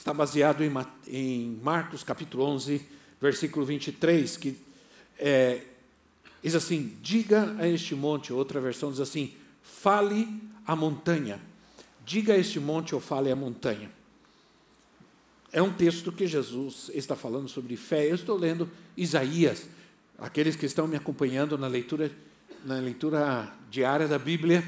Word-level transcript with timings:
está 0.00 0.14
baseado 0.14 0.64
em, 1.06 1.60
Marcos 1.62 2.02
capítulo 2.02 2.44
11, 2.44 2.80
versículo 3.20 3.66
23, 3.66 4.34
que 4.38 4.56
é, 5.18 5.60
diz 6.42 6.54
assim: 6.54 6.96
Diga 7.02 7.54
a 7.58 7.68
este 7.68 7.94
monte, 7.94 8.32
outra 8.32 8.62
versão 8.62 8.90
diz 8.90 8.98
assim: 8.98 9.34
Fale 9.62 10.26
a 10.66 10.74
montanha. 10.74 11.38
Diga 12.02 12.32
a 12.32 12.38
este 12.38 12.58
monte 12.58 12.94
ou 12.94 13.00
fale 13.00 13.30
a 13.30 13.36
montanha. 13.36 13.90
É 15.52 15.60
um 15.60 15.70
texto 15.70 16.10
que 16.10 16.26
Jesus 16.26 16.90
está 16.94 17.14
falando 17.14 17.48
sobre 17.48 17.76
fé. 17.76 18.10
Eu 18.10 18.14
estou 18.14 18.38
lendo 18.38 18.70
Isaías. 18.96 19.68
Aqueles 20.18 20.56
que 20.56 20.64
estão 20.64 20.88
me 20.88 20.96
acompanhando 20.96 21.58
na 21.58 21.66
leitura, 21.66 22.10
na 22.64 22.76
leitura 22.76 23.52
diária 23.70 24.08
da 24.08 24.18
Bíblia, 24.18 24.66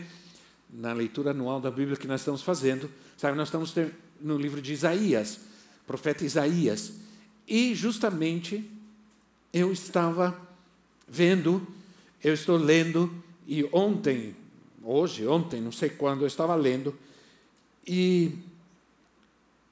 na 0.70 0.92
leitura 0.92 1.30
anual 1.30 1.58
da 1.58 1.70
Bíblia 1.70 1.96
que 1.96 2.06
nós 2.06 2.20
estamos 2.20 2.42
fazendo, 2.42 2.90
sabe, 3.16 3.36
nós 3.36 3.48
estamos 3.48 3.72
no 4.22 4.38
livro 4.38 4.62
de 4.62 4.72
Isaías, 4.72 5.40
profeta 5.86 6.24
Isaías. 6.24 6.92
E 7.46 7.74
justamente 7.74 8.70
eu 9.52 9.72
estava 9.72 10.40
vendo, 11.06 11.66
eu 12.22 12.32
estou 12.32 12.56
lendo, 12.56 13.12
e 13.46 13.68
ontem, 13.72 14.34
hoje, 14.82 15.26
ontem, 15.26 15.60
não 15.60 15.72
sei 15.72 15.90
quando, 15.90 16.22
eu 16.22 16.26
estava 16.26 16.54
lendo, 16.54 16.96
e 17.86 18.32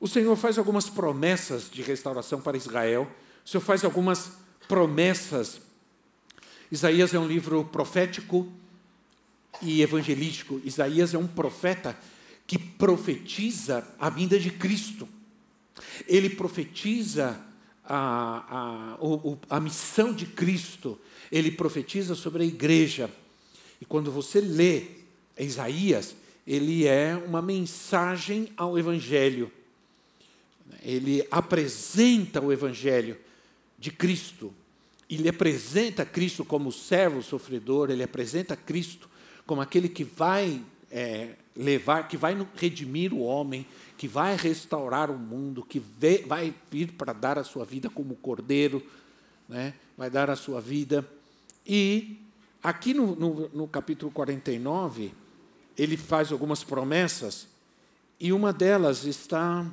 o 0.00 0.08
Senhor 0.08 0.34
faz 0.36 0.58
algumas 0.58 0.90
promessas 0.90 1.70
de 1.70 1.82
restauração 1.82 2.40
para 2.40 2.56
Israel, 2.56 3.10
o 3.44 3.48
Senhor 3.48 3.62
faz 3.62 3.84
algumas 3.84 4.32
promessas. 4.68 5.60
Isaías 6.70 7.14
é 7.14 7.18
um 7.18 7.26
livro 7.26 7.64
profético 7.64 8.46
e 9.62 9.82
evangelístico. 9.82 10.60
Isaías 10.64 11.14
é 11.14 11.18
um 11.18 11.26
profeta 11.26 11.96
que 12.50 12.58
profetiza 12.58 13.86
a 13.96 14.10
vinda 14.10 14.36
de 14.36 14.50
Cristo. 14.50 15.08
Ele 16.08 16.28
profetiza 16.28 17.40
a, 17.84 18.96
a, 19.48 19.56
a 19.56 19.60
missão 19.60 20.12
de 20.12 20.26
Cristo, 20.26 20.98
ele 21.30 21.52
profetiza 21.52 22.16
sobre 22.16 22.42
a 22.42 22.46
igreja. 22.46 23.08
E 23.80 23.84
quando 23.84 24.10
você 24.10 24.40
lê 24.40 24.82
Isaías, 25.38 26.16
ele 26.44 26.88
é 26.88 27.14
uma 27.14 27.40
mensagem 27.40 28.48
ao 28.56 28.76
Evangelho. 28.76 29.48
Ele 30.82 31.24
apresenta 31.30 32.40
o 32.40 32.52
Evangelho 32.52 33.16
de 33.78 33.92
Cristo. 33.92 34.52
Ele 35.08 35.28
apresenta 35.28 36.04
Cristo 36.04 36.44
como 36.44 36.72
servo 36.72 37.22
sofredor, 37.22 37.90
ele 37.92 38.02
apresenta 38.02 38.56
Cristo 38.56 39.08
como 39.46 39.60
aquele 39.60 39.88
que 39.88 40.02
vai 40.02 40.60
é, 40.90 41.30
levar, 41.56 42.08
que 42.08 42.16
vai 42.16 42.36
redimir 42.56 43.12
o 43.12 43.20
homem, 43.20 43.66
que 43.96 44.08
vai 44.08 44.36
restaurar 44.36 45.10
o 45.10 45.18
mundo, 45.18 45.64
que 45.64 45.78
vê, 45.78 46.24
vai 46.26 46.54
vir 46.70 46.92
para 46.92 47.12
dar 47.12 47.38
a 47.38 47.44
sua 47.44 47.64
vida 47.64 47.88
como 47.88 48.16
cordeiro, 48.16 48.82
né? 49.48 49.74
vai 49.96 50.10
dar 50.10 50.30
a 50.30 50.36
sua 50.36 50.60
vida. 50.60 51.06
E 51.66 52.18
aqui 52.62 52.92
no, 52.92 53.14
no, 53.14 53.48
no 53.50 53.68
capítulo 53.68 54.10
49, 54.10 55.12
ele 55.78 55.96
faz 55.96 56.32
algumas 56.32 56.64
promessas, 56.64 57.46
e 58.18 58.32
uma 58.32 58.52
delas 58.52 59.04
está 59.04 59.66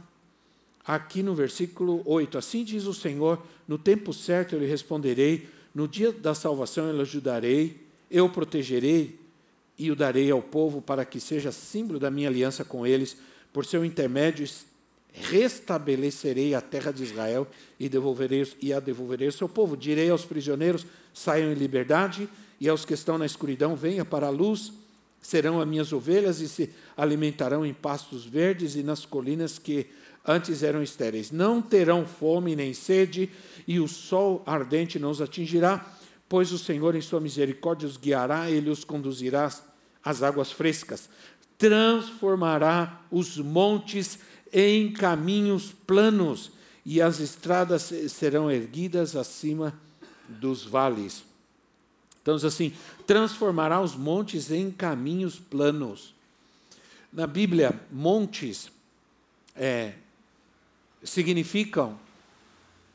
aqui 0.85 1.22
no 1.22 1.35
versículo 1.35 2.01
8. 2.06 2.38
Assim 2.38 2.63
diz 2.63 2.85
o 2.85 2.94
Senhor: 2.94 3.44
no 3.67 3.77
tempo 3.77 4.13
certo 4.13 4.56
eu 4.56 4.59
lhe 4.59 4.66
responderei, 4.66 5.50
no 5.75 5.88
dia 5.88 6.13
da 6.13 6.33
salvação 6.33 6.88
eu 6.88 6.95
lhe 6.95 7.01
ajudarei, 7.01 7.85
eu 8.09 8.29
protegerei 8.29 9.19
e 9.77 9.91
o 9.91 9.95
darei 9.95 10.31
ao 10.31 10.41
povo 10.41 10.81
para 10.81 11.05
que 11.05 11.19
seja 11.19 11.51
símbolo 11.51 11.99
da 11.99 12.09
minha 12.09 12.29
aliança 12.29 12.65
com 12.65 12.85
eles. 12.85 13.17
Por 13.53 13.65
seu 13.65 13.85
intermédio 13.85 14.47
restabelecerei 15.13 16.53
a 16.53 16.61
terra 16.61 16.91
de 16.91 17.03
Israel 17.03 17.47
e 17.79 17.89
devolverei 17.89 18.47
e 18.61 18.73
a 18.73 18.79
devolverei 18.79 19.27
ao 19.27 19.33
seu 19.33 19.49
povo. 19.49 19.77
Direi 19.77 20.09
aos 20.09 20.25
prisioneiros: 20.25 20.85
saiam 21.13 21.51
em 21.51 21.55
liberdade, 21.55 22.29
e 22.59 22.67
aos 22.67 22.85
que 22.85 22.93
estão 22.93 23.17
na 23.17 23.25
escuridão, 23.25 23.75
venham 23.75 24.05
para 24.05 24.27
a 24.27 24.31
luz. 24.31 24.73
Serão 25.19 25.59
as 25.59 25.67
minhas 25.67 25.91
ovelhas 25.91 26.39
e 26.39 26.47
se 26.47 26.69
alimentarão 26.95 27.65
em 27.65 27.73
pastos 27.73 28.23
verdes 28.23 28.75
e 28.75 28.83
nas 28.83 29.05
colinas 29.05 29.57
que 29.57 29.88
antes 30.25 30.61
eram 30.61 30.83
estéreis. 30.83 31.31
Não 31.31 31.61
terão 31.61 32.05
fome 32.05 32.55
nem 32.55 32.73
sede, 32.73 33.29
e 33.67 33.79
o 33.79 33.88
sol 33.88 34.44
ardente 34.45 34.99
não 34.99 35.09
os 35.09 35.21
atingirá, 35.21 35.96
pois 36.29 36.51
o 36.51 36.57
Senhor, 36.57 36.95
em 36.95 37.01
sua 37.01 37.19
misericórdia, 37.19 37.88
os 37.88 37.97
guiará, 37.97 38.49
ele 38.49 38.69
os 38.69 38.83
conduzirá 38.83 39.51
às 40.03 40.23
águas 40.23 40.51
frescas. 40.51 41.09
Transformará 41.57 43.01
os 43.11 43.38
montes 43.38 44.19
em 44.51 44.91
caminhos 44.91 45.73
planos, 45.85 46.51
e 46.85 47.01
as 47.01 47.19
estradas 47.19 47.91
serão 48.09 48.49
erguidas 48.49 49.15
acima 49.15 49.77
dos 50.27 50.63
vales. 50.63 51.23
Então, 52.21 52.35
assim, 52.35 52.73
transformará 53.05 53.81
os 53.81 53.95
montes 53.95 54.51
em 54.51 54.69
caminhos 54.69 55.39
planos. 55.39 56.13
Na 57.11 57.25
Bíblia, 57.25 57.79
montes 57.91 58.69
é, 59.55 59.94
significam 61.03 61.97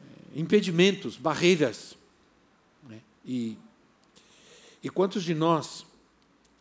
é, 0.01 0.41
impedimentos, 0.41 1.17
barreiras. 1.17 1.97
E, 3.25 3.57
e 4.83 4.91
quantos 4.91 5.23
de 5.23 5.35
nós 5.35 5.87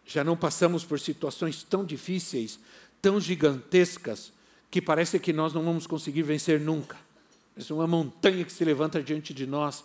já 0.05 0.23
não 0.23 0.35
passamos 0.35 0.83
por 0.83 0.99
situações 0.99 1.63
tão 1.63 1.85
difíceis, 1.85 2.59
tão 3.01 3.19
gigantescas, 3.19 4.31
que 4.69 4.81
parece 4.81 5.19
que 5.19 5.33
nós 5.33 5.53
não 5.53 5.63
vamos 5.63 5.85
conseguir 5.85 6.23
vencer 6.23 6.59
nunca? 6.59 6.97
É 7.57 7.73
uma 7.73 7.87
montanha 7.87 8.45
que 8.45 8.51
se 8.51 8.63
levanta 8.63 9.03
diante 9.03 9.33
de 9.33 9.45
nós, 9.45 9.83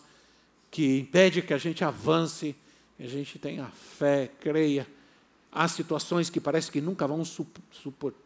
que 0.70 0.98
impede 1.00 1.42
que 1.42 1.52
a 1.52 1.58
gente 1.58 1.84
avance, 1.84 2.54
que 2.96 3.02
a 3.02 3.08
gente 3.08 3.38
tenha 3.38 3.66
fé, 3.66 4.30
creia. 4.40 4.86
Há 5.50 5.66
situações 5.68 6.30
que 6.30 6.40
parece 6.40 6.70
que 6.70 6.80
nunca 6.80 7.06
vamos 7.06 7.36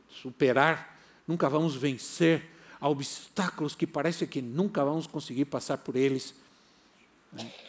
superar, 0.09 1.01
nunca 1.27 1.49
vamos 1.49 1.75
vencer. 1.75 2.51
Há 2.81 2.89
obstáculos 2.89 3.75
que 3.75 3.87
parece 3.87 4.27
que 4.27 4.43
nunca 4.43 4.85
vamos 4.85 5.07
conseguir 5.07 5.47
passar 5.47 5.79
por 5.79 5.97
eles. 5.97 6.35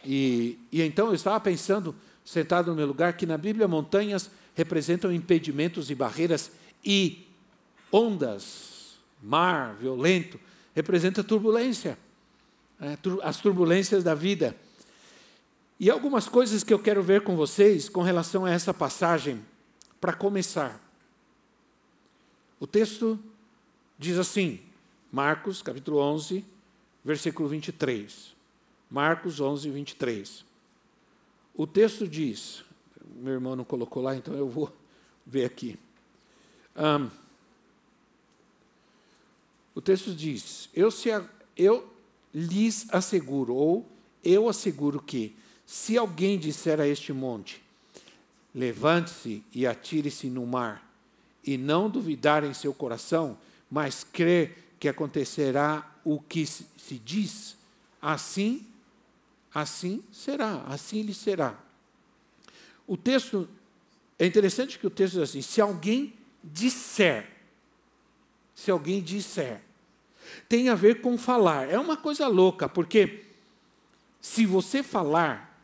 E, 0.04 0.58
e 0.72 0.82
então 0.82 1.08
eu 1.08 1.14
estava 1.14 1.40
pensando, 1.40 1.96
sentado 2.26 2.72
no 2.72 2.76
meu 2.76 2.88
lugar, 2.88 3.14
que 3.14 3.26
na 3.26 3.38
Bíblia 3.38 3.68
montanhas 3.68 4.30
representam 4.56 5.12
impedimentos 5.14 5.90
e 5.90 5.96
barreiras 5.96 6.52
e 6.84 7.28
ondas, 7.92 9.00
mar 9.22 9.76
violento, 9.76 10.40
representa 10.74 11.24
turbulência, 11.24 11.98
né? 12.80 12.98
as 13.24 13.38
turbulências 13.38 14.04
da 14.04 14.16
vida. 14.16 14.56
E 15.80 15.90
algumas 15.90 16.28
coisas 16.28 16.64
que 16.64 16.74
eu 16.74 16.80
quero 16.80 17.02
ver 17.02 17.22
com 17.22 17.36
vocês 17.36 17.90
com 17.90 18.02
relação 18.02 18.46
a 18.46 18.52
essa 18.52 18.74
passagem, 18.74 19.44
para 20.00 20.14
começar. 20.14 20.82
O 22.60 22.66
texto 22.66 23.20
diz 24.00 24.18
assim, 24.18 24.60
Marcos, 25.12 25.62
capítulo 25.62 26.00
11, 26.00 26.44
versículo 27.06 27.48
23. 27.48 28.41
Marcos 28.92 29.40
11, 29.40 29.70
23. 29.70 30.44
O 31.56 31.66
texto 31.66 32.06
diz, 32.06 32.62
meu 33.16 33.32
irmão 33.32 33.56
não 33.56 33.64
colocou 33.64 34.04
lá, 34.04 34.18
então 34.18 34.34
eu 34.34 34.50
vou 34.50 34.70
ver 35.26 35.46
aqui. 35.46 35.80
Um, 36.76 37.10
o 39.74 39.80
texto 39.80 40.14
diz: 40.14 40.70
eu, 40.76 40.92
se, 40.92 41.10
eu 41.56 41.90
lhes 42.34 42.86
asseguro, 42.94 43.56
ou 43.56 43.90
eu 44.22 44.50
asseguro 44.50 45.02
que, 45.02 45.34
se 45.66 45.98
alguém 45.98 46.38
disser 46.38 46.82
a 46.82 46.88
este 46.88 47.14
monte, 47.14 47.62
levante-se 48.54 49.42
e 49.54 49.66
atire-se 49.66 50.30
no 50.30 50.46
mar, 50.46 50.86
e 51.46 51.58
não 51.58 51.90
duvidar 51.90 52.44
em 52.44 52.54
seu 52.54 52.74
coração, 52.74 53.38
mas 53.70 54.04
crer 54.04 54.76
que 54.78 54.90
acontecerá 54.90 55.90
o 56.04 56.20
que 56.20 56.46
se 56.46 57.00
diz, 57.06 57.56
assim 58.02 58.68
assim 59.54 60.04
será, 60.12 60.64
assim 60.68 61.02
lhe 61.02 61.14
será. 61.14 61.58
O 62.88 62.98
texto, 62.98 63.48
é 64.18 64.26
interessante 64.26 64.78
que 64.78 64.88
o 64.88 64.90
texto 64.90 65.14
diz 65.14 65.24
assim: 65.24 65.42
se 65.42 65.62
alguém 65.62 66.14
disser, 66.44 67.30
se 68.54 68.70
alguém 68.72 69.02
disser, 69.02 69.62
tem 70.48 70.70
a 70.70 70.76
ver 70.76 71.02
com 71.02 71.18
falar. 71.18 71.70
É 71.70 71.80
uma 71.80 71.98
coisa 71.98 72.28
louca, 72.28 72.68
porque 72.70 73.26
se 74.20 74.46
você 74.46 74.84
falar, 74.84 75.60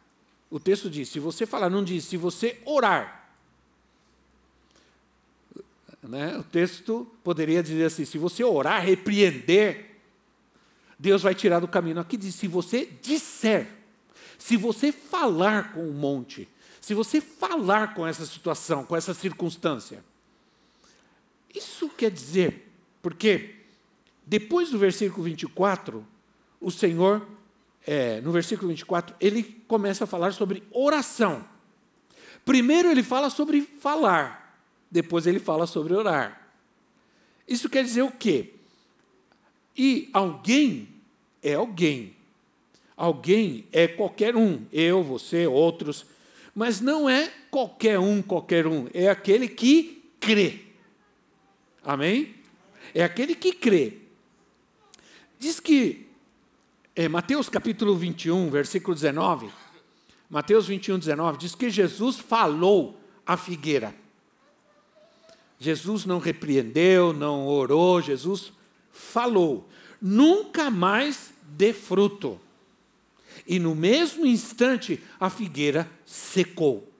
o 0.49 0.59
texto 0.59 0.89
diz, 0.89 1.09
se 1.09 1.19
você 1.19 1.45
falar, 1.45 1.69
não 1.69 1.83
diz, 1.83 2.05
se 2.05 2.17
você 2.17 2.59
orar. 2.65 3.29
Né? 6.01 6.37
O 6.37 6.43
texto 6.43 7.05
poderia 7.23 7.61
dizer 7.61 7.85
assim: 7.85 8.05
se 8.05 8.17
você 8.17 8.43
orar, 8.43 8.81
repreender, 8.83 9.97
Deus 10.97 11.21
vai 11.21 11.35
tirar 11.35 11.59
do 11.59 11.67
caminho. 11.67 11.99
Aqui 11.99 12.15
diz: 12.15 12.33
se 12.35 12.47
você 12.47 12.85
disser, 13.01 13.76
se 14.47 14.55
você 14.55 14.93
falar 14.93 15.73
com 15.73 15.89
o 15.89 15.91
monte, 15.91 16.47
se 16.79 16.93
você 16.93 17.19
falar 17.19 17.93
com 17.93 18.07
essa 18.07 18.25
situação, 18.25 18.85
com 18.85 18.95
essa 18.95 19.13
circunstância. 19.13 20.01
Isso 21.53 21.89
quer 21.89 22.09
dizer, 22.09 22.71
porque 23.01 23.55
depois 24.25 24.69
do 24.69 24.79
versículo 24.79 25.23
24, 25.23 26.07
o 26.61 26.71
Senhor, 26.71 27.27
é, 27.85 28.21
no 28.21 28.31
versículo 28.31 28.69
24, 28.69 29.13
ele 29.19 29.43
começa 29.67 30.05
a 30.05 30.07
falar 30.07 30.31
sobre 30.31 30.63
oração. 30.71 31.45
Primeiro 32.45 32.89
ele 32.89 33.03
fala 33.03 33.29
sobre 33.29 33.59
falar, 33.61 34.57
depois 34.89 35.27
ele 35.27 35.39
fala 35.39 35.67
sobre 35.67 35.93
orar. 35.93 36.53
Isso 37.45 37.67
quer 37.67 37.83
dizer 37.83 38.03
o 38.03 38.11
quê? 38.11 38.53
E 39.75 40.09
alguém 40.13 40.87
é 41.43 41.55
alguém. 41.55 42.15
Alguém 42.97 43.67
é 43.71 43.87
qualquer 43.87 44.35
um, 44.35 44.65
eu, 44.73 45.03
você, 45.03 45.45
outros, 45.45 46.03
mas 46.55 46.81
não 46.81 47.07
é 47.07 47.31
qualquer 47.51 47.99
um, 47.99 48.23
qualquer 48.23 48.65
um, 48.65 48.87
é 48.91 49.07
aquele 49.07 49.47
que 49.47 50.03
crê. 50.19 50.61
Amém? 51.85 52.33
É 52.95 53.03
aquele 53.03 53.35
que 53.35 53.53
crê. 53.53 53.99
Diz 55.37 55.59
que, 55.59 56.07
é, 56.95 57.07
Mateus 57.07 57.47
capítulo 57.47 57.95
21, 57.95 58.49
versículo 58.49 58.95
19, 58.95 59.51
Mateus 60.27 60.65
21, 60.65 60.97
19, 60.97 61.37
diz 61.37 61.53
que 61.53 61.69
Jesus 61.69 62.17
falou 62.17 62.99
à 63.23 63.37
figueira. 63.37 63.93
Jesus 65.59 66.03
não 66.03 66.17
repreendeu, 66.17 67.13
não 67.13 67.45
orou, 67.45 68.01
Jesus 68.01 68.51
falou. 68.91 69.69
Nunca 70.01 70.71
mais 70.71 71.31
dê 71.43 71.71
fruto. 71.73 72.41
E 73.45 73.59
no 73.59 73.75
mesmo 73.75 74.25
instante, 74.25 75.03
a 75.19 75.29
figueira 75.29 75.89
secou. 76.05 76.91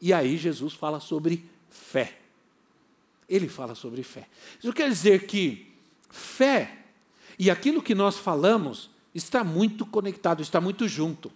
E 0.00 0.12
aí 0.12 0.36
Jesus 0.36 0.72
fala 0.72 0.98
sobre 1.00 1.44
fé. 1.70 2.18
Ele 3.28 3.48
fala 3.48 3.74
sobre 3.74 4.02
fé. 4.02 4.28
Isso 4.58 4.72
quer 4.72 4.88
dizer 4.88 5.26
que 5.26 5.72
fé 6.10 6.78
e 7.38 7.50
aquilo 7.50 7.82
que 7.82 7.94
nós 7.94 8.18
falamos 8.18 8.90
está 9.14 9.42
muito 9.44 9.86
conectado, 9.86 10.42
está 10.42 10.60
muito 10.60 10.88
junto. 10.88 11.32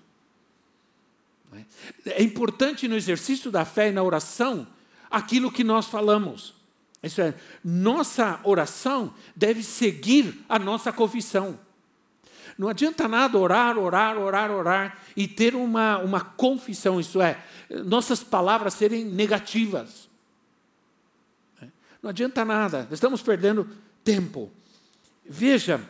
É 2.05 2.23
importante 2.23 2.87
no 2.87 2.97
exercício 2.97 3.51
da 3.51 3.65
fé 3.65 3.89
e 3.89 3.93
na 3.93 4.03
oração 4.03 4.67
aquilo 5.11 5.51
que 5.51 5.65
nós 5.65 5.87
falamos. 5.87 6.55
Isso 7.03 7.21
é, 7.21 7.35
nossa 7.65 8.41
oração 8.43 9.15
deve 9.35 9.63
seguir 9.63 10.45
a 10.49 10.59
nossa 10.59 10.93
confissão. 10.93 11.59
Não 12.59 12.69
adianta 12.69 13.07
nada 13.07 13.39
orar, 13.39 13.79
orar, 13.79 14.17
orar, 14.17 14.51
orar 14.51 14.99
e 15.15 15.29
ter 15.29 15.55
uma, 15.55 15.99
uma 15.99 16.21
confissão, 16.21 16.99
isso 16.99 17.21
é, 17.21 17.43
nossas 17.85 18.23
palavras 18.23 18.75
serem 18.75 19.05
negativas. 19.05 20.09
Não 22.03 22.11
adianta 22.11 22.45
nada, 22.45 22.89
estamos 22.91 23.21
perdendo 23.21 23.69
tempo. 24.05 24.51
Veja 25.29 25.81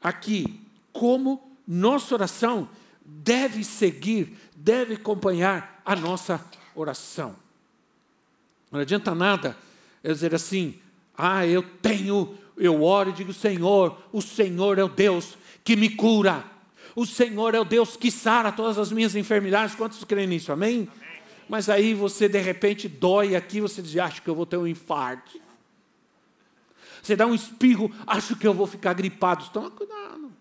aqui 0.00 0.60
como 0.92 1.56
nossa 1.66 2.14
oração 2.14 2.68
deve 3.04 3.64
seguir, 3.64 4.36
deve 4.54 4.94
acompanhar 4.94 5.80
a 5.84 5.96
nossa 5.96 6.44
oração. 6.74 7.34
Não 8.70 8.80
adianta 8.80 9.14
nada 9.14 9.56
eu 10.04 10.12
dizer 10.12 10.34
assim, 10.34 10.78
ah, 11.16 11.46
eu 11.46 11.62
tenho, 11.62 12.36
eu 12.56 12.82
oro 12.82 13.10
e 13.10 13.12
digo, 13.12 13.32
Senhor, 13.32 13.98
o 14.12 14.20
Senhor 14.20 14.78
é 14.78 14.84
o 14.84 14.88
Deus 14.88 15.36
que 15.66 15.74
me 15.74 15.90
cura. 15.90 16.44
O 16.94 17.04
Senhor 17.04 17.52
é 17.52 17.60
o 17.60 17.64
Deus 17.64 17.96
que 17.96 18.08
sara 18.08 18.52
todas 18.52 18.78
as 18.78 18.92
minhas 18.92 19.16
enfermidades. 19.16 19.74
Quantos 19.74 20.02
creem 20.04 20.28
nisso? 20.28 20.52
Amém? 20.52 20.88
Amém? 20.96 21.20
Mas 21.48 21.68
aí 21.68 21.92
você 21.92 22.28
de 22.28 22.38
repente 22.38 22.88
dói 22.88 23.34
aqui, 23.34 23.60
você 23.60 23.82
diz, 23.82 23.96
acho 23.96 24.22
que 24.22 24.30
eu 24.30 24.34
vou 24.34 24.46
ter 24.46 24.56
um 24.56 24.66
infarto. 24.66 25.40
Você 27.02 27.16
dá 27.16 27.26
um 27.26 27.34
espirro, 27.34 27.92
acho 28.06 28.36
que 28.36 28.46
eu 28.46 28.54
vou 28.54 28.66
ficar 28.66 28.92
gripado. 28.92 29.50
Toma 29.52 29.68
cuidado. 29.70 30.32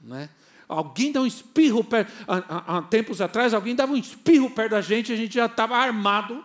Não 0.00 0.16
é? 0.16 0.28
Alguém 0.68 1.12
dá 1.12 1.20
um 1.20 1.26
espirro, 1.26 1.84
perto, 1.84 2.12
há, 2.26 2.78
há, 2.78 2.82
tempos 2.82 3.20
atrás, 3.20 3.54
alguém 3.54 3.76
dava 3.76 3.92
um 3.92 3.96
espirro 3.96 4.50
perto 4.50 4.72
da 4.72 4.80
gente, 4.80 5.12
a 5.12 5.16
gente 5.16 5.34
já 5.34 5.46
estava 5.46 5.76
armado. 5.76 6.44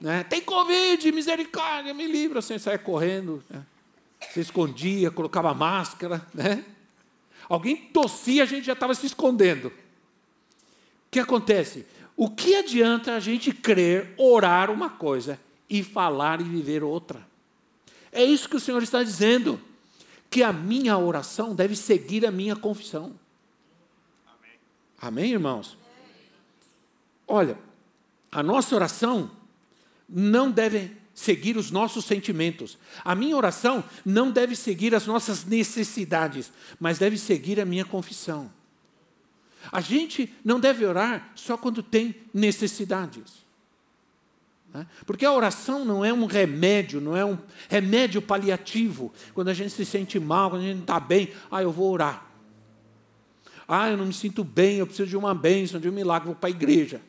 Né? 0.00 0.24
Tem 0.24 0.40
Covid, 0.40 1.12
misericórdia, 1.12 1.92
me 1.92 2.06
livra, 2.06 2.40
sem 2.40 2.58
sair 2.58 2.78
correndo. 2.78 3.42
Né? 3.50 3.62
Se 4.32 4.40
escondia, 4.40 5.10
colocava 5.10 5.54
máscara, 5.54 6.26
né? 6.34 6.64
Alguém 7.48 7.76
tossia, 7.76 8.42
a 8.42 8.46
gente 8.46 8.66
já 8.66 8.74
estava 8.74 8.94
se 8.94 9.06
escondendo. 9.06 9.68
O 9.68 11.10
que 11.10 11.18
acontece? 11.18 11.86
O 12.16 12.28
que 12.28 12.54
adianta 12.56 13.14
a 13.14 13.20
gente 13.20 13.52
crer, 13.52 14.12
orar 14.18 14.70
uma 14.70 14.90
coisa 14.90 15.40
e 15.70 15.82
falar 15.82 16.40
e 16.40 16.44
viver 16.44 16.82
outra? 16.82 17.26
É 18.12 18.22
isso 18.22 18.48
que 18.48 18.56
o 18.56 18.60
Senhor 18.60 18.82
está 18.82 19.02
dizendo, 19.02 19.60
que 20.28 20.42
a 20.42 20.52
minha 20.52 20.98
oração 20.98 21.54
deve 21.54 21.74
seguir 21.76 22.26
a 22.26 22.30
minha 22.30 22.56
confissão. 22.56 23.18
Amém, 24.26 24.58
Amém 25.00 25.32
irmãos? 25.32 25.78
Olha, 27.26 27.58
a 28.30 28.42
nossa 28.42 28.74
oração 28.74 29.30
não 30.08 30.50
deve 30.50 30.96
seguir 31.18 31.56
os 31.56 31.72
nossos 31.72 32.04
sentimentos. 32.04 32.78
A 33.04 33.12
minha 33.12 33.36
oração 33.36 33.82
não 34.06 34.30
deve 34.30 34.54
seguir 34.54 34.94
as 34.94 35.04
nossas 35.04 35.44
necessidades, 35.44 36.52
mas 36.78 36.96
deve 36.96 37.18
seguir 37.18 37.58
a 37.58 37.64
minha 37.64 37.84
confissão. 37.84 38.48
A 39.72 39.80
gente 39.80 40.32
não 40.44 40.60
deve 40.60 40.86
orar 40.86 41.32
só 41.34 41.56
quando 41.56 41.82
tem 41.82 42.14
necessidades. 42.32 43.44
Né? 44.72 44.86
Porque 45.04 45.26
a 45.26 45.32
oração 45.32 45.84
não 45.84 46.04
é 46.04 46.12
um 46.12 46.24
remédio, 46.24 47.00
não 47.00 47.16
é 47.16 47.24
um 47.24 47.36
remédio 47.68 48.22
paliativo. 48.22 49.12
Quando 49.34 49.48
a 49.48 49.54
gente 49.54 49.70
se 49.70 49.84
sente 49.84 50.20
mal, 50.20 50.50
quando 50.50 50.62
a 50.62 50.66
gente 50.66 50.76
não 50.76 50.82
está 50.82 51.00
bem, 51.00 51.32
ah, 51.50 51.60
eu 51.60 51.72
vou 51.72 51.90
orar. 51.90 52.30
Ah, 53.66 53.90
eu 53.90 53.96
não 53.96 54.06
me 54.06 54.14
sinto 54.14 54.44
bem, 54.44 54.76
eu 54.76 54.86
preciso 54.86 55.08
de 55.08 55.16
uma 55.16 55.34
bênção, 55.34 55.80
de 55.80 55.88
um 55.88 55.92
milagre, 55.92 56.26
vou 56.26 56.36
para 56.36 56.48
a 56.48 56.50
igreja. 56.50 57.00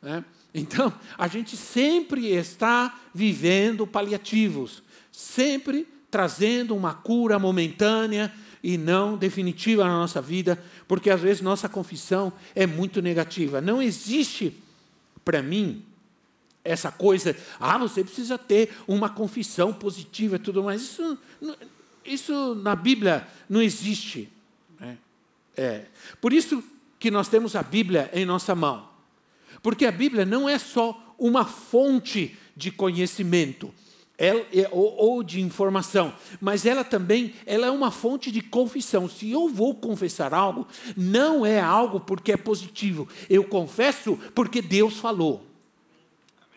Né? 0.00 0.24
Então, 0.52 0.92
a 1.16 1.28
gente 1.28 1.56
sempre 1.56 2.26
está 2.28 2.98
vivendo 3.14 3.86
paliativos, 3.86 4.82
sempre 5.12 5.86
trazendo 6.10 6.76
uma 6.76 6.92
cura 6.92 7.38
momentânea 7.38 8.32
e 8.62 8.76
não 8.76 9.16
definitiva 9.16 9.84
na 9.84 9.98
nossa 9.98 10.20
vida, 10.20 10.62
porque 10.88 11.08
às 11.08 11.20
vezes 11.20 11.40
nossa 11.40 11.68
confissão 11.68 12.32
é 12.54 12.66
muito 12.66 13.00
negativa. 13.00 13.60
Não 13.60 13.80
existe, 13.80 14.56
para 15.24 15.40
mim, 15.40 15.84
essa 16.64 16.90
coisa, 16.90 17.34
ah, 17.58 17.78
você 17.78 18.04
precisa 18.04 18.36
ter 18.36 18.74
uma 18.86 19.08
confissão 19.08 19.72
positiva 19.72 20.36
e 20.36 20.38
tudo 20.40 20.62
mais. 20.62 20.82
Isso, 20.82 21.18
isso 22.04 22.54
na 22.56 22.76
Bíblia 22.76 23.26
não 23.48 23.62
existe. 23.62 24.30
Né? 24.78 24.98
É. 25.56 25.86
Por 26.20 26.32
isso 26.32 26.62
que 26.98 27.10
nós 27.10 27.28
temos 27.28 27.56
a 27.56 27.62
Bíblia 27.62 28.10
em 28.12 28.26
nossa 28.26 28.54
mão. 28.54 28.89
Porque 29.62 29.86
a 29.86 29.92
Bíblia 29.92 30.24
não 30.24 30.48
é 30.48 30.58
só 30.58 31.14
uma 31.18 31.44
fonte 31.44 32.36
de 32.56 32.70
conhecimento 32.70 33.72
é, 34.20 34.68
ou, 34.70 34.96
ou, 34.96 35.22
de 35.22 35.40
informação, 35.40 36.12
mas 36.38 36.66
ela 36.66 36.84
também 36.84 37.32
ela 37.46 37.66
é 37.66 37.70
uma 37.70 37.90
fonte 37.90 38.30
de 38.30 38.42
confissão. 38.42 39.08
Se 39.08 39.30
eu 39.30 39.48
vou 39.48 39.74
confessar 39.74 40.34
algo, 40.34 40.68
não 40.94 41.46
é 41.46 41.58
algo 41.58 41.98
porque 41.98 42.32
é 42.32 42.36
positivo. 42.36 43.08
Eu 43.30 43.44
confesso 43.44 44.18
porque 44.34 44.60
Deus 44.60 44.98
falou. 44.98 45.46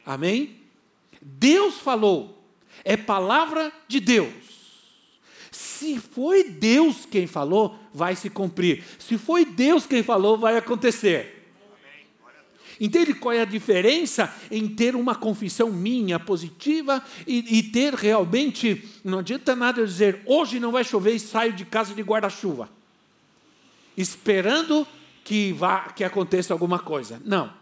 Amém? 0.05 0.57
Deus 1.21 1.75
falou. 1.75 2.43
É 2.83 2.97
palavra 2.97 3.71
de 3.87 4.01
Deus. 4.01 4.33
Se 5.49 5.97
foi 5.99 6.43
Deus 6.43 7.05
quem 7.05 7.27
falou, 7.27 7.79
vai 7.93 8.15
se 8.15 8.29
cumprir. 8.29 8.83
Se 8.99 9.17
foi 9.17 9.45
Deus 9.45 9.85
quem 9.85 10.03
falou, 10.03 10.37
vai 10.37 10.57
acontecer. 10.57 11.42
Entende 12.79 13.13
qual 13.13 13.33
é 13.33 13.41
a 13.41 13.45
diferença 13.45 14.33
em 14.49 14.67
ter 14.67 14.95
uma 14.95 15.15
confissão 15.15 15.71
minha 15.71 16.19
positiva 16.19 17.03
e, 17.25 17.59
e, 17.59 17.63
ter 17.63 17.93
realmente. 17.93 18.87
Não 19.03 19.19
adianta 19.19 19.55
nada 19.55 19.81
eu 19.81 19.85
dizer, 19.85 20.21
hoje 20.25 20.59
não 20.59 20.71
vai 20.71 20.83
chover 20.83 21.13
e 21.13 21.19
saio 21.19 21.53
de 21.53 21.65
casa 21.65 21.93
de 21.93 22.01
guarda-chuva, 22.01 22.69
esperando 23.95 24.87
que, 25.23 25.53
vá, 25.53 25.89
que 25.89 26.03
aconteça 26.03 26.53
alguma 26.53 26.79
coisa. 26.79 27.21
Não. 27.25 27.53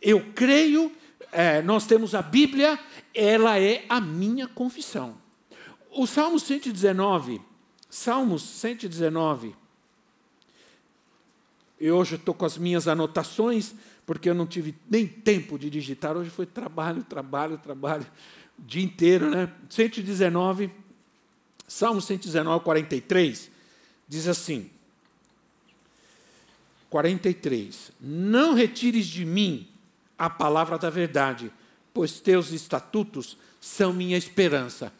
Eu 0.00 0.24
creio, 0.34 0.92
é, 1.32 1.62
nós 1.62 1.86
temos 1.86 2.14
a 2.14 2.22
Bíblia, 2.22 2.78
ela 3.14 3.58
é 3.58 3.84
a 3.88 4.00
minha 4.00 4.46
confissão. 4.46 5.16
o 5.90 6.06
Salmo 6.06 6.38
119, 6.38 7.40
Salmos 7.88 8.42
119. 8.42 9.54
E 11.78 11.90
hoje 11.90 12.14
estou 12.14 12.34
com 12.34 12.46
as 12.46 12.56
minhas 12.56 12.88
anotações, 12.88 13.74
porque 14.06 14.30
eu 14.30 14.34
não 14.34 14.46
tive 14.46 14.74
nem 14.88 15.06
tempo 15.06 15.58
de 15.58 15.68
digitar. 15.68 16.16
Hoje 16.16 16.30
foi 16.30 16.46
trabalho, 16.46 17.02
trabalho, 17.04 17.58
trabalho, 17.58 18.06
o 18.58 18.62
dia 18.62 18.82
inteiro, 18.82 19.30
né? 19.30 19.52
119, 19.68 20.70
Salmo 21.68 22.00
119, 22.00 22.64
43, 22.64 23.50
diz 24.08 24.26
assim: 24.26 24.70
43. 26.88 27.92
Não 28.00 28.54
retires 28.54 29.06
de 29.06 29.24
mim 29.24 29.68
a 30.18 30.30
palavra 30.30 30.78
da 30.78 30.88
verdade, 30.88 31.52
pois 31.92 32.20
teus 32.20 32.52
estatutos 32.52 33.36
são 33.60 33.92
minha 33.92 34.16
esperança. 34.16 34.92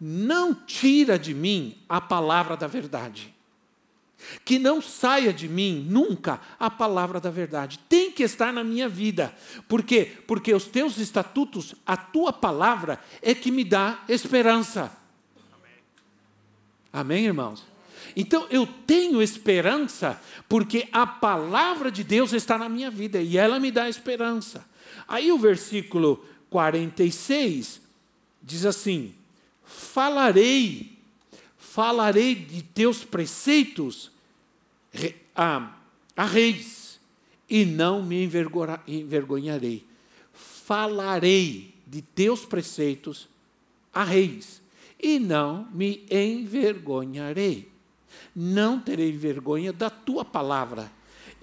Não 0.00 0.54
tira 0.54 1.18
de 1.18 1.34
mim 1.34 1.76
a 1.88 2.00
palavra 2.00 2.56
da 2.56 2.66
verdade. 2.66 3.34
Que 4.44 4.58
não 4.58 4.82
saia 4.82 5.32
de 5.32 5.48
mim 5.48 5.86
nunca 5.88 6.40
a 6.58 6.70
palavra 6.70 7.20
da 7.20 7.30
verdade. 7.30 7.78
Tem 7.88 8.10
que 8.10 8.22
estar 8.22 8.52
na 8.52 8.64
minha 8.64 8.88
vida. 8.88 9.34
Por 9.68 9.82
quê? 9.82 10.12
Porque 10.26 10.52
os 10.52 10.64
teus 10.64 10.98
estatutos, 10.98 11.74
a 11.86 11.96
tua 11.96 12.32
palavra 12.32 13.00
é 13.22 13.34
que 13.34 13.50
me 13.50 13.64
dá 13.64 14.02
esperança. 14.08 14.92
Amém, 15.52 15.74
Amém 16.92 17.24
irmãos? 17.26 17.64
Então 18.16 18.46
eu 18.50 18.66
tenho 18.66 19.22
esperança 19.22 20.20
porque 20.48 20.88
a 20.92 21.06
palavra 21.06 21.90
de 21.90 22.02
Deus 22.02 22.32
está 22.32 22.58
na 22.58 22.68
minha 22.68 22.90
vida 22.90 23.20
e 23.20 23.38
ela 23.38 23.60
me 23.60 23.70
dá 23.70 23.88
esperança. 23.88 24.66
Aí 25.06 25.30
o 25.30 25.38
versículo 25.38 26.24
46 26.50 27.80
diz 28.42 28.64
assim: 28.64 29.14
Falarei, 29.64 30.97
falarei 31.78 32.34
de 32.34 32.60
teus 32.60 33.04
preceitos 33.04 34.10
a, 35.32 35.76
a 36.16 36.24
reis 36.24 36.98
e 37.48 37.64
não 37.64 38.02
me 38.02 38.20
envergonharei. 38.24 39.86
Falarei 40.32 41.72
de 41.86 42.02
teus 42.02 42.44
preceitos 42.44 43.28
a 43.94 44.02
reis 44.02 44.60
e 45.00 45.20
não 45.20 45.68
me 45.72 46.04
envergonharei 46.10 47.70
não 48.34 48.80
terei 48.80 49.12
vergonha 49.12 49.72
da 49.72 49.88
tua 49.88 50.24
palavra. 50.24 50.90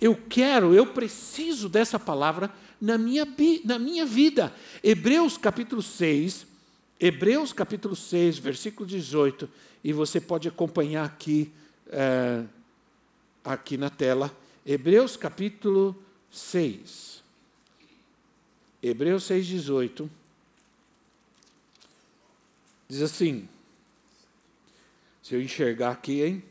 Eu 0.01 0.17
quero, 0.29 0.73
eu 0.73 0.87
preciso 0.87 1.69
dessa 1.69 1.97
palavra 1.97 2.51
na 2.79 2.97
minha, 2.97 3.25
na 3.63 3.79
minha 3.79 4.05
vida. 4.05 4.53
Hebreus 4.83 5.37
capítulo 5.37 5.81
6, 5.81 6.45
Hebreus 6.99 7.51
capítulo 7.51 7.95
6, 7.95 8.37
versículo 8.37 8.87
18, 8.87 9.49
e 9.83 9.91
você 9.91 10.21
pode 10.21 10.47
acompanhar 10.47 11.03
aqui, 11.03 11.51
é, 11.89 12.43
aqui 13.43 13.77
na 13.77 13.89
tela. 13.89 14.35
Hebreus 14.65 15.17
capítulo 15.17 15.95
6. 16.31 17.21
Hebreus 18.81 19.25
6, 19.25 19.45
18. 19.45 20.09
Diz 22.87 23.01
assim. 23.01 23.47
Se 25.21 25.35
eu 25.35 25.41
enxergar 25.41 25.91
aqui, 25.91 26.21
hein? 26.21 26.43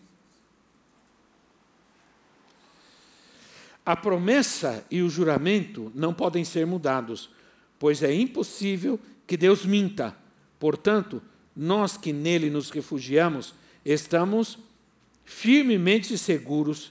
A 3.86 3.96
promessa 3.96 4.84
e 4.90 5.00
o 5.00 5.08
juramento 5.08 5.92
não 5.94 6.12
podem 6.12 6.44
ser 6.44 6.66
mudados, 6.66 7.30
pois 7.78 8.02
é 8.02 8.12
impossível 8.12 8.98
que 9.26 9.36
Deus 9.36 9.64
minta. 9.64 10.23
Portanto, 10.64 11.20
nós 11.54 11.98
que 11.98 12.10
nele 12.10 12.48
nos 12.48 12.70
refugiamos, 12.70 13.52
estamos 13.84 14.58
firmemente 15.22 16.16
seguros 16.16 16.90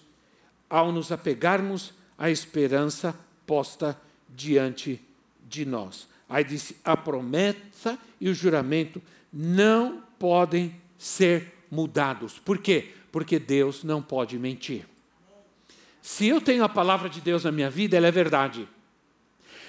ao 0.70 0.92
nos 0.92 1.12
apegarmos 1.12 1.92
à 2.16 2.30
esperança 2.30 3.18
posta 3.48 4.00
diante 4.30 5.02
de 5.50 5.66
nós. 5.66 6.08
Aí 6.30 6.44
disse: 6.44 6.76
a 6.86 6.96
promessa 6.96 7.98
e 8.22 8.30
o 8.30 8.36
juramento 8.36 9.02
não 9.34 10.04
podem 10.20 10.80
ser 10.96 11.52
mudados. 11.72 12.38
Por 12.38 12.60
quê? 12.60 12.94
Porque 13.12 13.40
Deus 13.40 13.84
não 13.84 14.04
pode 14.04 14.38
mentir. 14.38 14.86
Se 16.00 16.28
eu 16.28 16.40
tenho 16.40 16.64
a 16.64 16.70
palavra 16.70 17.10
de 17.10 17.20
Deus 17.20 17.44
na 17.44 17.52
minha 17.52 17.72
vida, 17.72 17.98
ela 17.98 18.06
é 18.06 18.12
verdade. 18.12 18.70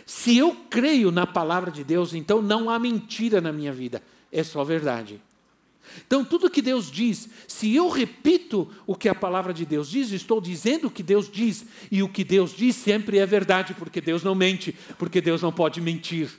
Se 0.07 0.37
eu 0.37 0.55
creio 0.69 1.11
na 1.11 1.27
palavra 1.27 1.71
de 1.71 1.83
Deus, 1.83 2.15
então 2.15 2.43
não 2.43 2.69
há 2.69 2.79
mentira 2.79 3.41
na 3.41 3.53
minha 3.53 3.73
vida, 3.73 4.03
é 4.31 4.43
só 4.43 4.63
verdade. 4.63 5.21
Então, 6.07 6.25
tudo 6.25 6.51
que 6.51 6.63
Deus 6.63 6.91
diz, 6.91 7.29
se 7.47 7.75
eu 7.75 7.89
repito 7.89 8.71
o 8.87 8.95
que 8.95 9.09
a 9.09 9.15
palavra 9.15 9.53
de 9.53 9.65
Deus 9.65 9.91
diz, 9.91 10.11
estou 10.11 10.41
dizendo 10.41 10.89
o 10.89 10.91
que 10.91 11.03
Deus 11.03 11.31
diz, 11.31 11.65
e 11.91 12.03
o 12.03 12.09
que 12.09 12.25
Deus 12.25 12.55
diz 12.55 12.75
sempre 12.77 13.19
é 13.19 13.27
verdade, 13.27 13.75
porque 13.75 14.01
Deus 14.01 14.23
não 14.23 14.35
mente, 14.35 14.75
porque 14.99 15.21
Deus 15.21 15.43
não 15.43 15.53
pode 15.53 15.81
mentir. 15.81 16.31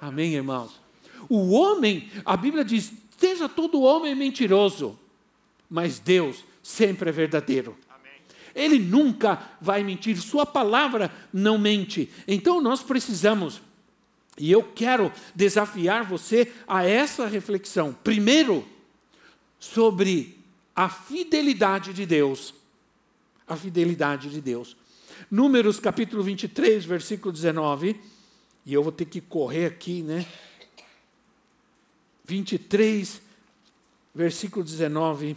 Amém, 0.00 0.28
Amém 0.30 0.34
irmãos? 0.34 0.80
O 1.28 1.50
homem, 1.50 2.10
a 2.24 2.36
Bíblia 2.36 2.64
diz: 2.64 2.92
seja 3.16 3.48
todo 3.48 3.82
homem 3.82 4.14
mentiroso, 4.14 4.98
mas 5.68 5.98
Deus 5.98 6.44
sempre 6.62 7.08
é 7.08 7.12
verdadeiro. 7.12 7.76
Ele 8.54 8.78
nunca 8.78 9.42
vai 9.60 9.82
mentir, 9.82 10.20
Sua 10.20 10.44
palavra 10.44 11.10
não 11.32 11.58
mente. 11.58 12.10
Então 12.26 12.60
nós 12.60 12.82
precisamos, 12.82 13.60
e 14.38 14.50
eu 14.50 14.62
quero 14.62 15.12
desafiar 15.34 16.04
você 16.04 16.52
a 16.66 16.84
essa 16.84 17.26
reflexão. 17.26 17.92
Primeiro, 18.04 18.66
sobre 19.58 20.38
a 20.74 20.88
fidelidade 20.88 21.92
de 21.92 22.06
Deus. 22.06 22.54
A 23.46 23.56
fidelidade 23.56 24.30
de 24.30 24.40
Deus. 24.40 24.76
Números 25.30 25.78
capítulo 25.78 26.22
23, 26.22 26.84
versículo 26.84 27.32
19. 27.32 28.00
E 28.64 28.72
eu 28.72 28.82
vou 28.82 28.92
ter 28.92 29.04
que 29.04 29.20
correr 29.20 29.66
aqui, 29.66 30.02
né? 30.02 30.24
23, 32.24 33.20
versículo 34.14 34.64
19 34.64 35.36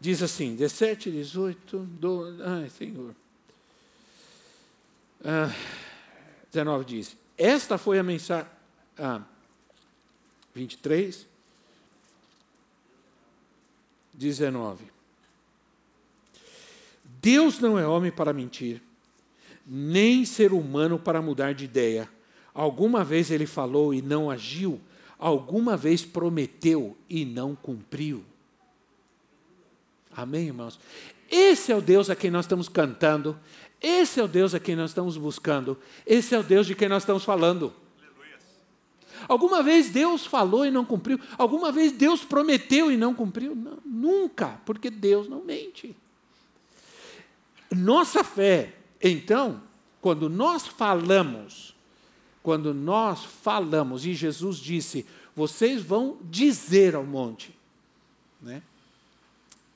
diz 0.00 0.22
assim, 0.22 0.56
17, 0.56 1.10
18, 1.10 1.78
12, 1.78 2.42
ai 2.42 2.70
Senhor. 2.70 3.14
Ah, 5.22 5.54
19 6.50 6.84
diz, 6.86 7.16
esta 7.36 7.76
foi 7.76 7.98
a 7.98 8.02
mensagem, 8.02 8.50
ah, 8.98 9.22
23, 10.54 11.26
19. 14.14 14.84
Deus 17.04 17.58
não 17.58 17.78
é 17.78 17.86
homem 17.86 18.10
para 18.10 18.32
mentir, 18.32 18.82
nem 19.66 20.24
ser 20.24 20.54
humano 20.54 20.98
para 20.98 21.20
mudar 21.20 21.52
de 21.52 21.66
ideia. 21.66 22.08
Alguma 22.54 23.04
vez 23.04 23.30
ele 23.30 23.46
falou 23.46 23.92
e 23.92 24.00
não 24.00 24.30
agiu, 24.30 24.80
alguma 25.18 25.76
vez 25.76 26.02
prometeu 26.02 26.96
e 27.08 27.26
não 27.26 27.54
cumpriu. 27.54 28.24
Amém, 30.14 30.46
irmãos? 30.46 30.78
Esse 31.30 31.70
é 31.70 31.76
o 31.76 31.80
Deus 31.80 32.10
a 32.10 32.16
quem 32.16 32.30
nós 32.30 32.44
estamos 32.44 32.68
cantando, 32.68 33.38
esse 33.80 34.20
é 34.20 34.24
o 34.24 34.28
Deus 34.28 34.54
a 34.54 34.60
quem 34.60 34.74
nós 34.74 34.90
estamos 34.90 35.16
buscando, 35.16 35.78
esse 36.04 36.34
é 36.34 36.38
o 36.38 36.42
Deus 36.42 36.66
de 36.66 36.74
quem 36.74 36.88
nós 36.88 37.02
estamos 37.02 37.24
falando. 37.24 37.72
Alguma 39.28 39.62
vez 39.62 39.90
Deus 39.90 40.26
falou 40.26 40.66
e 40.66 40.70
não 40.70 40.84
cumpriu? 40.84 41.20
Alguma 41.38 41.70
vez 41.70 41.92
Deus 41.92 42.24
prometeu 42.24 42.90
e 42.90 42.96
não 42.96 43.14
cumpriu? 43.14 43.54
Não, 43.54 43.78
nunca, 43.84 44.60
porque 44.64 44.90
Deus 44.90 45.28
não 45.28 45.44
mente. 45.44 45.94
Nossa 47.70 48.24
fé, 48.24 48.74
então, 49.00 49.62
quando 50.00 50.28
nós 50.28 50.66
falamos, 50.66 51.76
quando 52.42 52.74
nós 52.74 53.24
falamos, 53.24 54.04
e 54.04 54.14
Jesus 54.14 54.56
disse: 54.56 55.06
vocês 55.36 55.82
vão 55.82 56.18
dizer 56.24 56.94
ao 56.96 57.04
monte, 57.04 57.56
né? 58.40 58.62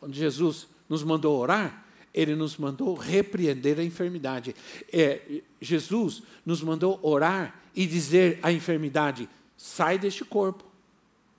Quando 0.04 0.16
Jesus 0.16 0.68
nos 0.86 1.02
mandou 1.02 1.34
orar, 1.34 1.82
ele 2.12 2.36
nos 2.36 2.58
mandou 2.58 2.92
repreender 2.92 3.80
a 3.80 3.82
enfermidade. 3.82 4.54
É, 4.92 5.40
Jesus 5.58 6.22
nos 6.44 6.60
mandou 6.60 7.00
orar 7.02 7.58
e 7.74 7.86
dizer 7.86 8.38
à 8.42 8.52
enfermidade: 8.52 9.26
sai 9.56 9.98
deste 9.98 10.22
corpo, 10.22 10.62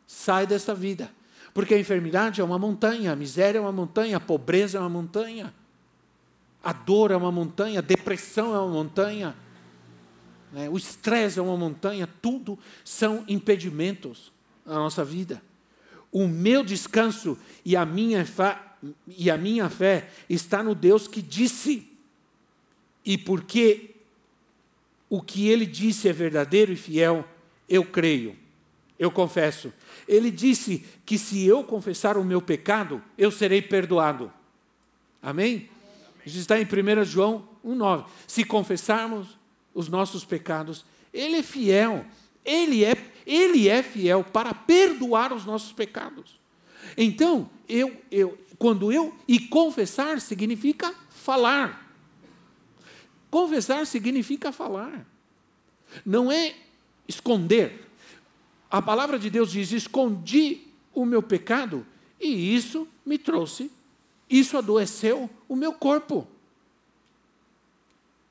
sai 0.07 0.47
desta 0.47 0.73
vida. 0.73 1.11
Porque 1.53 1.75
a 1.75 1.79
enfermidade 1.79 2.41
é 2.41 2.43
uma 2.43 2.57
montanha, 2.57 3.11
a 3.11 3.15
miséria 3.15 3.59
é 3.59 3.61
uma 3.61 3.71
montanha, 3.71 4.17
a 4.17 4.19
pobreza 4.19 4.79
é 4.79 4.81
uma 4.81 4.89
montanha, 4.89 5.53
a 6.63 6.73
dor 6.73 7.11
é 7.11 7.15
uma 7.15 7.31
montanha, 7.31 7.77
a 7.77 7.83
depressão 7.83 8.55
é 8.55 8.59
uma 8.59 8.73
montanha, 8.73 9.35
né? 10.51 10.67
o 10.71 10.75
estresse 10.75 11.37
é 11.37 11.41
uma 11.43 11.55
montanha, 11.55 12.09
tudo 12.19 12.57
são 12.83 13.23
impedimentos 13.27 14.31
na 14.65 14.73
nossa 14.73 15.05
vida 15.05 15.39
o 16.11 16.27
meu 16.27 16.63
descanso 16.63 17.37
e 17.63 17.75
a 17.75 17.85
minha 17.85 18.25
fé, 18.25 18.57
e 19.07 19.29
a 19.29 19.37
minha 19.37 19.69
fé 19.69 20.09
está 20.29 20.63
no 20.63 20.73
Deus 20.73 21.07
que 21.07 21.21
disse. 21.21 21.91
E 23.03 23.17
porque 23.17 23.95
o 25.09 25.21
que 25.21 25.49
ele 25.49 25.65
disse 25.65 26.09
é 26.09 26.13
verdadeiro 26.13 26.71
e 26.71 26.75
fiel, 26.75 27.27
eu 27.67 27.83
creio. 27.85 28.35
eu 28.97 29.11
confesso. 29.11 29.73
Ele 30.07 30.31
disse 30.31 30.85
que 31.05 31.17
se 31.17 31.45
eu 31.45 31.63
confessar 31.63 32.17
o 32.17 32.23
meu 32.23 32.41
pecado, 32.41 33.01
eu 33.17 33.29
serei 33.29 33.61
perdoado. 33.61 34.31
Amém? 35.21 35.69
Isso 36.25 36.39
está 36.39 36.59
em 36.59 36.63
1 36.63 37.03
João 37.03 37.47
1,9. 37.65 38.05
Se 38.27 38.43
confessarmos 38.43 39.37
os 39.73 39.89
nossos 39.89 40.23
pecados, 40.23 40.85
Ele 41.13 41.37
é 41.37 41.43
fiel. 41.43 42.05
Ele 42.45 42.85
é, 42.85 42.95
ele 43.25 43.67
é 43.67 43.81
fiel 43.81 44.23
para 44.23 44.53
perdoar 44.53 45.33
os 45.33 45.45
nossos 45.45 45.71
pecados. 45.73 46.39
Então, 46.97 47.49
eu, 47.67 47.99
eu, 48.11 48.37
quando 48.57 48.91
eu. 48.91 49.13
E 49.27 49.39
confessar 49.39 50.21
significa 50.21 50.93
falar. 51.09 51.91
Confessar 53.29 53.85
significa 53.87 54.51
falar. 54.51 55.05
Não 56.05 56.31
é 56.31 56.55
esconder. 57.07 57.87
A 58.69 58.81
palavra 58.81 59.17
de 59.17 59.29
Deus 59.29 59.51
diz: 59.51 59.71
escondi 59.71 60.61
o 60.93 61.05
meu 61.05 61.21
pecado 61.21 61.85
e 62.19 62.55
isso 62.55 62.87
me 63.05 63.17
trouxe, 63.17 63.71
isso 64.29 64.57
adoeceu 64.57 65.29
o 65.47 65.55
meu 65.55 65.73
corpo. 65.73 66.27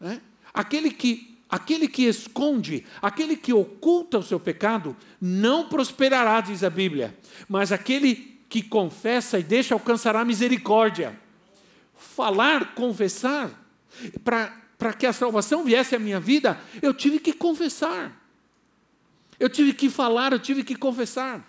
É? 0.01 0.21
Aquele 0.53 0.91
que 0.91 1.34
aquele 1.49 1.89
que 1.89 2.05
esconde, 2.05 2.85
aquele 3.01 3.37
que 3.37 3.53
oculta 3.53 4.19
o 4.19 4.23
seu 4.23 4.41
pecado, 4.41 4.97
não 5.21 5.69
prosperará, 5.69 6.41
diz 6.41 6.65
a 6.65 6.71
Bíblia. 6.71 7.17
Mas 7.49 7.73
aquele 7.73 8.39
que 8.49 8.63
confessa 8.63 9.39
e 9.39 9.43
deixa 9.43 9.75
alcançará 9.75 10.25
misericórdia. 10.25 11.19
Falar, 11.97 12.75
confessar, 12.75 13.51
para 14.23 14.93
que 14.93 15.07
a 15.07 15.13
salvação 15.13 15.65
viesse 15.65 15.95
à 15.95 15.99
minha 15.99 16.21
vida, 16.21 16.61
eu 16.83 16.93
tive 16.93 17.19
que 17.19 17.33
confessar. 17.33 18.13
Eu 19.39 19.49
tive 19.49 19.73
que 19.73 19.91
falar, 19.91 20.33
eu 20.33 20.39
tive 20.39 20.63
que 20.63 20.75
confessar. 20.75 21.45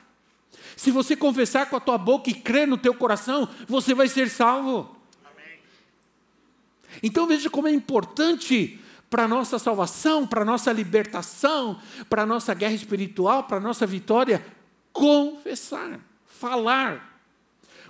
Se 0.75 0.91
você 0.91 1.15
confessar 1.15 1.69
com 1.69 1.75
a 1.75 1.79
tua 1.79 1.97
boca 1.97 2.29
e 2.29 2.33
crer 2.33 2.67
no 2.67 2.77
teu 2.77 2.93
coração, 2.93 3.47
você 3.67 3.93
vai 3.93 4.07
ser 4.07 4.29
salvo. 4.29 4.95
Amém. 5.23 5.59
Então 7.03 7.27
veja 7.27 7.49
como 7.49 7.67
é 7.67 7.71
importante 7.71 8.79
para 9.15 9.23
a 9.23 9.27
nossa 9.29 9.57
salvação, 9.57 10.27
para 10.27 10.41
a 10.41 10.45
nossa 10.45 10.73
libertação, 10.73 11.79
para 12.09 12.23
a 12.23 12.25
nossa 12.25 12.53
guerra 12.53 12.73
espiritual, 12.73 13.45
para 13.45 13.55
a 13.55 13.59
nossa 13.61 13.87
vitória, 13.87 14.45
confessar, 14.91 16.01
falar. 16.25 17.17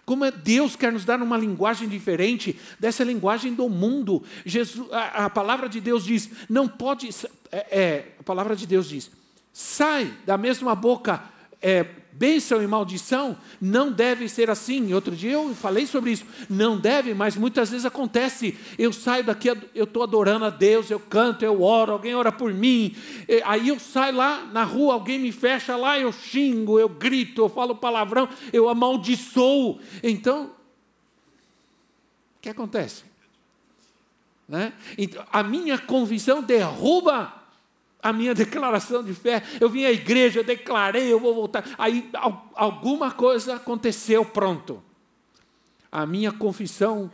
Como 0.06 0.24
é 0.24 0.30
Deus 0.30 0.76
quer 0.76 0.92
nos 0.92 1.04
dar 1.04 1.20
uma 1.24 1.36
linguagem 1.36 1.90
diferente 1.90 2.60
dessa 2.80 3.04
linguagem 3.04 3.56
do 3.56 3.68
mundo. 3.68 4.22
Jesus, 4.46 4.88
a, 4.94 5.26
a 5.26 5.30
palavra 5.32 5.68
de 5.68 5.82
Deus 5.82 6.06
diz: 6.06 6.30
não 6.48 6.68
pode. 6.68 7.10
É, 7.52 7.58
é, 7.72 8.12
a 8.20 8.24
palavra 8.24 8.56
de 8.56 8.68
Deus 8.68 8.88
diz: 8.88 9.10
sai 9.52 10.14
da 10.28 10.38
mesma 10.38 10.76
boca 10.76 11.24
é, 11.60 11.88
bênção 12.18 12.64
e 12.64 12.68
maldição, 12.68 13.38
não 13.60 13.92
deve 13.92 14.30
ser 14.30 14.50
assim. 14.50 14.94
Outro 14.94 15.16
dia 15.16 15.34
eu 15.34 15.54
falei 15.54 15.86
sobre 15.86 16.12
isso. 16.12 16.26
Não 16.50 16.78
deve, 16.78 17.14
mas 17.14 17.36
muitas 17.36 17.70
vezes 17.70 17.86
acontece. 17.86 18.58
Eu 18.78 18.94
saio 18.94 19.24
daqui, 19.24 19.50
eu 19.74 19.84
estou 19.84 20.02
adorando 20.02 20.46
a 20.46 20.50
Deus, 20.50 20.90
eu 20.90 21.00
canto, 21.00 21.44
eu 21.44 21.62
oro, 21.62 21.92
alguém 21.92 22.16
ora 22.16 22.32
por 22.32 22.54
mim. 22.54 22.96
Aí 23.44 23.68
eu 23.68 23.80
saio 23.80 24.16
lá 24.16 24.46
na 24.46 24.64
rua, 24.64 24.94
alguém 24.94 25.20
me 25.20 25.32
fecha 25.32 25.76
lá, 25.76 26.00
eu 26.00 26.12
xingo, 26.12 26.80
eu 26.80 26.88
grito, 26.88 27.42
eu 27.42 27.50
falo 27.50 27.76
palavrão, 27.76 28.30
eu 28.54 28.70
amaldiçoo. 28.70 29.80
Então, 30.02 30.46
o 32.38 32.42
que 32.42 32.50
acontece? 32.50 33.04
Né? 34.48 34.74
Então, 34.98 35.26
a 35.32 35.44
minha 35.44 35.78
convicção 35.78 36.42
derruba 36.42 37.45
a 38.06 38.14
minha 38.14 38.36
declaração 38.36 39.04
de 39.04 39.16
fé. 39.16 39.42
Eu 39.60 39.68
vim 39.68 39.84
à 39.84 39.92
igreja, 39.92 40.40
eu 40.40 40.44
declarei, 40.44 41.12
eu 41.12 41.20
vou 41.20 41.34
voltar. 41.34 41.66
Aí 41.76 42.08
alguma 42.54 43.12
coisa 43.12 43.56
aconteceu, 43.56 44.24
pronto. 44.24 44.82
A 45.92 46.06
minha 46.06 46.32
confissão 46.32 47.12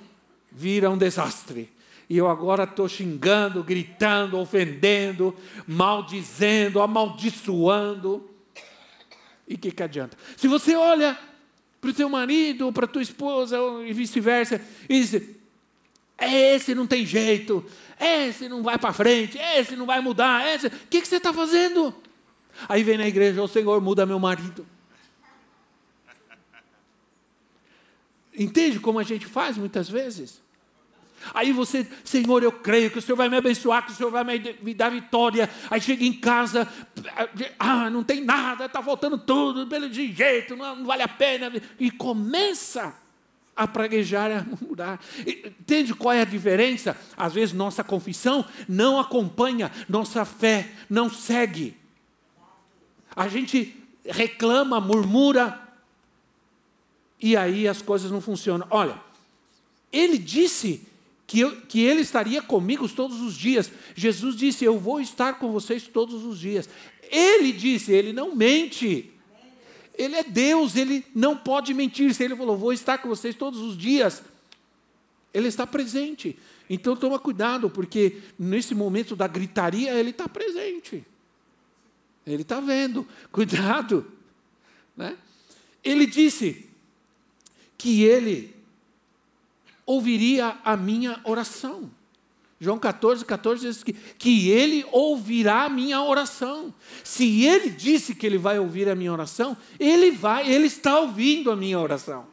vira 0.51 0.89
um 0.89 0.97
desastre. 0.97 1.71
E 2.09 2.17
eu 2.17 2.27
agora 2.27 2.65
estou 2.65 2.89
xingando, 2.89 3.63
gritando, 3.63 4.37
ofendendo, 4.37 5.33
maldizendo, 5.65 6.81
amaldiçoando. 6.81 8.29
E 9.47 9.55
o 9.55 9.57
que, 9.57 9.71
que 9.71 9.83
adianta? 9.83 10.17
Se 10.35 10.45
você 10.45 10.75
olha 10.75 11.17
para 11.79 11.89
o 11.89 11.93
teu 11.93 12.09
marido, 12.09 12.73
para 12.73 12.83
a 12.83 12.89
tua 12.89 13.01
esposa 13.01 13.57
e 13.85 13.93
vice-versa, 13.93 14.59
e 14.89 14.99
diz: 14.99 15.21
esse 16.27 16.75
não 16.75 16.85
tem 16.85 17.05
jeito, 17.05 17.65
esse 17.99 18.47
não 18.47 18.63
vai 18.63 18.77
para 18.77 18.93
frente, 18.93 19.37
esse 19.37 19.75
não 19.75 19.85
vai 19.85 20.01
mudar, 20.01 20.47
esse. 20.47 20.67
O 20.67 20.71
que, 20.89 21.01
que 21.01 21.07
você 21.07 21.17
está 21.17 21.33
fazendo? 21.33 21.93
Aí 22.67 22.83
vem 22.83 22.97
na 22.97 23.07
igreja, 23.07 23.41
o 23.41 23.47
Senhor 23.47 23.79
muda 23.81 24.05
meu 24.05 24.19
marido. 24.19 24.65
Entende 28.37 28.79
como 28.79 28.99
a 28.99 29.03
gente 29.03 29.25
faz 29.25 29.57
muitas 29.57 29.89
vezes? 29.89 30.41
Aí 31.33 31.51
você, 31.51 31.87
Senhor, 32.03 32.41
eu 32.41 32.51
creio 32.51 32.89
que 32.89 32.97
o 32.97 33.01
Senhor 33.01 33.15
vai 33.15 33.29
me 33.29 33.37
abençoar, 33.37 33.85
que 33.85 33.91
o 33.91 33.95
Senhor 33.95 34.11
vai 34.11 34.23
me 34.23 34.73
dar 34.73 34.89
vitória. 34.89 35.49
Aí 35.69 35.79
chega 35.79 36.03
em 36.03 36.13
casa, 36.13 36.67
ah, 37.59 37.89
não 37.89 38.03
tem 38.03 38.23
nada, 38.23 38.65
está 38.65 38.81
faltando 38.81 39.17
tudo, 39.17 39.67
pelo 39.67 39.91
jeito, 39.91 40.55
não, 40.55 40.77
não 40.77 40.85
vale 40.85 41.03
a 41.03 41.07
pena. 41.07 41.51
E 41.79 41.91
começa 41.91 42.95
a 43.61 43.67
praguejar, 43.67 44.31
a 44.31 44.43
murmurar. 44.43 44.99
Entende 45.19 45.93
qual 45.93 46.13
é 46.13 46.21
a 46.21 46.25
diferença? 46.25 46.97
Às 47.15 47.33
vezes 47.33 47.53
nossa 47.53 47.83
confissão 47.83 48.43
não 48.67 48.99
acompanha, 48.99 49.71
nossa 49.87 50.25
fé 50.25 50.71
não 50.89 51.11
segue. 51.11 51.77
A 53.15 53.27
gente 53.27 53.75
reclama, 54.03 54.81
murmura, 54.81 55.61
e 57.21 57.37
aí 57.37 57.67
as 57.67 57.83
coisas 57.83 58.09
não 58.09 58.19
funcionam. 58.19 58.65
Olha, 58.71 58.99
ele 59.93 60.17
disse 60.17 60.81
que, 61.27 61.41
eu, 61.41 61.61
que 61.61 61.81
ele 61.81 62.01
estaria 62.01 62.41
comigo 62.41 62.89
todos 62.89 63.21
os 63.21 63.35
dias. 63.35 63.71
Jesus 63.93 64.35
disse: 64.35 64.65
Eu 64.65 64.79
vou 64.79 64.99
estar 64.99 65.35
com 65.35 65.51
vocês 65.51 65.87
todos 65.87 66.25
os 66.25 66.39
dias. 66.39 66.67
Ele 67.11 67.51
disse, 67.51 67.91
ele 67.91 68.11
não 68.11 68.33
mente. 68.33 69.10
Ele 70.01 70.15
é 70.15 70.23
Deus, 70.23 70.75
ele 70.75 71.05
não 71.13 71.37
pode 71.37 71.75
mentir. 71.75 72.11
Se 72.15 72.23
ele 72.23 72.35
falou, 72.35 72.57
vou 72.57 72.73
estar 72.73 72.97
com 72.97 73.07
vocês 73.07 73.35
todos 73.35 73.59
os 73.59 73.77
dias, 73.77 74.23
ele 75.31 75.47
está 75.47 75.67
presente. 75.67 76.39
Então 76.67 76.95
toma 76.95 77.19
cuidado, 77.19 77.69
porque 77.69 78.19
nesse 78.37 78.73
momento 78.73 79.15
da 79.15 79.27
gritaria, 79.27 79.93
ele 79.93 80.09
está 80.09 80.27
presente. 80.27 81.05
Ele 82.25 82.41
está 82.41 82.59
vendo, 82.59 83.07
cuidado. 83.31 84.11
Né? 84.97 85.15
Ele 85.83 86.07
disse 86.07 86.67
que 87.77 88.01
ele 88.03 88.55
ouviria 89.85 90.57
a 90.63 90.75
minha 90.75 91.21
oração. 91.23 91.91
João 92.63 92.77
14, 92.77 93.25
14 93.25 93.67
diz 93.67 93.83
que, 93.83 93.91
que 93.91 94.49
ele 94.51 94.85
ouvirá 94.91 95.63
a 95.63 95.69
minha 95.69 95.99
oração. 96.03 96.71
Se 97.03 97.43
ele 97.43 97.71
disse 97.71 98.13
que 98.13 98.23
ele 98.23 98.37
vai 98.37 98.59
ouvir 98.59 98.87
a 98.87 98.93
minha 98.93 99.11
oração, 99.11 99.57
ele 99.79 100.11
vai, 100.11 100.47
ele 100.47 100.67
está 100.67 100.99
ouvindo 100.99 101.49
a 101.49 101.55
minha 101.55 101.79
oração. 101.79 102.27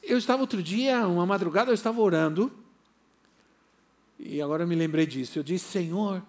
Eu 0.00 0.16
estava 0.16 0.40
outro 0.40 0.62
dia, 0.62 1.04
uma 1.04 1.26
madrugada, 1.26 1.72
eu 1.72 1.74
estava 1.74 2.00
orando, 2.00 2.52
e 4.20 4.40
agora 4.40 4.62
eu 4.62 4.68
me 4.68 4.76
lembrei 4.76 5.04
disso. 5.04 5.40
Eu 5.40 5.42
disse, 5.42 5.72
Senhor, 5.72 6.22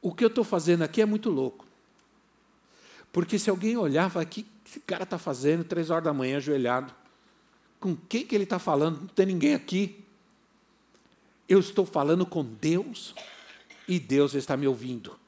o 0.00 0.12
que 0.12 0.24
eu 0.24 0.28
estou 0.28 0.42
fazendo 0.42 0.82
aqui 0.82 1.00
é 1.00 1.06
muito 1.06 1.30
louco. 1.30 1.64
Porque 3.12 3.38
se 3.38 3.48
alguém 3.48 3.76
olhar, 3.76 4.08
vai, 4.08 4.24
o 4.24 4.26
que 4.26 4.44
esse 4.66 4.80
cara 4.80 5.04
está 5.04 5.16
fazendo, 5.16 5.62
três 5.62 5.90
horas 5.90 6.02
da 6.02 6.12
manhã, 6.12 6.38
ajoelhado? 6.38 6.92
Com 7.78 7.94
quem 7.94 8.26
que 8.26 8.34
ele 8.34 8.44
está 8.44 8.58
falando? 8.58 9.02
Não 9.02 9.06
tem 9.06 9.26
ninguém 9.26 9.54
aqui. 9.54 10.02
Eu 11.52 11.60
estou 11.60 11.84
falando 11.84 12.24
com 12.24 12.42
Deus 12.42 13.14
e 13.86 14.00
Deus 14.00 14.32
está 14.32 14.56
me 14.56 14.66
ouvindo. 14.66 15.18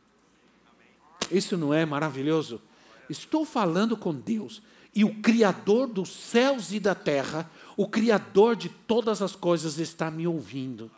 Isso 1.30 1.54
não 1.54 1.74
é 1.74 1.84
maravilhoso? 1.84 2.62
Estou 3.10 3.44
falando 3.44 3.94
com 3.94 4.14
Deus 4.14 4.62
e 4.94 5.04
o 5.04 5.16
Criador 5.16 5.86
dos 5.86 6.08
céus 6.08 6.72
e 6.72 6.80
da 6.80 6.94
terra, 6.94 7.50
o 7.76 7.86
Criador 7.86 8.56
de 8.56 8.70
todas 8.70 9.20
as 9.20 9.36
coisas, 9.36 9.78
está 9.78 10.10
me 10.10 10.26
ouvindo. 10.26 10.90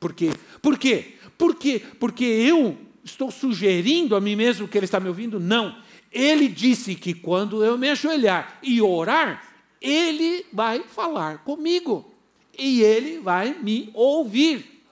Por 0.00 0.12
quê? 0.12 0.32
Por 0.60 0.76
quê? 0.76 1.14
Por 1.38 1.54
quê? 1.54 1.80
Porque 2.00 2.24
eu 2.24 2.76
estou 3.04 3.30
sugerindo 3.30 4.16
a 4.16 4.20
mim 4.20 4.34
mesmo 4.34 4.66
que 4.66 4.76
Ele 4.76 4.86
está 4.86 4.98
me 4.98 5.06
ouvindo? 5.06 5.38
Não. 5.38 5.80
Ele 6.10 6.48
disse 6.48 6.96
que 6.96 7.14
quando 7.14 7.62
eu 7.62 7.78
me 7.78 7.88
ajoelhar 7.90 8.58
e 8.64 8.82
orar, 8.82 9.46
Ele 9.80 10.44
vai 10.52 10.82
falar 10.88 11.44
comigo 11.44 12.15
e 12.58 12.82
ele 12.82 13.18
vai 13.18 13.54
me 13.54 13.90
ouvir. 13.94 14.82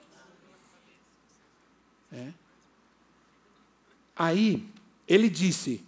É. 2.11 2.31
Aí 4.15 4.65
ele 5.07 5.29
disse 5.29 5.83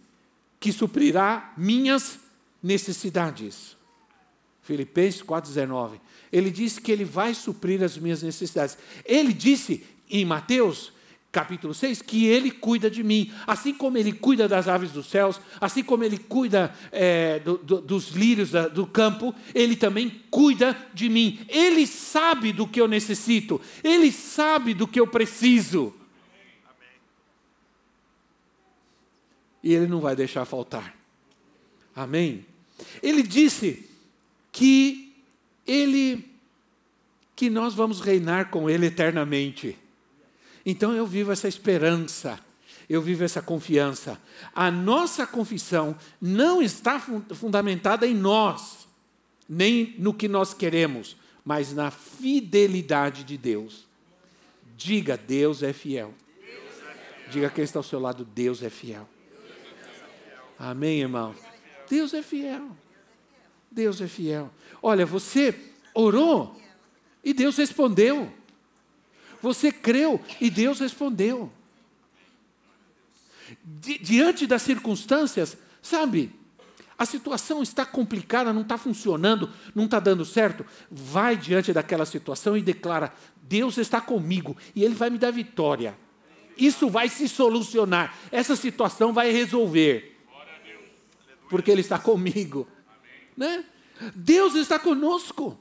que 0.60 0.72
suprirá 0.72 1.54
minhas 1.58 2.20
necessidades. 2.62 3.78
Filipenses 4.62 5.22
4,19. 5.22 6.00
Ele 6.32 6.52
disse 6.52 6.82
que 6.82 6.92
ele 6.92 7.06
vai 7.06 7.34
suprir 7.34 7.82
as 7.82 7.98
minhas 7.98 8.22
necessidades. 8.22 8.78
Ele 9.06 9.32
disse 9.32 9.86
em 10.10 10.26
Mateus 10.26 10.92
capítulo 11.38 11.71
6, 11.71 12.02
que 12.02 12.26
Ele 12.26 12.50
cuida 12.50 12.89
de 12.89 13.04
mim. 13.04 13.32
Assim 13.45 13.71
como 13.71 13.95
Ele 13.95 14.12
cuida 14.12 14.47
das 14.47 14.67
aves 14.67 14.91
dos 14.91 15.06
céus, 15.06 15.39
assim 15.62 15.84
como 15.84 16.04
Ele 16.04 16.17
cuida 16.17 16.73
é, 16.91 17.38
do, 17.39 17.60
do, 17.60 17.80
dos 17.80 18.10
lírios 18.10 18.50
da, 18.50 18.67
do 18.67 18.88
campo, 18.88 19.36
Ele 19.54 19.76
também 19.76 20.10
cuida 20.32 20.76
de 20.95 21.08
mim. 21.08 21.39
Ele 21.47 21.86
sabe 21.86 22.52
do 22.52 22.67
que 22.67 22.82
eu 22.82 22.88
necessito, 22.88 23.62
Ele 23.84 24.12
sabe 24.12 24.73
do 24.73 24.88
que 24.88 25.00
eu 25.00 25.06
preciso. 25.06 25.93
E 29.63 29.76
Ele 29.76 29.86
não 29.86 30.00
vai 30.00 30.15
deixar 30.15 30.43
faltar. 30.43 30.95
Amém? 31.95 32.47
Ele 33.04 33.21
disse 33.21 33.88
que 34.52 35.13
Ele 35.67 36.26
que 37.36 37.47
nós 37.47 37.76
vamos 37.76 38.02
reinar 38.02 38.50
com 38.50 38.67
Ele 38.67 38.88
eternamente. 38.88 39.78
Então 40.69 40.93
eu 40.93 41.08
vivo 41.08 41.32
essa 41.32 41.47
esperança, 41.47 42.38
eu 42.89 43.01
vivo 43.01 43.23
essa 43.23 43.41
confiança. 43.41 44.21
A 44.53 44.69
nossa 44.69 45.25
confissão 45.25 45.97
não 46.21 46.62
está 46.62 46.99
fundamentada 46.99 48.06
em 48.06 48.13
nós, 48.13 48.86
nem 49.47 49.95
no 49.97 50.13
que 50.13 50.27
nós 50.27 50.53
queremos, 50.53 51.15
mas 51.45 51.73
na 51.73 51.89
fidelidade 51.89 53.23
de 53.23 53.38
Deus. 53.38 53.88
Diga, 54.75 55.15
Deus 55.15 55.63
é 55.63 55.71
fiel. 55.71 56.13
Diga 57.32 57.49
quem 57.49 57.63
está 57.63 57.80
ao 57.80 57.84
seu 57.84 58.01
lado, 58.01 58.25
Deus 58.25 58.62
é 58.62 58.69
fiel. 58.69 59.08
Amém, 60.60 60.99
irmão? 60.99 61.34
Deus 61.89 62.13
é 62.13 62.21
fiel. 62.21 62.75
Deus 63.71 64.01
é 64.01 64.08
fiel. 64.08 64.51
Olha, 64.84 65.06
você 65.06 65.58
orou 65.93 66.62
e 67.23 67.34
Deus 67.34 67.56
respondeu. 67.56 68.34
Você 69.41 69.71
creu 69.71 70.21
e 70.41 70.50
Deus 70.50 70.80
respondeu. 70.80 71.52
Di 73.63 73.97
diante 73.97 74.45
das 74.45 74.62
circunstâncias, 74.62 75.58
sabe, 75.82 76.34
a 76.97 77.06
situação 77.06 77.62
está 77.62 77.86
complicada, 77.86 78.52
não 78.52 78.63
está 78.63 78.78
funcionando, 78.78 79.50
não 79.76 79.86
está 79.86 80.00
dando 80.00 80.26
certo. 80.26 80.65
Vai 80.89 81.38
diante 81.38 81.71
daquela 81.71 82.06
situação 82.06 82.58
e 82.58 82.62
declara: 82.62 83.13
Deus 83.43 83.78
está 83.78 84.02
comigo 84.02 84.58
e 84.76 84.84
Ele 84.84 84.95
vai 84.95 85.10
me 85.10 85.17
dar 85.17 85.32
vitória. 85.32 85.97
Isso 86.58 86.89
vai 86.89 87.08
se 87.08 87.30
solucionar. 87.30 88.17
Essa 88.32 88.56
situação 88.56 89.13
vai 89.13 89.32
resolver. 89.32 90.17
Porque 91.50 91.69
Ele 91.69 91.82
está 91.82 92.00
comigo. 92.00 92.67
Né? 93.36 93.63
Deus 94.15 94.56
está 94.56 94.80
conosco. 94.80 95.58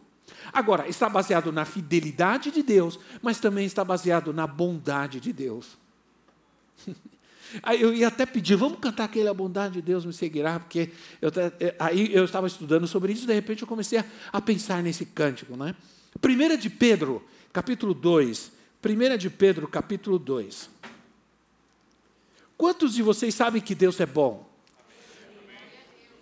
Agora, 0.52 0.88
está 0.88 1.08
baseado 1.08 1.52
na 1.52 1.64
fidelidade 1.64 2.50
de 2.50 2.62
Deus, 2.62 2.98
mas 3.22 3.40
também 3.40 3.66
está 3.66 3.84
baseado 3.84 4.32
na 4.32 4.46
bondade 4.46 5.20
de 5.20 5.32
Deus. 5.32 5.76
Aí 7.62 7.80
eu 7.80 7.94
ia 7.94 8.08
até 8.08 8.26
pedir, 8.26 8.56
vamos 8.56 8.78
cantar 8.80 9.04
aquele 9.04 9.28
A 9.28 9.34
Bondade 9.34 9.74
de 9.74 9.82
Deus 9.82 10.04
me 10.04 10.12
seguirá, 10.12 10.58
porque 10.58 10.90
eu, 11.22 11.30
eh, 11.60 11.76
aí 11.78 12.12
eu 12.12 12.24
estava 12.24 12.46
estudando 12.46 12.86
sobre 12.88 13.12
isso, 13.12 13.24
de 13.24 13.32
repente 13.32 13.62
eu 13.62 13.68
comecei 13.68 14.00
a, 14.00 14.04
a 14.32 14.40
pensar 14.40 14.82
nesse 14.82 15.06
cântico. 15.06 15.56
Né? 15.56 15.74
1 16.22 16.56
de 16.56 16.68
Pedro, 16.68 17.24
capítulo 17.52 17.94
2. 17.94 18.52
1 18.84 19.16
de 19.16 19.30
Pedro, 19.30 19.68
capítulo 19.68 20.18
2. 20.18 20.70
Quantos 22.56 22.94
de 22.94 23.02
vocês 23.02 23.34
sabem 23.34 23.60
que 23.60 23.74
Deus 23.74 24.00
é 24.00 24.06
bom? 24.06 24.48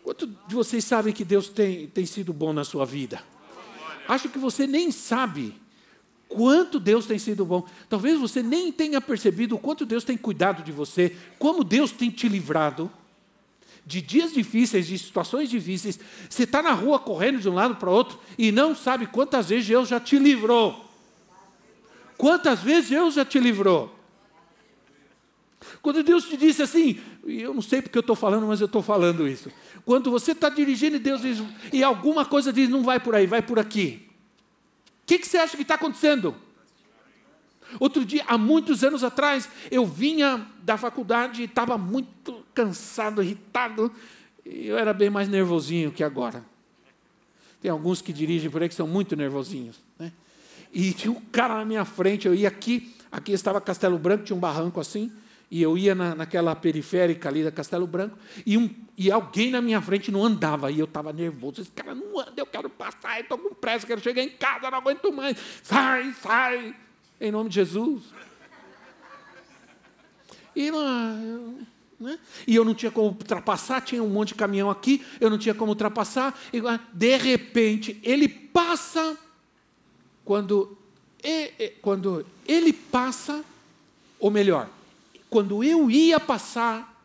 Quantos 0.03 0.29
de 0.47 0.55
vocês 0.55 0.85
sabem 0.85 1.13
que 1.13 1.25
Deus 1.25 1.49
tem, 1.49 1.87
tem 1.89 2.05
sido 2.05 2.33
bom 2.33 2.53
na 2.53 2.65
sua 2.65 2.85
vida? 2.85 3.23
Acho 4.09 4.29
que 4.29 4.39
você 4.39 4.67
nem 4.67 4.91
sabe 4.91 5.55
quanto 6.29 6.81
Deus 6.81 7.07
tem 7.07 7.19
sido 7.19 7.45
bom. 7.45 7.67
Talvez 7.89 8.19
você 8.19 8.43
nem 8.43 8.73
tenha 8.73 9.01
percebido 9.01 9.55
o 9.55 9.59
quanto 9.59 9.87
Deus 9.87 10.05
tem 10.05 10.17
cuidado 10.17 10.63
de 10.63 10.73
você, 10.73 11.17
como 11.39 11.63
Deus 11.63 11.93
tem 11.93 12.11
te 12.11 12.29
livrado 12.29 12.91
de 13.87 14.01
dias 14.01 14.33
difíceis, 14.33 14.87
de 14.87 14.99
situações 14.99 15.49
difíceis. 15.49 15.99
Você 16.29 16.45
está 16.45 16.63
na 16.63 16.73
rua 16.73 16.99
correndo 16.99 17.39
de 17.39 17.49
um 17.49 17.55
lado 17.55 17.77
para 17.77 17.91
o 17.91 17.93
outro 17.93 18.19
e 18.39 18.51
não 18.51 18.75
sabe 18.75 19.07
quantas 19.07 19.49
vezes 19.49 19.69
Deus 19.69 19.89
já 19.89 20.01
te 20.01 20.19
livrou. 20.19 20.85
Quantas 22.17 22.61
vezes 22.61 22.91
Deus 22.91 23.15
já 23.15 23.25
te 23.25 23.39
livrou? 23.39 23.94
Quando 25.85 26.03
Deus 26.03 26.25
te 26.25 26.35
disse 26.39 26.63
assim, 26.63 26.99
eu 27.27 27.53
não 27.53 27.61
sei 27.61 27.83
porque 27.83 27.99
eu 27.99 28.01
estou 28.01 28.17
falando, 28.17 28.47
mas 28.47 28.59
eu 28.59 28.65
estou 28.65 28.81
falando 28.81 29.29
isso. 29.29 29.51
Quando 29.85 30.11
você 30.11 30.33
está 30.33 30.49
dirigindo 30.49 30.97
e 30.97 30.99
Deus 30.99 31.21
diz, 31.21 31.43
e 31.71 31.85
alguma 31.85 32.25
coisa 32.25 32.51
diz, 32.51 32.71
não 32.71 32.83
vai 32.83 32.99
por 32.99 33.15
aí, 33.15 33.27
vai 33.27 33.43
por 33.43 33.59
aqui. 33.59 34.09
O 35.03 35.07
que, 35.07 35.19
que 35.19 35.29
você 35.29 35.37
acha 35.37 35.59
que 35.59 35.63
está 35.63 35.75
acontecendo? 35.75 36.35
Outro 37.79 38.03
dia, 38.03 38.25
há 38.27 38.39
muitos 38.39 38.83
anos 38.83 39.05
atrás, 39.05 39.47
eu 39.71 39.85
vinha 39.85 40.47
da 40.63 40.79
faculdade 40.79 41.43
e 41.43 41.45
estava 41.45 41.77
muito 41.77 42.43
cansado, 42.55 43.23
irritado. 43.23 43.93
Eu 44.43 44.79
era 44.79 44.95
bem 44.95 45.11
mais 45.11 45.29
nervosinho 45.29 45.93
que 45.93 46.03
agora. 46.03 46.43
Tem 47.61 47.71
alguns 47.71 48.01
que 48.01 48.11
dirigem 48.11 48.49
por 48.51 48.63
aí 48.63 48.71
que 48.71 48.75
são 48.75 48.89
muito 48.89 49.15
nervosinhos. 49.17 49.77
Né? 49.99 50.11
E 50.73 50.95
tinha 50.95 51.13
um 51.13 51.21
cara 51.31 51.57
na 51.57 51.65
minha 51.67 51.85
frente, 51.85 52.27
eu 52.27 52.35
ia 52.35 52.49
aqui, 52.49 52.97
aqui 53.13 53.33
estava 53.33 53.61
Castelo 53.61 53.99
Branco, 53.99 54.25
tinha 54.25 54.35
um 54.35 54.41
barranco 54.41 54.81
assim 54.81 55.13
e 55.51 55.63
eu 55.63 55.77
ia 55.79 55.95
na, 55.95 56.15
naquela 56.15 56.55
periférica 56.55 57.29
ali 57.29 57.45
da 57.45 57.53
Castelo 57.53 57.87
Branco, 57.87 58.19
e, 58.45 58.57
um, 58.59 58.69
e 58.97 59.11
alguém 59.11 59.51
na 59.51 59.61
minha 59.61 59.81
frente 59.81 60.11
não 60.11 60.25
andava, 60.25 60.71
e 60.71 60.79
eu 60.79 60.85
estava 60.85 61.13
nervoso. 61.13 61.61
Esse 61.61 61.71
cara 61.71 61.95
não 61.95 62.19
anda, 62.19 62.33
eu 62.37 62.47
quero 62.47 62.69
passar, 62.69 63.21
estou 63.21 63.39
com 63.39 63.55
pressa, 63.55 63.87
quero 63.87 64.01
chegar 64.01 64.23
em 64.23 64.31
casa, 64.31 64.71
não 64.71 64.79
aguento 64.79 65.13
mais. 65.13 65.37
Sai, 65.63 66.13
sai, 66.21 66.75
em 67.21 67.31
nome 67.31 67.49
de 67.49 67.57
Jesus. 67.57 68.03
E, 70.57 70.71
né? 72.01 72.19
e 72.47 72.55
eu 72.55 72.65
não 72.65 72.75
tinha 72.75 72.91
como 72.91 73.09
ultrapassar, 73.09 73.81
tinha 73.81 74.03
um 74.03 74.09
monte 74.09 74.29
de 74.29 74.35
caminhão 74.35 74.71
aqui, 74.71 75.05
eu 75.21 75.29
não 75.29 75.39
tinha 75.39 75.55
como 75.55 75.71
ultrapassar. 75.71 76.39
E, 76.53 76.61
de 76.93 77.17
repente, 77.17 78.01
ele 78.03 78.29
passa, 78.29 79.17
quando, 80.25 80.77
quando 81.83 82.25
ele 82.47 82.73
passa, 82.73 83.45
ou 84.19 84.31
melhor, 84.31 84.69
quando 85.35 85.65
eu 85.65 85.91
ia 85.91 86.21
passar, 86.21 86.97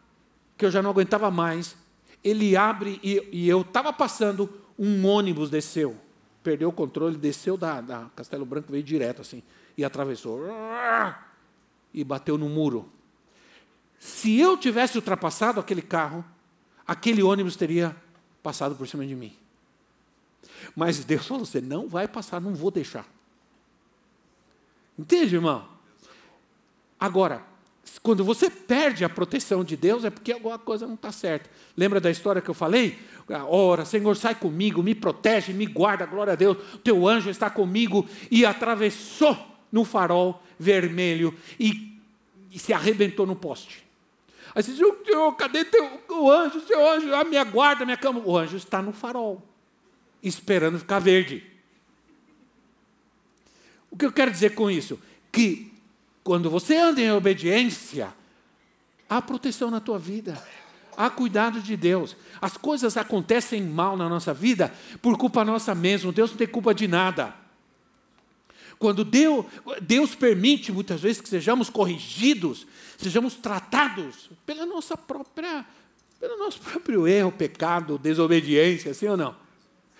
que 0.55 0.63
eu 0.63 0.69
já 0.69 0.83
não 0.83 0.91
aguentava 0.91 1.31
mais, 1.31 1.75
ele 2.23 2.55
abre 2.55 2.99
e, 3.01 3.27
e 3.31 3.49
eu 3.49 3.61
estava 3.61 3.91
passando, 3.91 4.47
um 4.77 5.03
ônibus 5.07 5.49
desceu, 5.49 5.97
perdeu 6.43 6.69
o 6.69 6.71
controle, 6.71 7.17
desceu 7.17 7.57
da, 7.57 7.81
da 7.81 8.05
Castelo 8.15 8.45
Branco, 8.45 8.71
veio 8.71 8.83
direto 8.83 9.23
assim, 9.23 9.41
e 9.75 9.83
atravessou, 9.83 10.41
e 11.91 12.03
bateu 12.03 12.37
no 12.37 12.47
muro. 12.47 12.87
Se 13.99 14.39
eu 14.39 14.55
tivesse 14.55 14.95
ultrapassado 14.95 15.59
aquele 15.59 15.81
carro, 15.81 16.23
aquele 16.85 17.23
ônibus 17.23 17.55
teria 17.55 17.97
passado 18.43 18.75
por 18.75 18.87
cima 18.87 19.07
de 19.07 19.15
mim. 19.15 19.35
Mas 20.75 21.03
Deus 21.03 21.25
falou: 21.25 21.47
você 21.47 21.59
não 21.59 21.89
vai 21.89 22.07
passar, 22.07 22.39
não 22.39 22.53
vou 22.53 22.69
deixar. 22.69 23.07
Entende, 24.99 25.33
irmão? 25.33 25.67
Agora, 26.99 27.48
quando 27.97 28.23
você 28.23 28.49
perde 28.49 29.03
a 29.03 29.09
proteção 29.09 29.63
de 29.63 29.75
Deus, 29.75 30.03
é 30.03 30.09
porque 30.09 30.31
alguma 30.31 30.59
coisa 30.59 30.85
não 30.85 30.95
está 30.95 31.11
certa. 31.11 31.49
Lembra 31.75 31.99
da 31.99 32.11
história 32.11 32.41
que 32.41 32.49
eu 32.49 32.53
falei? 32.53 32.99
Ora, 33.47 33.85
Senhor, 33.85 34.15
sai 34.15 34.35
comigo, 34.35 34.83
me 34.83 34.93
protege, 34.93 35.53
me 35.53 35.65
guarda, 35.65 36.05
glória 36.05 36.33
a 36.33 36.35
Deus. 36.35 36.57
Teu 36.83 37.07
anjo 37.07 37.29
está 37.29 37.49
comigo 37.49 38.07
e 38.29 38.45
atravessou 38.45 39.37
no 39.71 39.85
farol 39.85 40.43
vermelho 40.57 41.33
e, 41.59 41.97
e 42.51 42.59
se 42.59 42.73
arrebentou 42.73 43.25
no 43.25 43.35
poste. 43.35 43.85
Aí 44.53 44.63
você 44.63 44.71
diz, 44.71 44.81
Senhor, 45.05 45.31
cadê 45.33 45.63
teu, 45.63 46.01
o 46.09 46.31
anjo, 46.31 46.59
seu 46.61 46.87
anjo, 46.91 47.13
a 47.13 47.23
minha 47.23 47.43
guarda, 47.43 47.83
a 47.83 47.85
minha 47.85 47.97
cama? 47.97 48.21
O 48.25 48.37
anjo 48.37 48.57
está 48.57 48.81
no 48.81 48.91
farol, 48.91 49.41
esperando 50.21 50.79
ficar 50.79 50.99
verde. 50.99 51.43
O 53.91 53.97
que 53.97 54.05
eu 54.05 54.11
quero 54.11 54.31
dizer 54.31 54.55
com 54.55 54.69
isso? 54.69 54.99
Que 55.31 55.68
quando 56.23 56.49
você 56.49 56.75
anda 56.77 57.01
em 57.01 57.11
obediência, 57.11 58.13
há 59.09 59.21
proteção 59.21 59.71
na 59.71 59.79
tua 59.79 59.97
vida, 59.97 60.41
há 60.95 61.09
cuidado 61.09 61.61
de 61.61 61.75
Deus. 61.75 62.15
As 62.41 62.57
coisas 62.57 62.97
acontecem 62.97 63.63
mal 63.63 63.97
na 63.97 64.07
nossa 64.07 64.33
vida 64.33 64.73
por 65.01 65.17
culpa 65.17 65.43
nossa 65.43 65.73
mesmo, 65.73 66.11
Deus 66.11 66.31
não 66.31 66.37
tem 66.37 66.47
culpa 66.47 66.73
de 66.73 66.87
nada. 66.87 67.33
Quando 68.77 69.03
Deus, 69.03 69.45
Deus 69.81 70.15
permite 70.15 70.71
muitas 70.71 71.01
vezes 71.01 71.21
que 71.21 71.27
sejamos 71.27 71.69
corrigidos, 71.69 72.65
sejamos 72.97 73.35
tratados 73.35 74.29
pela 74.45 74.65
nossa 74.65 74.95
própria, 74.95 75.65
pelo 76.17 76.37
nosso 76.37 76.61
próprio 76.61 77.05
erro, 77.05 77.31
pecado, 77.31 77.97
desobediência, 77.97 78.93
sim 78.93 79.07
ou 79.07 79.17
não? 79.17 79.35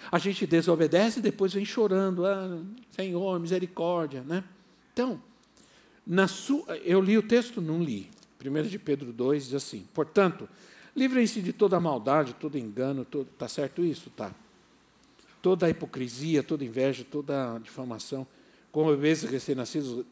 A 0.09 0.17
gente 0.17 0.47
desobedece 0.47 1.19
e 1.19 1.21
depois 1.21 1.53
vem 1.53 1.65
chorando, 1.65 2.25
ah, 2.25 2.57
Senhor, 2.91 3.37
misericórdia, 3.37 4.23
né? 4.25 4.45
Então, 4.93 5.21
sua, 6.27 6.77
eu 6.77 7.01
li 7.01 7.17
o 7.17 7.23
texto? 7.23 7.61
Não 7.61 7.81
li. 7.81 8.09
1 8.43 8.63
de 8.63 8.79
Pedro 8.79 9.11
2 9.11 9.45
diz 9.45 9.53
assim: 9.53 9.87
Portanto, 9.93 10.49
livrem-se 10.95 11.41
de 11.41 11.53
toda 11.53 11.79
maldade, 11.79 12.33
todo 12.33 12.57
engano, 12.57 13.05
todo, 13.05 13.27
tá 13.37 13.47
certo 13.47 13.83
isso? 13.83 14.09
Tá. 14.09 14.33
Toda 15.41 15.69
hipocrisia, 15.69 16.43
toda 16.43 16.65
inveja, 16.65 17.05
toda 17.09 17.57
difamação. 17.59 18.25
Como 18.71 18.91
bebês 18.91 19.23
recém-nascidos, 19.23 20.05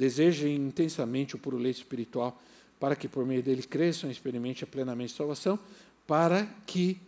Desejem 0.00 0.56
intensamente 0.56 1.36
o 1.36 1.38
puro 1.38 1.58
leite 1.58 1.76
espiritual, 1.76 2.40
para 2.80 2.96
que 2.96 3.06
por 3.06 3.26
meio 3.26 3.42
dele 3.42 3.62
cresçam 3.62 4.08
e 4.08 4.12
experimentem 4.14 4.66
plenamente 4.66 5.12
a 5.12 5.16
salvação, 5.18 5.58
para 6.06 6.46
que, 6.66 6.98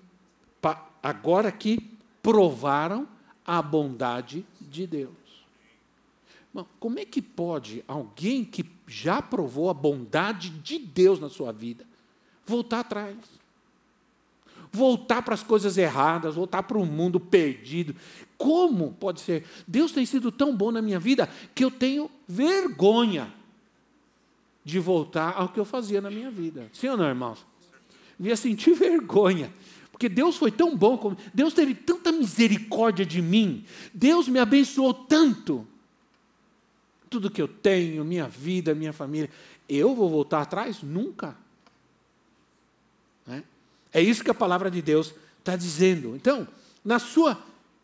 agora 1.03 1.51
que 1.51 1.91
provaram 2.23 3.09
a 3.47 3.63
bondade 3.63 4.45
de 4.61 4.87
Deus. 4.87 5.22
Como 6.79 6.99
é 6.99 7.05
que 7.05 7.23
pode 7.23 7.83
alguém 7.89 8.45
que 8.45 8.65
já 8.87 9.23
provou 9.23 9.71
a 9.71 9.75
bondade 9.75 10.51
de 10.51 10.79
Deus 10.79 11.19
na 11.19 11.31
sua 11.31 11.53
vida 11.53 11.87
voltar 12.45 12.81
atrás? 12.81 13.17
Voltar 14.71 15.23
para 15.23 15.35
as 15.35 15.43
coisas 15.43 15.77
erradas, 15.77 16.35
voltar 16.35 16.63
para 16.63 16.79
o 16.79 16.87
mundo 16.87 17.21
perdido. 17.21 17.95
Como 18.39 18.93
pode 18.93 19.21
ser? 19.21 19.45
Deus 19.67 19.93
tem 19.93 20.07
sido 20.07 20.33
tão 20.33 20.57
bom 20.57 20.71
na 20.71 20.81
minha 20.81 20.99
vida 20.99 21.29
que 21.55 21.65
eu 21.65 21.71
tenho 21.71 22.11
vergonha 22.27 23.33
de 24.65 24.79
voltar 24.79 25.35
ao 25.37 25.49
que 25.49 25.61
eu 25.61 25.65
fazia 25.65 26.01
na 26.01 26.11
minha 26.11 26.31
vida. 26.31 26.69
Sim 26.73 26.89
ou 26.89 26.97
não, 26.97 27.07
irmãos? 27.07 27.45
Ia 28.19 28.37
sentir 28.37 28.73
vergonha. 28.75 29.53
Porque 29.91 30.09
Deus 30.09 30.37
foi 30.37 30.51
tão 30.51 30.77
bom, 30.77 31.15
Deus 31.33 31.53
teve 31.53 31.75
tanta 31.75 32.11
misericórdia 32.11 33.05
de 33.05 33.23
mim, 33.23 33.65
Deus 33.93 34.27
me 34.27 34.39
abençoou 34.39 34.93
tanto. 34.93 35.67
Tudo 37.13 37.31
que 37.31 37.43
eu 37.43 37.47
tenho, 37.47 38.03
minha 38.07 38.27
vida, 38.27 38.75
minha 38.75 38.93
família, 38.93 39.29
eu 39.69 39.95
vou 39.95 40.09
voltar 40.09 40.41
atrás? 40.41 40.83
Nunca. 40.83 41.37
É, 43.29 43.43
é 43.93 44.01
isso 44.01 44.25
que 44.25 44.31
a 44.31 44.35
palavra 44.35 44.71
de 44.71 44.81
Deus 44.81 45.15
está 45.39 45.55
dizendo. 45.55 46.17
Então, 46.17 46.49
na 46.83 46.99
sua 46.99 47.39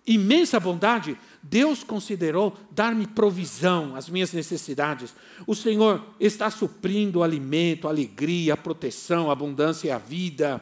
imensa 0.07 0.59
bondade, 0.59 1.15
Deus 1.43 1.85
considerou 1.85 2.57
dar-me 2.71 3.07
provisão, 3.07 3.95
as 3.95 4.09
minhas 4.09 4.33
necessidades. 4.33 5.15
O 5.47 5.55
Senhor 5.55 6.03
está 6.19 6.51
suprindo 6.51 7.19
o 7.19 7.23
alimento, 7.23 7.87
a 7.87 7.91
alegria, 7.91 8.55
a 8.55 8.57
proteção, 8.57 9.29
a 9.29 9.35
abundância 9.35 9.89
e 9.89 9.91
a 9.91 9.99
vida. 9.99 10.59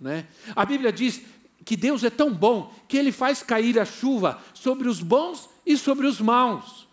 Né? 0.00 0.24
A 0.54 0.64
Bíblia 0.64 0.92
diz 0.92 1.20
que 1.64 1.76
Deus 1.76 2.04
é 2.04 2.10
tão 2.10 2.32
bom 2.32 2.72
que 2.86 2.96
Ele 2.96 3.10
faz 3.10 3.42
cair 3.42 3.76
a 3.80 3.84
chuva 3.84 4.40
sobre 4.54 4.86
os 4.86 5.02
bons 5.02 5.50
e 5.66 5.76
sobre 5.76 6.06
os 6.06 6.20
maus. 6.20 6.87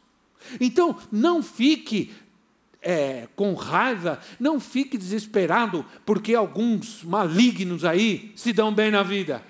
Então, 0.60 0.98
não 1.12 1.42
fique 1.42 2.12
é, 2.86 3.28
com 3.36 3.56
raiva, 3.56 4.20
não 4.40 4.60
fique 4.60 4.96
desesperado, 4.96 5.84
porque 6.06 6.36
alguns 6.36 7.04
malignos 7.04 7.84
aí 7.84 8.32
se 8.36 8.54
dão 8.54 8.74
bem 8.74 8.92
na 8.92 9.02
vida. 9.02 9.44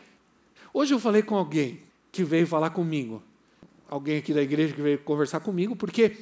Hoje 0.73 0.93
eu 0.93 0.99
falei 0.99 1.21
com 1.21 1.35
alguém 1.35 1.81
que 2.11 2.23
veio 2.23 2.47
falar 2.47 2.69
comigo, 2.69 3.21
alguém 3.89 4.17
aqui 4.17 4.33
da 4.33 4.41
igreja 4.41 4.73
que 4.73 4.81
veio 4.81 4.99
conversar 4.99 5.41
comigo, 5.41 5.75
porque 5.75 6.15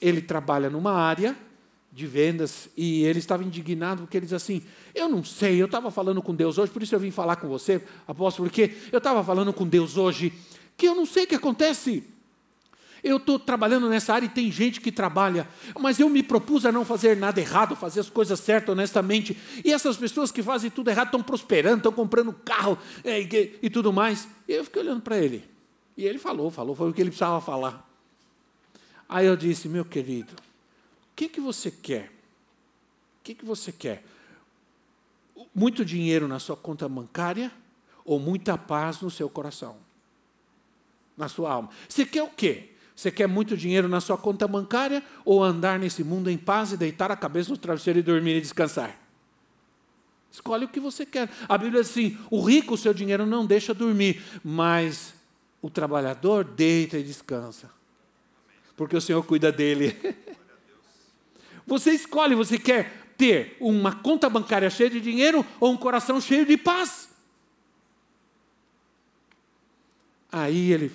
ele 0.00 0.20
trabalha 0.20 0.68
numa 0.68 0.92
área 0.92 1.36
de 1.92 2.06
vendas 2.06 2.68
e 2.76 3.04
ele 3.04 3.18
estava 3.18 3.42
indignado 3.42 4.02
porque 4.02 4.16
ele 4.16 4.26
diz 4.26 4.32
assim: 4.32 4.62
Eu 4.94 5.08
não 5.08 5.22
sei, 5.24 5.60
eu 5.60 5.66
estava 5.66 5.92
falando 5.92 6.20
com 6.20 6.34
Deus 6.34 6.58
hoje, 6.58 6.72
por 6.72 6.82
isso 6.82 6.94
eu 6.94 7.00
vim 7.00 7.10
falar 7.12 7.36
com 7.36 7.48
você, 7.48 7.80
apóstolo, 8.06 8.48
porque 8.48 8.72
eu 8.90 8.98
estava 8.98 9.22
falando 9.22 9.52
com 9.52 9.66
Deus 9.66 9.96
hoje, 9.96 10.32
que 10.76 10.86
eu 10.86 10.94
não 10.94 11.06
sei 11.06 11.24
o 11.24 11.26
que 11.28 11.34
acontece. 11.36 12.04
Eu 13.02 13.18
estou 13.18 13.38
trabalhando 13.38 13.88
nessa 13.88 14.14
área 14.14 14.26
e 14.26 14.28
tem 14.28 14.50
gente 14.50 14.80
que 14.80 14.90
trabalha, 14.90 15.48
mas 15.78 16.00
eu 16.00 16.08
me 16.08 16.22
propus 16.22 16.66
a 16.66 16.72
não 16.72 16.84
fazer 16.84 17.16
nada 17.16 17.40
errado, 17.40 17.76
fazer 17.76 18.00
as 18.00 18.10
coisas 18.10 18.40
certas, 18.40 18.70
honestamente. 18.70 19.36
E 19.64 19.72
essas 19.72 19.96
pessoas 19.96 20.32
que 20.32 20.42
fazem 20.42 20.70
tudo 20.70 20.90
errado 20.90 21.06
estão 21.06 21.22
prosperando, 21.22 21.78
estão 21.78 21.92
comprando 21.92 22.32
carro 22.32 22.78
é, 23.04 23.20
e, 23.20 23.58
e 23.62 23.70
tudo 23.70 23.92
mais. 23.92 24.28
E 24.48 24.52
eu 24.52 24.64
fiquei 24.64 24.82
olhando 24.82 25.02
para 25.02 25.18
ele. 25.18 25.48
E 25.96 26.04
ele 26.04 26.18
falou, 26.18 26.50
falou, 26.50 26.74
foi 26.74 26.90
o 26.90 26.92
que 26.92 27.00
ele 27.00 27.10
precisava 27.10 27.40
falar. 27.40 27.88
Aí 29.08 29.26
eu 29.26 29.36
disse, 29.36 29.68
meu 29.68 29.84
querido, 29.84 30.32
o 30.32 31.16
que, 31.16 31.28
que 31.28 31.40
você 31.40 31.70
quer? 31.70 32.12
O 33.20 33.24
que, 33.24 33.34
que 33.34 33.44
você 33.44 33.72
quer? 33.72 34.04
Muito 35.54 35.84
dinheiro 35.84 36.28
na 36.28 36.38
sua 36.38 36.56
conta 36.56 36.88
bancária 36.88 37.50
ou 38.04 38.18
muita 38.18 38.56
paz 38.58 39.00
no 39.00 39.10
seu 39.10 39.28
coração? 39.28 39.76
Na 41.16 41.28
sua 41.28 41.52
alma. 41.52 41.70
Você 41.88 42.04
quer 42.04 42.22
o 42.22 42.28
quê? 42.28 42.74
Você 42.98 43.12
quer 43.12 43.28
muito 43.28 43.56
dinheiro 43.56 43.86
na 43.86 44.00
sua 44.00 44.18
conta 44.18 44.48
bancária 44.48 45.04
ou 45.24 45.44
andar 45.44 45.78
nesse 45.78 46.02
mundo 46.02 46.28
em 46.28 46.36
paz 46.36 46.72
e 46.72 46.76
deitar 46.76 47.12
a 47.12 47.16
cabeça 47.16 47.48
no 47.48 47.56
travesseiro 47.56 48.00
e 48.00 48.02
dormir 48.02 48.38
e 48.38 48.40
descansar? 48.40 48.98
Escolhe 50.32 50.64
o 50.64 50.68
que 50.68 50.80
você 50.80 51.06
quer. 51.06 51.30
A 51.48 51.56
Bíblia 51.56 51.80
diz 51.80 51.92
assim: 51.92 52.18
o 52.28 52.42
rico, 52.42 52.74
o 52.74 52.76
seu 52.76 52.92
dinheiro 52.92 53.24
não 53.24 53.46
deixa 53.46 53.72
dormir, 53.72 54.20
mas 54.42 55.14
o 55.62 55.70
trabalhador 55.70 56.42
deita 56.42 56.98
e 56.98 57.04
descansa, 57.04 57.70
porque 58.76 58.96
o 58.96 59.00
Senhor 59.00 59.22
cuida 59.22 59.52
dele. 59.52 59.96
Você 61.68 61.92
escolhe, 61.92 62.34
você 62.34 62.58
quer 62.58 63.12
ter 63.16 63.56
uma 63.60 63.94
conta 63.94 64.28
bancária 64.28 64.70
cheia 64.70 64.88
de 64.90 65.00
dinheiro 65.00 65.46
ou 65.60 65.70
um 65.70 65.76
coração 65.76 66.18
cheio 66.18 66.46
de 66.46 66.56
paz? 66.56 67.10
Aí 70.32 70.72
ele, 70.72 70.90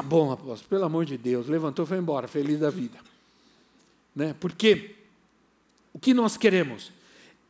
tá 0.00 0.02
bom, 0.02 0.32
apóstolo, 0.32 0.68
pelo 0.70 0.84
amor 0.84 1.04
de 1.04 1.18
Deus, 1.18 1.46
levantou 1.46 1.84
e 1.84 1.88
foi 1.88 1.98
embora, 1.98 2.26
feliz 2.26 2.58
da 2.58 2.70
vida. 2.70 2.98
Né? 4.16 4.34
Porque 4.40 4.96
o 5.92 5.98
que 5.98 6.14
nós 6.14 6.38
queremos? 6.38 6.90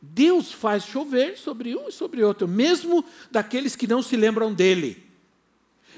Deus 0.03 0.53
faz 0.53 0.85
chover 0.85 1.39
sobre 1.39 1.77
um 1.77 1.89
e 1.89 1.93
sobre 1.93 2.25
outro, 2.25 2.49
mesmo 2.49 3.05
daqueles 3.31 3.77
que 3.77 3.87
não 3.87 4.03
se 4.03 4.17
lembram 4.17 4.53
dele. 4.53 5.07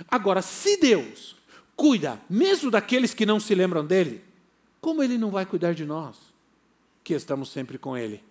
Agora, 0.08 0.42
se 0.42 0.76
Deus 0.76 1.36
cuida 1.74 2.20
mesmo 2.28 2.70
daqueles 2.70 3.14
que 3.14 3.24
não 3.24 3.40
se 3.40 3.54
lembram 3.54 3.84
dele, 3.84 4.22
como 4.80 5.02
ele 5.02 5.16
não 5.16 5.30
vai 5.30 5.46
cuidar 5.46 5.72
de 5.72 5.86
nós, 5.86 6.16
que 7.02 7.14
estamos 7.14 7.50
sempre 7.50 7.78
com 7.78 7.96
ele, 7.96 8.22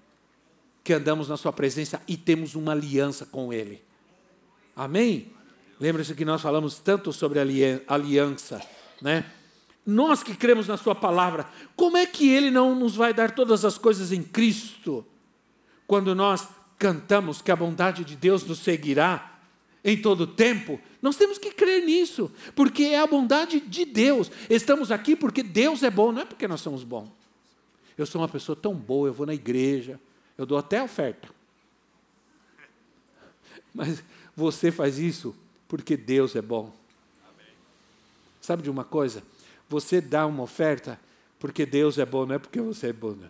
que 0.84 0.94
andamos 0.94 1.28
na 1.28 1.38
sua 1.38 1.52
presença 1.52 2.02
e 2.08 2.16
temos 2.16 2.54
uma 2.54 2.74
aliança 2.74 3.26
com 3.26 3.52
ele? 3.52 3.82
Amém? 4.76 5.32
Lembra-se 5.82 6.14
que 6.14 6.24
nós 6.24 6.40
falamos 6.44 6.78
tanto 6.78 7.12
sobre 7.12 7.40
aliança, 7.88 8.62
né? 9.02 9.26
Nós 9.84 10.22
que 10.22 10.36
cremos 10.36 10.68
na 10.68 10.78
Sua 10.78 10.94
palavra, 10.94 11.48
como 11.76 11.98
é 11.98 12.06
que 12.06 12.30
Ele 12.30 12.52
não 12.52 12.76
nos 12.76 12.96
vai 12.96 13.12
dar 13.16 13.32
todas 13.32 13.66
as 13.66 13.80
coisas 13.80 14.12
em 14.12 14.22
Cristo? 14.22 15.04
Quando 15.88 16.14
nós 16.14 16.48
cantamos 16.78 17.42
que 17.42 17.52
a 17.52 17.56
bondade 17.56 18.06
de 18.06 18.16
Deus 18.16 18.44
nos 18.44 18.60
seguirá 18.60 19.40
em 19.84 20.00
todo 20.00 20.28
tempo, 20.28 20.80
nós 21.02 21.16
temos 21.16 21.40
que 21.40 21.50
crer 21.50 21.84
nisso, 21.84 22.32
porque 22.56 22.84
é 22.84 23.00
a 23.00 23.08
bondade 23.08 23.60
de 23.60 23.84
Deus. 23.84 24.30
Estamos 24.52 24.92
aqui 24.92 25.16
porque 25.16 25.42
Deus 25.42 25.82
é 25.82 25.90
bom, 25.90 26.12
não 26.12 26.22
é 26.22 26.26
porque 26.26 26.48
nós 26.48 26.62
somos 26.62 26.84
bons. 26.84 27.10
Eu 27.98 28.06
sou 28.06 28.22
uma 28.22 28.30
pessoa 28.30 28.56
tão 28.56 28.76
boa, 28.76 29.10
eu 29.10 29.14
vou 29.14 29.26
na 29.26 29.34
igreja, 29.34 30.00
eu 30.38 30.46
dou 30.46 30.60
até 30.60 30.84
oferta. 30.84 31.28
Mas 33.74 34.04
você 34.36 34.72
faz 34.72 35.00
isso 35.00 35.36
porque 35.72 35.96
Deus 35.96 36.36
é 36.36 36.42
bom. 36.42 36.70
Sabe 38.42 38.62
de 38.62 38.70
uma 38.70 38.84
coisa? 38.84 39.24
Você 39.70 40.02
dá 40.02 40.28
uma 40.28 40.44
oferta 40.44 41.00
porque 41.40 41.66
Deus 41.66 41.98
é 41.98 42.06
bom, 42.06 42.26
não 42.26 42.36
é 42.36 42.40
porque 42.40 42.60
você 42.60 42.88
é 42.88 42.94
bom. 42.94 43.12
Não. 43.12 43.30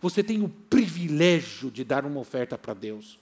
Você 0.00 0.20
tem 0.20 0.42
o 0.42 0.48
privilégio 0.48 1.70
de 1.70 1.84
dar 1.84 2.04
uma 2.04 2.18
oferta 2.18 2.58
para 2.58 2.74
Deus. 2.74 3.20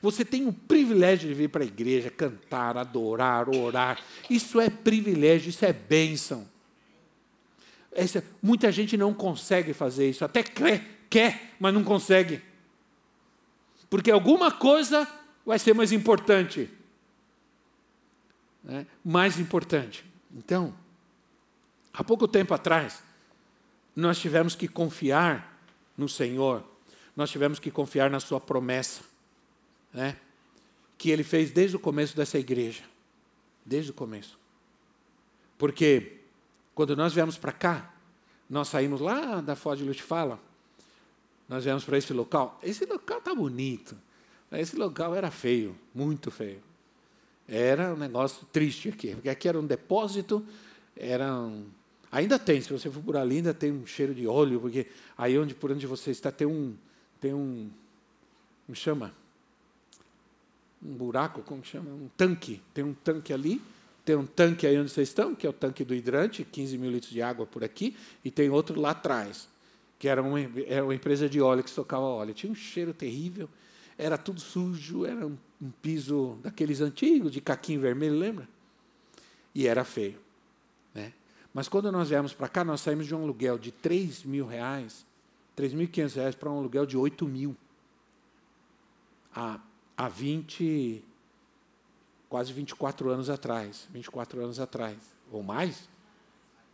Você 0.00 0.24
tem 0.24 0.48
o 0.48 0.54
privilégio 0.54 1.28
de 1.28 1.34
vir 1.34 1.50
para 1.50 1.62
a 1.62 1.66
igreja, 1.66 2.10
cantar, 2.10 2.78
adorar, 2.78 3.46
orar. 3.50 4.02
Isso 4.30 4.58
é 4.58 4.70
privilégio, 4.70 5.50
isso 5.50 5.66
é 5.66 5.72
bênção. 5.74 6.48
Essa, 7.92 8.24
muita 8.42 8.72
gente 8.72 8.96
não 8.96 9.12
consegue 9.12 9.74
fazer 9.74 10.08
isso, 10.08 10.24
até 10.24 10.42
quer, 10.42 10.82
quer, 11.10 11.52
mas 11.60 11.74
não 11.74 11.84
consegue. 11.84 12.40
Porque 13.90 14.10
alguma 14.10 14.50
coisa 14.50 15.06
vai 15.44 15.58
ser 15.58 15.74
mais 15.74 15.92
importante. 15.92 16.70
Né? 18.64 18.86
Mais 19.04 19.38
importante. 19.38 20.04
Então, 20.34 20.74
há 21.92 22.02
pouco 22.02 22.26
tempo 22.26 22.54
atrás, 22.54 23.02
nós 23.94 24.18
tivemos 24.18 24.54
que 24.54 24.66
confiar 24.66 25.62
no 25.96 26.08
Senhor, 26.08 26.64
nós 27.14 27.30
tivemos 27.30 27.60
que 27.60 27.70
confiar 27.70 28.10
na 28.10 28.18
Sua 28.18 28.40
promessa, 28.40 29.02
né? 29.92 30.16
que 30.98 31.10
Ele 31.10 31.22
fez 31.22 31.50
desde 31.50 31.76
o 31.76 31.80
começo 31.80 32.16
dessa 32.16 32.38
igreja. 32.38 32.82
Desde 33.64 33.92
o 33.92 33.94
começo. 33.94 34.38
Porque 35.56 36.18
quando 36.74 36.96
nós 36.96 37.14
viemos 37.14 37.38
para 37.38 37.52
cá, 37.52 37.94
nós 38.50 38.68
saímos 38.68 39.00
lá 39.00 39.40
da 39.40 39.56
Foz 39.56 39.78
de 39.78 40.02
Fala, 40.02 40.38
nós 41.48 41.64
viemos 41.64 41.84
para 41.84 41.96
esse 41.96 42.12
local. 42.12 42.58
Esse 42.62 42.84
local 42.84 43.18
está 43.18 43.34
bonito. 43.34 43.96
Esse 44.52 44.76
local 44.76 45.14
era 45.14 45.30
feio, 45.30 45.76
muito 45.94 46.30
feio. 46.30 46.62
Era 47.48 47.94
um 47.94 47.96
negócio 47.96 48.46
triste 48.52 48.88
aqui, 48.88 49.14
porque 49.14 49.28
aqui 49.28 49.48
era 49.48 49.58
um 49.58 49.66
depósito, 49.66 50.44
era 50.96 51.34
um, 51.34 51.66
Ainda 52.14 52.38
tem, 52.38 52.60
se 52.60 52.72
você 52.72 52.88
for 52.88 53.02
por 53.02 53.16
ali, 53.16 53.38
ainda 53.38 53.52
tem 53.52 53.72
um 53.72 53.84
cheiro 53.84 54.14
de 54.14 54.24
óleo, 54.24 54.60
porque 54.60 54.86
aí 55.18 55.36
onde, 55.36 55.52
por 55.52 55.72
onde 55.72 55.84
você 55.84 56.12
está 56.12 56.30
tem 56.30 56.46
um. 56.46 56.76
Tem 57.20 57.34
um. 57.34 57.68
Como 58.64 58.76
chama? 58.76 59.12
Um 60.80 60.94
buraco, 60.94 61.42
como 61.42 61.64
chama? 61.64 61.90
Um 61.90 62.08
tanque. 62.16 62.62
Tem 62.72 62.84
um 62.84 62.94
tanque 62.94 63.32
ali, 63.32 63.60
Tem 64.04 64.14
um 64.14 64.24
tanque 64.24 64.64
aí 64.64 64.78
onde 64.78 64.90
vocês 64.90 65.08
estão, 65.08 65.34
que 65.34 65.44
é 65.44 65.50
o 65.50 65.52
tanque 65.52 65.84
do 65.84 65.92
hidrante, 65.92 66.44
15 66.44 66.78
mil 66.78 66.88
litros 66.88 67.10
de 67.10 67.20
água 67.20 67.46
por 67.46 67.64
aqui, 67.64 67.96
e 68.24 68.30
tem 68.30 68.48
outro 68.48 68.80
lá 68.80 68.90
atrás, 68.90 69.48
que 69.98 70.06
era 70.06 70.22
uma, 70.22 70.38
era 70.68 70.84
uma 70.84 70.94
empresa 70.94 71.28
de 71.28 71.40
óleo 71.40 71.64
que 71.64 71.72
tocava 71.72 72.04
óleo. 72.04 72.32
Tinha 72.32 72.52
um 72.52 72.54
cheiro 72.54 72.94
terrível, 72.94 73.48
era 73.98 74.16
tudo 74.16 74.40
sujo, 74.40 75.04
era 75.04 75.26
um, 75.26 75.36
um 75.64 75.70
piso 75.70 76.38
daqueles 76.42 76.82
antigos, 76.82 77.32
de 77.32 77.40
caquinho 77.40 77.80
vermelho, 77.80 78.18
lembra? 78.18 78.46
E 79.54 79.66
era 79.66 79.82
feio. 79.82 80.20
Né? 80.92 81.14
Mas 81.54 81.68
quando 81.68 81.90
nós 81.90 82.10
viemos 82.10 82.34
para 82.34 82.48
cá, 82.48 82.62
nós 82.62 82.82
saímos 82.82 83.06
de 83.06 83.14
um 83.14 83.22
aluguel 83.22 83.56
de 83.56 83.72
3 83.72 84.24
mil 84.24 84.46
reais, 84.46 85.06
3.500 85.56 86.14
reais 86.16 86.34
para 86.34 86.50
um 86.50 86.58
aluguel 86.58 86.84
de 86.84 86.98
8 86.98 87.26
mil. 87.26 87.56
Há, 89.34 89.58
há 89.96 90.08
20, 90.08 91.02
quase 92.28 92.52
24 92.52 93.08
anos 93.08 93.30
atrás. 93.30 93.88
24 93.90 94.42
anos 94.42 94.60
atrás. 94.60 94.98
Ou 95.32 95.42
mais? 95.42 95.88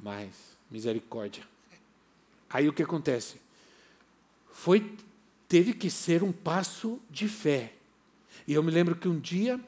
Mais. 0.00 0.59
Misericórdia. 0.68 1.44
Aí 2.48 2.68
o 2.68 2.72
que 2.72 2.83
acontece? 2.83 3.40
Foi, 4.50 4.96
teve 5.46 5.74
que 5.74 5.88
ser 5.88 6.24
um 6.24 6.33
passo 6.33 7.00
de 7.09 7.29
fé. 7.29 7.74
E 8.46 8.55
eu 8.55 8.62
me 8.62 8.70
lembro 8.70 8.96
que 8.96 9.09
um 9.09 9.18
dia, 9.18 9.61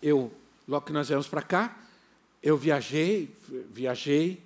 eu, 0.00 0.32
logo 0.66 0.86
que 0.86 0.92
nós 0.92 1.08
viemos 1.08 1.28
para 1.28 1.42
cá, 1.42 1.78
eu 2.42 2.56
viajei, 2.56 3.34
viajei, 3.70 4.42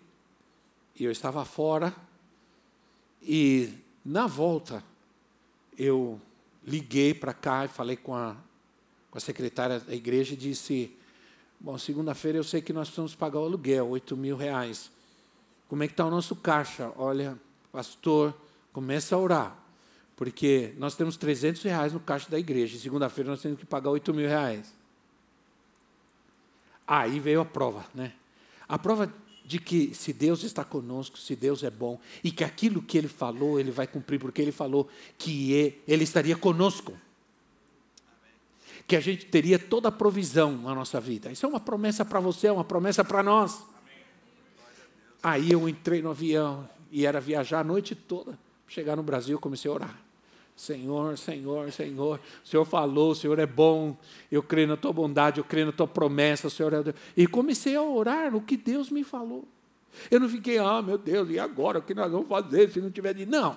e 0.99 1.05
eu 1.05 1.11
estava 1.11 1.45
fora, 1.45 1.95
e 3.23 3.73
na 4.05 4.27
volta, 4.27 4.85
eu 5.79 6.21
liguei 6.65 7.15
para 7.15 7.33
cá 7.33 7.65
e 7.65 7.69
falei 7.69 7.97
com 7.97 8.15
a, 8.15 8.37
com 9.11 9.19
a 9.19 9.21
secretária 9.21 9.81
da 9.81 9.95
igreja 9.95 10.35
e 10.35 10.37
disse: 10.37 10.95
Bom, 11.59 11.77
segunda-feira 11.79 12.39
eu 12.39 12.45
sei 12.45 12.61
que 12.61 12.73
nós 12.73 12.89
precisamos 12.89 13.15
pagar 13.15 13.41
o 13.41 13.45
aluguel, 13.45 13.89
8 13.89 14.17
mil 14.17 14.37
reais. 14.37 14.91
Como 15.69 15.83
é 15.83 15.87
que 15.87 15.93
está 15.93 16.05
o 16.05 16.11
nosso 16.11 16.37
caixa? 16.37 16.93
Olha, 16.97 17.39
pastor, 17.73 18.35
começa 18.73 19.17
a 19.17 19.19
orar. 19.19 19.66
Porque 20.17 20.73
nós 20.79 20.97
temos 20.97 21.19
300 21.19 21.63
reais 21.63 21.93
no 21.93 22.01
caixa 22.01 22.31
da 22.31 22.39
igreja. 22.39 22.77
E 22.77 22.81
segunda-feira 22.81 23.31
nós 23.31 23.43
temos 23.43 23.59
que 23.59 23.67
pagar 23.67 23.91
8 23.91 24.15
mil 24.15 24.27
reais. 24.27 24.75
Aí 26.87 27.21
veio 27.21 27.41
a 27.43 27.45
prova, 27.45 27.85
né? 27.95 28.15
A 28.67 28.79
prova 28.79 29.13
de 29.45 29.61
que 29.61 29.95
se 29.95 30.13
Deus 30.13 30.43
está 30.43 30.65
conosco, 30.65 31.19
se 31.19 31.37
Deus 31.37 31.63
é 31.63 31.71
bom, 31.71 32.01
e 32.25 32.33
que 32.33 32.43
aquilo 32.43 32.83
que 32.83 32.97
Ele 32.97 33.09
falou, 33.09 33.61
Ele 33.61 33.71
vai 33.71 33.87
cumprir, 33.87 34.19
porque 34.19 34.41
Ele 34.41 34.53
falou 34.53 34.89
que 35.19 35.81
Ele 35.87 36.03
estaria 36.03 36.37
conosco. 36.37 36.99
Que 38.89 38.97
a 38.97 39.01
gente 39.01 39.27
teria 39.27 39.59
toda 39.59 39.89
a 39.89 39.93
provisão 39.93 40.57
na 40.57 40.75
nossa 40.75 41.01
vida. 41.01 41.31
Isso 41.31 41.45
é 41.45 41.49
uma 41.49 41.61
promessa 41.61 42.05
para 42.05 42.21
você, 42.21 42.47
é 42.47 42.53
uma 42.53 42.65
promessa 42.65 43.05
para 43.05 43.23
nós. 43.23 43.65
Aí 45.23 45.51
eu 45.51 45.69
entrei 45.69 46.01
no 46.01 46.11
avião 46.11 46.69
e 46.91 47.05
era 47.05 47.21
viajar 47.21 47.61
a 47.61 47.65
noite 47.65 47.95
toda. 47.95 48.39
Chegar 48.69 48.97
no 48.97 49.03
Brasil, 49.03 49.39
comecei 49.39 49.71
a 49.71 49.75
orar. 49.75 50.06
Senhor, 50.57 51.19
Senhor, 51.19 51.71
Senhor, 51.71 52.19
o 52.43 52.49
Senhor 52.49 52.65
falou, 52.65 53.11
o 53.11 53.15
Senhor 53.15 53.39
é 53.39 53.45
bom, 53.45 53.95
eu 54.33 54.43
creio 54.43 54.67
na 54.67 54.77
tua 54.77 54.91
bondade, 54.91 55.39
eu 55.39 55.45
creio 55.45 55.67
na 55.67 55.73
tua 55.73 55.87
promessa, 55.87 56.47
o 56.47 56.51
Senhor 56.51 56.73
é 56.73 56.83
Deus. 56.83 56.97
E 57.15 57.27
comecei 57.27 57.77
a 57.77 57.83
orar 57.83 58.35
o 58.35 58.41
que 58.41 58.57
Deus 58.57 58.91
me 58.91 59.05
falou. 59.05 59.47
Eu 60.11 60.19
não 60.19 60.29
fiquei, 60.29 60.59
ah, 60.59 60.81
meu 60.81 60.97
Deus, 60.97 61.29
e 61.31 61.39
agora 61.39 61.79
o 61.79 61.83
que 61.83 61.93
nós 61.93 62.11
vamos 62.11 62.27
fazer 62.27 62.71
se 62.71 62.81
não 62.81 62.91
tiver 62.91 63.13
de. 63.13 63.27
Não. 63.27 63.57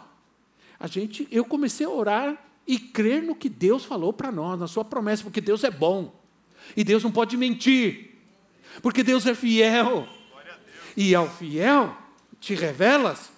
A 0.78 0.88
gente, 0.88 1.26
eu 1.32 1.46
comecei 1.46 1.86
a 1.86 1.90
orar 1.90 2.46
e 2.68 2.78
crer 2.78 3.24
no 3.24 3.34
que 3.34 3.48
Deus 3.48 3.86
falou 3.86 4.12
para 4.12 4.32
nós, 4.32 4.60
na 4.60 4.68
sua 4.68 4.84
promessa, 4.84 5.24
porque 5.24 5.42
Deus 5.42 5.64
é 5.64 5.72
bom. 5.72 6.14
E 6.76 6.84
Deus 6.84 7.04
não 7.04 7.12
pode 7.12 7.38
mentir. 7.38 8.18
Porque 8.82 9.04
Deus 9.04 9.26
é 9.26 9.34
fiel. 9.34 10.06
E 10.96 11.16
ao 11.16 11.30
fiel 11.30 11.96
te 12.40 12.54
revelas 12.56 13.32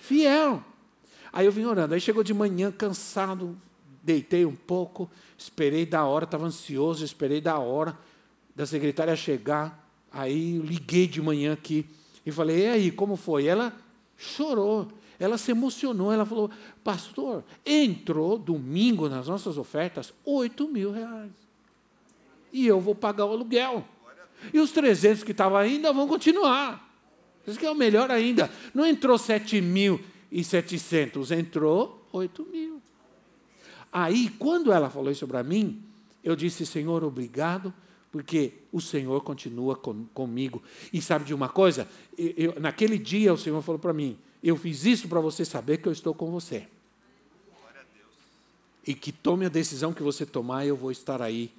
fiel. 0.00 0.64
Aí 1.32 1.46
eu 1.46 1.52
vim 1.52 1.64
orando. 1.64 1.94
Aí 1.94 2.00
chegou 2.00 2.22
de 2.22 2.34
manhã, 2.34 2.70
cansado, 2.70 3.56
deitei 4.02 4.44
um 4.44 4.54
pouco, 4.54 5.10
esperei 5.38 5.86
da 5.86 6.04
hora, 6.04 6.24
estava 6.24 6.44
ansioso, 6.44 7.04
esperei 7.04 7.40
da 7.40 7.58
hora 7.58 7.96
da 8.54 8.66
secretária 8.66 9.16
chegar. 9.16 9.88
Aí 10.10 10.58
liguei 10.58 11.06
de 11.06 11.22
manhã 11.22 11.54
aqui 11.54 11.86
e 12.24 12.30
falei: 12.30 12.64
e 12.64 12.68
aí, 12.68 12.90
como 12.90 13.16
foi? 13.16 13.46
Ela 13.46 13.72
chorou, 14.16 14.88
ela 15.18 15.38
se 15.38 15.50
emocionou. 15.50 16.12
Ela 16.12 16.26
falou: 16.26 16.50
Pastor, 16.84 17.42
entrou 17.64 18.36
domingo 18.36 19.08
nas 19.08 19.28
nossas 19.28 19.56
ofertas 19.56 20.12
8 20.24 20.68
mil 20.68 20.92
reais. 20.92 21.30
E 22.52 22.66
eu 22.66 22.78
vou 22.80 22.94
pagar 22.94 23.24
o 23.24 23.32
aluguel. 23.32 23.84
E 24.52 24.58
os 24.58 24.72
300 24.72 25.22
que 25.22 25.30
estavam 25.30 25.56
ainda 25.56 25.92
vão 25.92 26.06
continuar. 26.06 26.90
Isso 27.46 27.58
que 27.58 27.64
é 27.64 27.70
o 27.70 27.74
melhor 27.74 28.10
ainda. 28.10 28.50
Não 28.74 28.84
entrou 28.84 29.16
7 29.16 29.60
mil 29.60 30.00
e 30.32 30.42
700 30.42 31.30
entrou 31.30 32.08
8 32.10 32.44
mil. 32.46 32.80
Aí, 33.92 34.30
quando 34.38 34.72
ela 34.72 34.88
falou 34.88 35.12
isso 35.12 35.28
para 35.28 35.42
mim, 35.42 35.82
eu 36.24 36.34
disse, 36.34 36.64
Senhor, 36.64 37.04
obrigado, 37.04 37.72
porque 38.10 38.54
o 38.72 38.80
Senhor 38.80 39.22
continua 39.22 39.76
com, 39.76 40.06
comigo. 40.06 40.62
E 40.90 41.02
sabe 41.02 41.26
de 41.26 41.34
uma 41.34 41.50
coisa? 41.50 41.86
Eu, 42.16 42.32
eu, 42.36 42.60
naquele 42.60 42.98
dia 42.98 43.32
o 43.32 43.36
Senhor 43.36 43.60
falou 43.60 43.78
para 43.78 43.92
mim, 43.92 44.16
eu 44.42 44.56
fiz 44.56 44.86
isso 44.86 45.06
para 45.06 45.20
você 45.20 45.44
saber 45.44 45.76
que 45.78 45.86
eu 45.86 45.92
estou 45.92 46.14
com 46.14 46.30
você. 46.30 46.66
E 48.86 48.94
que 48.94 49.12
tome 49.12 49.44
a 49.44 49.50
decisão 49.50 49.92
que 49.92 50.02
você 50.02 50.24
tomar, 50.24 50.66
eu 50.66 50.74
vou 50.74 50.90
estar 50.90 51.20
aí. 51.20 51.52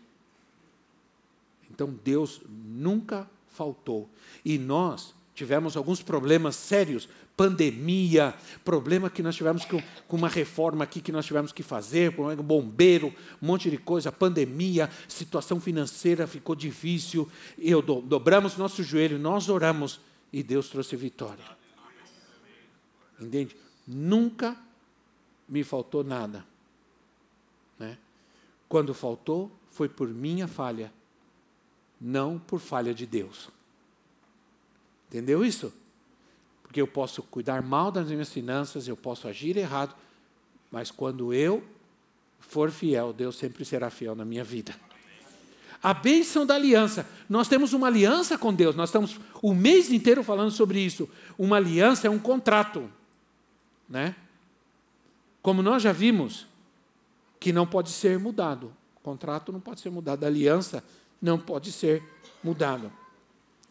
Então 1.69 1.95
Deus 2.03 2.41
nunca 2.49 3.29
faltou. 3.49 4.09
E 4.43 4.57
nós 4.57 5.13
tivemos 5.33 5.75
alguns 5.77 6.01
problemas 6.01 6.55
sérios, 6.55 7.07
pandemia, 7.36 8.34
problema 8.63 9.10
que 9.10 9.24
nós 9.24 9.36
tivemos 9.36 9.65
com, 9.65 9.82
com, 10.08 10.17
uma 10.17 10.28
reforma 10.28 10.84
aqui 10.84 11.02
que 11.02 11.12
nós 11.12 11.26
tivemos 11.26 11.52
que 11.52 11.63
fazer, 11.63 12.15
com 12.15 12.28
um 12.28 12.36
bombeiro, 12.36 13.13
um 13.41 13.48
monte 13.48 13.69
de 13.69 13.78
coisa, 13.78 14.12
pandemia, 14.12 14.89
situação 15.08 15.60
financeira 15.60 16.28
ficou 16.28 16.56
difícil, 16.56 17.30
eu 17.58 17.82
do, 17.82 18.02
dobramos 18.02 18.56
nosso 18.58 18.84
joelho, 18.84 19.17
nós 19.17 19.50
oramos 19.50 20.00
e 20.32 20.43
Deus 20.43 20.69
trouxe 20.69 20.96
vitória. 20.96 21.43
Entende? 23.19 23.56
Nunca 23.88 24.58
me 25.48 25.63
faltou 25.63 26.04
nada. 26.04 26.46
Né? 27.80 27.98
Quando 28.69 28.93
faltou, 28.93 29.52
foi 29.72 29.89
por 29.89 30.08
minha 30.08 30.48
falha, 30.48 30.93
não 32.00 32.38
por 32.38 32.60
falha 32.60 32.93
de 32.93 33.06
Deus. 33.06 33.50
Entendeu 35.08 35.43
isso? 35.43 35.74
Porque 36.73 36.81
eu 36.81 36.88
posso 36.88 37.21
cuidar 37.21 37.62
mal 37.62 37.91
das 37.91 38.07
minhas 38.07 38.31
finanças, 38.31 38.88
eu 38.88 38.97
posso 38.97 39.27
agir 39.27 39.55
errado, 39.57 39.93
mas 40.71 40.89
quando 40.89 41.31
eu 41.31 41.63
for 42.39 42.71
fiel, 42.71 43.13
Deus 43.13 43.36
sempre 43.36 43.63
será 43.63 43.91
fiel 43.91 44.15
na 44.15 44.25
minha 44.25 44.43
vida. 44.43 44.73
A 45.83 45.93
bênção 45.93 46.47
da 46.47 46.55
aliança. 46.55 47.07
Nós 47.29 47.47
temos 47.47 47.73
uma 47.73 47.86
aliança 47.86 48.39
com 48.39 48.51
Deus, 48.51 48.75
nós 48.75 48.89
estamos 48.89 49.19
o 49.39 49.53
mês 49.53 49.91
inteiro 49.91 50.23
falando 50.23 50.49
sobre 50.49 50.79
isso. 50.79 51.07
Uma 51.38 51.57
aliança 51.57 52.07
é 52.07 52.09
um 52.09 52.17
contrato. 52.17 52.89
Né? 53.88 54.15
Como 55.43 55.62
nós 55.62 55.83
já 55.83 55.91
vimos, 55.91 56.47
que 57.39 57.53
não 57.53 57.67
pode 57.67 57.91
ser 57.91 58.17
mudado. 58.17 58.73
O 58.95 58.99
contrato 59.01 59.51
não 59.51 59.59
pode 59.59 59.79
ser 59.79 59.91
mudado, 59.91 60.23
a 60.23 60.27
aliança 60.27 60.83
não 61.21 61.38
pode 61.38 61.71
ser 61.71 62.01
mudada. 62.43 62.91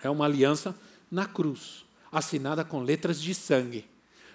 É 0.00 0.08
uma 0.08 0.24
aliança 0.24 0.72
na 1.10 1.26
cruz, 1.26 1.84
assinada 2.12 2.64
com 2.64 2.80
letras 2.80 3.20
de 3.20 3.34
sangue. 3.34 3.86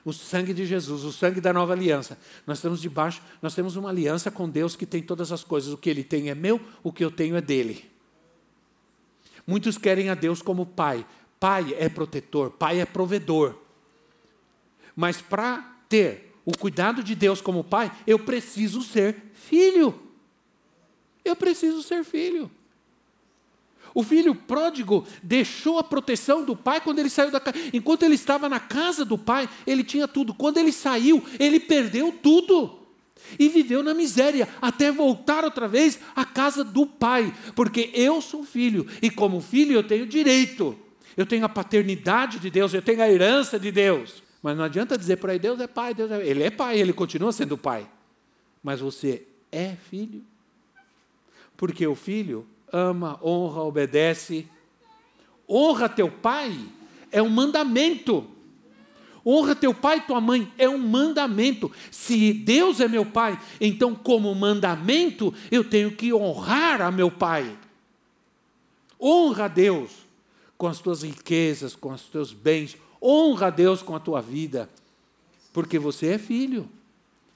O 0.03 0.11
sangue 0.11 0.53
de 0.53 0.65
Jesus, 0.65 1.03
o 1.03 1.11
sangue 1.11 1.39
da 1.39 1.53
nova 1.53 1.73
aliança. 1.73 2.17
Nós 2.45 2.57
estamos 2.57 2.81
debaixo, 2.81 3.21
nós 3.41 3.53
temos 3.53 3.75
uma 3.75 3.89
aliança 3.89 4.31
com 4.31 4.49
Deus 4.49 4.75
que 4.75 4.85
tem 4.85 5.03
todas 5.03 5.31
as 5.31 5.43
coisas. 5.43 5.71
O 5.71 5.77
que 5.77 5.89
ele 5.89 6.03
tem 6.03 6.29
é 6.29 6.35
meu, 6.35 6.59
o 6.81 6.91
que 6.91 7.03
eu 7.03 7.11
tenho 7.11 7.35
é 7.35 7.41
dele. 7.41 7.89
Muitos 9.45 9.77
querem 9.77 10.09
a 10.09 10.15
Deus 10.15 10.41
como 10.41 10.65
pai. 10.65 11.05
Pai 11.39 11.75
é 11.77 11.87
protetor, 11.87 12.51
pai 12.51 12.79
é 12.79 12.85
provedor. 12.85 13.55
Mas 14.95 15.21
para 15.21 15.77
ter 15.87 16.33
o 16.43 16.57
cuidado 16.57 17.03
de 17.03 17.13
Deus 17.13 17.39
como 17.41 17.63
pai, 17.63 17.91
eu 18.07 18.17
preciso 18.17 18.81
ser 18.81 19.15
filho. 19.33 19.93
Eu 21.23 21.35
preciso 21.35 21.83
ser 21.83 22.03
filho. 22.03 22.49
O 23.97 24.03
filho 24.03 24.35
pródigo 24.35 25.07
deixou 25.23 25.79
a 25.79 25.83
proteção 25.83 26.45
do 26.45 26.55
pai 26.55 26.79
quando 26.79 26.99
ele 26.99 27.09
saiu 27.09 27.31
da 27.31 27.39
casa. 27.39 27.57
Enquanto 27.73 28.03
ele 28.03 28.13
estava 28.13 28.47
na 28.47 28.59
casa 28.59 29.03
do 29.03 29.17
pai, 29.17 29.49
ele 29.65 29.83
tinha 29.83 30.07
tudo. 30.07 30.35
Quando 30.35 30.59
ele 30.59 30.71
saiu, 30.71 31.23
ele 31.39 31.59
perdeu 31.59 32.11
tudo. 32.11 32.77
E 33.39 33.49
viveu 33.49 33.81
na 33.81 33.95
miséria, 33.95 34.47
até 34.61 34.91
voltar 34.91 35.43
outra 35.43 35.67
vez 35.67 35.99
à 36.15 36.23
casa 36.23 36.63
do 36.63 36.85
pai. 36.85 37.33
Porque 37.55 37.89
eu 37.91 38.21
sou 38.21 38.43
filho, 38.43 38.85
e 39.01 39.09
como 39.09 39.41
filho 39.41 39.73
eu 39.73 39.83
tenho 39.83 40.05
direito. 40.05 40.77
Eu 41.17 41.25
tenho 41.25 41.45
a 41.45 41.49
paternidade 41.49 42.37
de 42.37 42.51
Deus, 42.51 42.75
eu 42.75 42.83
tenho 42.83 43.01
a 43.01 43.09
herança 43.09 43.59
de 43.59 43.71
Deus. 43.71 44.21
Mas 44.43 44.55
não 44.55 44.65
adianta 44.65 44.95
dizer 44.95 45.17
por 45.17 45.31
aí, 45.31 45.39
Deus 45.39 45.59
é 45.59 45.65
pai, 45.65 45.95
Deus 45.95 46.11
é... 46.11 46.23
Ele 46.23 46.43
é 46.43 46.51
pai, 46.51 46.79
ele 46.79 46.93
continua 46.93 47.31
sendo 47.31 47.57
pai. 47.57 47.89
Mas 48.61 48.79
você 48.79 49.25
é 49.51 49.75
filho. 49.89 50.23
Porque 51.57 51.87
o 51.87 51.95
filho 51.95 52.45
ama, 52.71 53.19
honra, 53.23 53.61
obedece 53.61 54.47
Honra 55.49 55.87
teu 55.87 56.11
pai 56.11 56.59
é 57.11 57.21
um 57.21 57.29
mandamento. 57.29 58.27
Honra 59.25 59.55
teu 59.55 59.73
pai 59.73 59.97
e 59.97 60.01
tua 60.01 60.19
mãe 60.19 60.51
é 60.57 60.67
um 60.67 60.77
mandamento. 60.77 61.71
Se 61.91 62.33
Deus 62.33 62.79
é 62.79 62.87
meu 62.87 63.05
pai, 63.05 63.39
então, 63.59 63.95
como 63.95 64.33
mandamento, 64.35 65.33
eu 65.51 65.63
tenho 65.63 65.91
que 65.91 66.13
honrar 66.13 66.81
a 66.81 66.91
meu 66.91 67.09
pai. 67.09 67.57
Honra 68.99 69.45
a 69.45 69.47
Deus 69.47 69.91
com 70.57 70.67
as 70.67 70.79
tuas 70.79 71.03
riquezas, 71.03 71.75
com 71.75 71.91
os 71.91 72.03
teus 72.03 72.33
bens. 72.33 72.77
Honra 73.01 73.47
a 73.47 73.51
Deus 73.51 73.81
com 73.81 73.95
a 73.95 73.99
tua 73.99 74.21
vida, 74.21 74.69
porque 75.53 75.77
você 75.77 76.07
é 76.07 76.17
filho. 76.17 76.67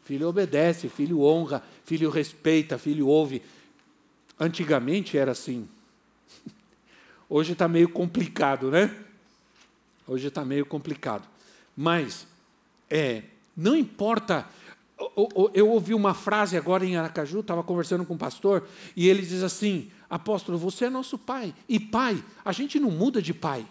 Filho 0.03 0.27
obedece, 0.27 0.89
filho 0.89 1.21
honra, 1.21 1.63
filho 1.85 2.09
respeita, 2.09 2.77
filho 2.77 3.07
ouve. 3.07 3.41
Antigamente 4.39 5.17
era 5.17 5.31
assim. 5.31 5.67
Hoje 7.29 7.53
está 7.53 7.67
meio 7.67 7.89
complicado, 7.89 8.69
né? 8.69 8.95
Hoje 10.07 10.27
está 10.27 10.43
meio 10.43 10.65
complicado. 10.65 11.27
Mas, 11.75 12.27
é, 12.89 13.23
não 13.55 13.75
importa. 13.75 14.47
Eu 15.53 15.69
ouvi 15.69 15.93
uma 15.93 16.13
frase 16.13 16.57
agora 16.57 16.85
em 16.85 16.95
Aracaju, 16.95 17.39
estava 17.39 17.63
conversando 17.63 18.05
com 18.05 18.13
um 18.13 18.17
pastor, 18.17 18.67
e 18.95 19.07
ele 19.07 19.21
diz 19.21 19.41
assim: 19.41 19.89
Apóstolo, 20.09 20.57
você 20.57 20.85
é 20.85 20.89
nosso 20.89 21.17
pai. 21.17 21.55
E 21.69 21.79
pai, 21.79 22.23
a 22.43 22.51
gente 22.51 22.79
não 22.79 22.91
muda 22.91 23.21
de 23.21 23.33
pai. 23.33 23.65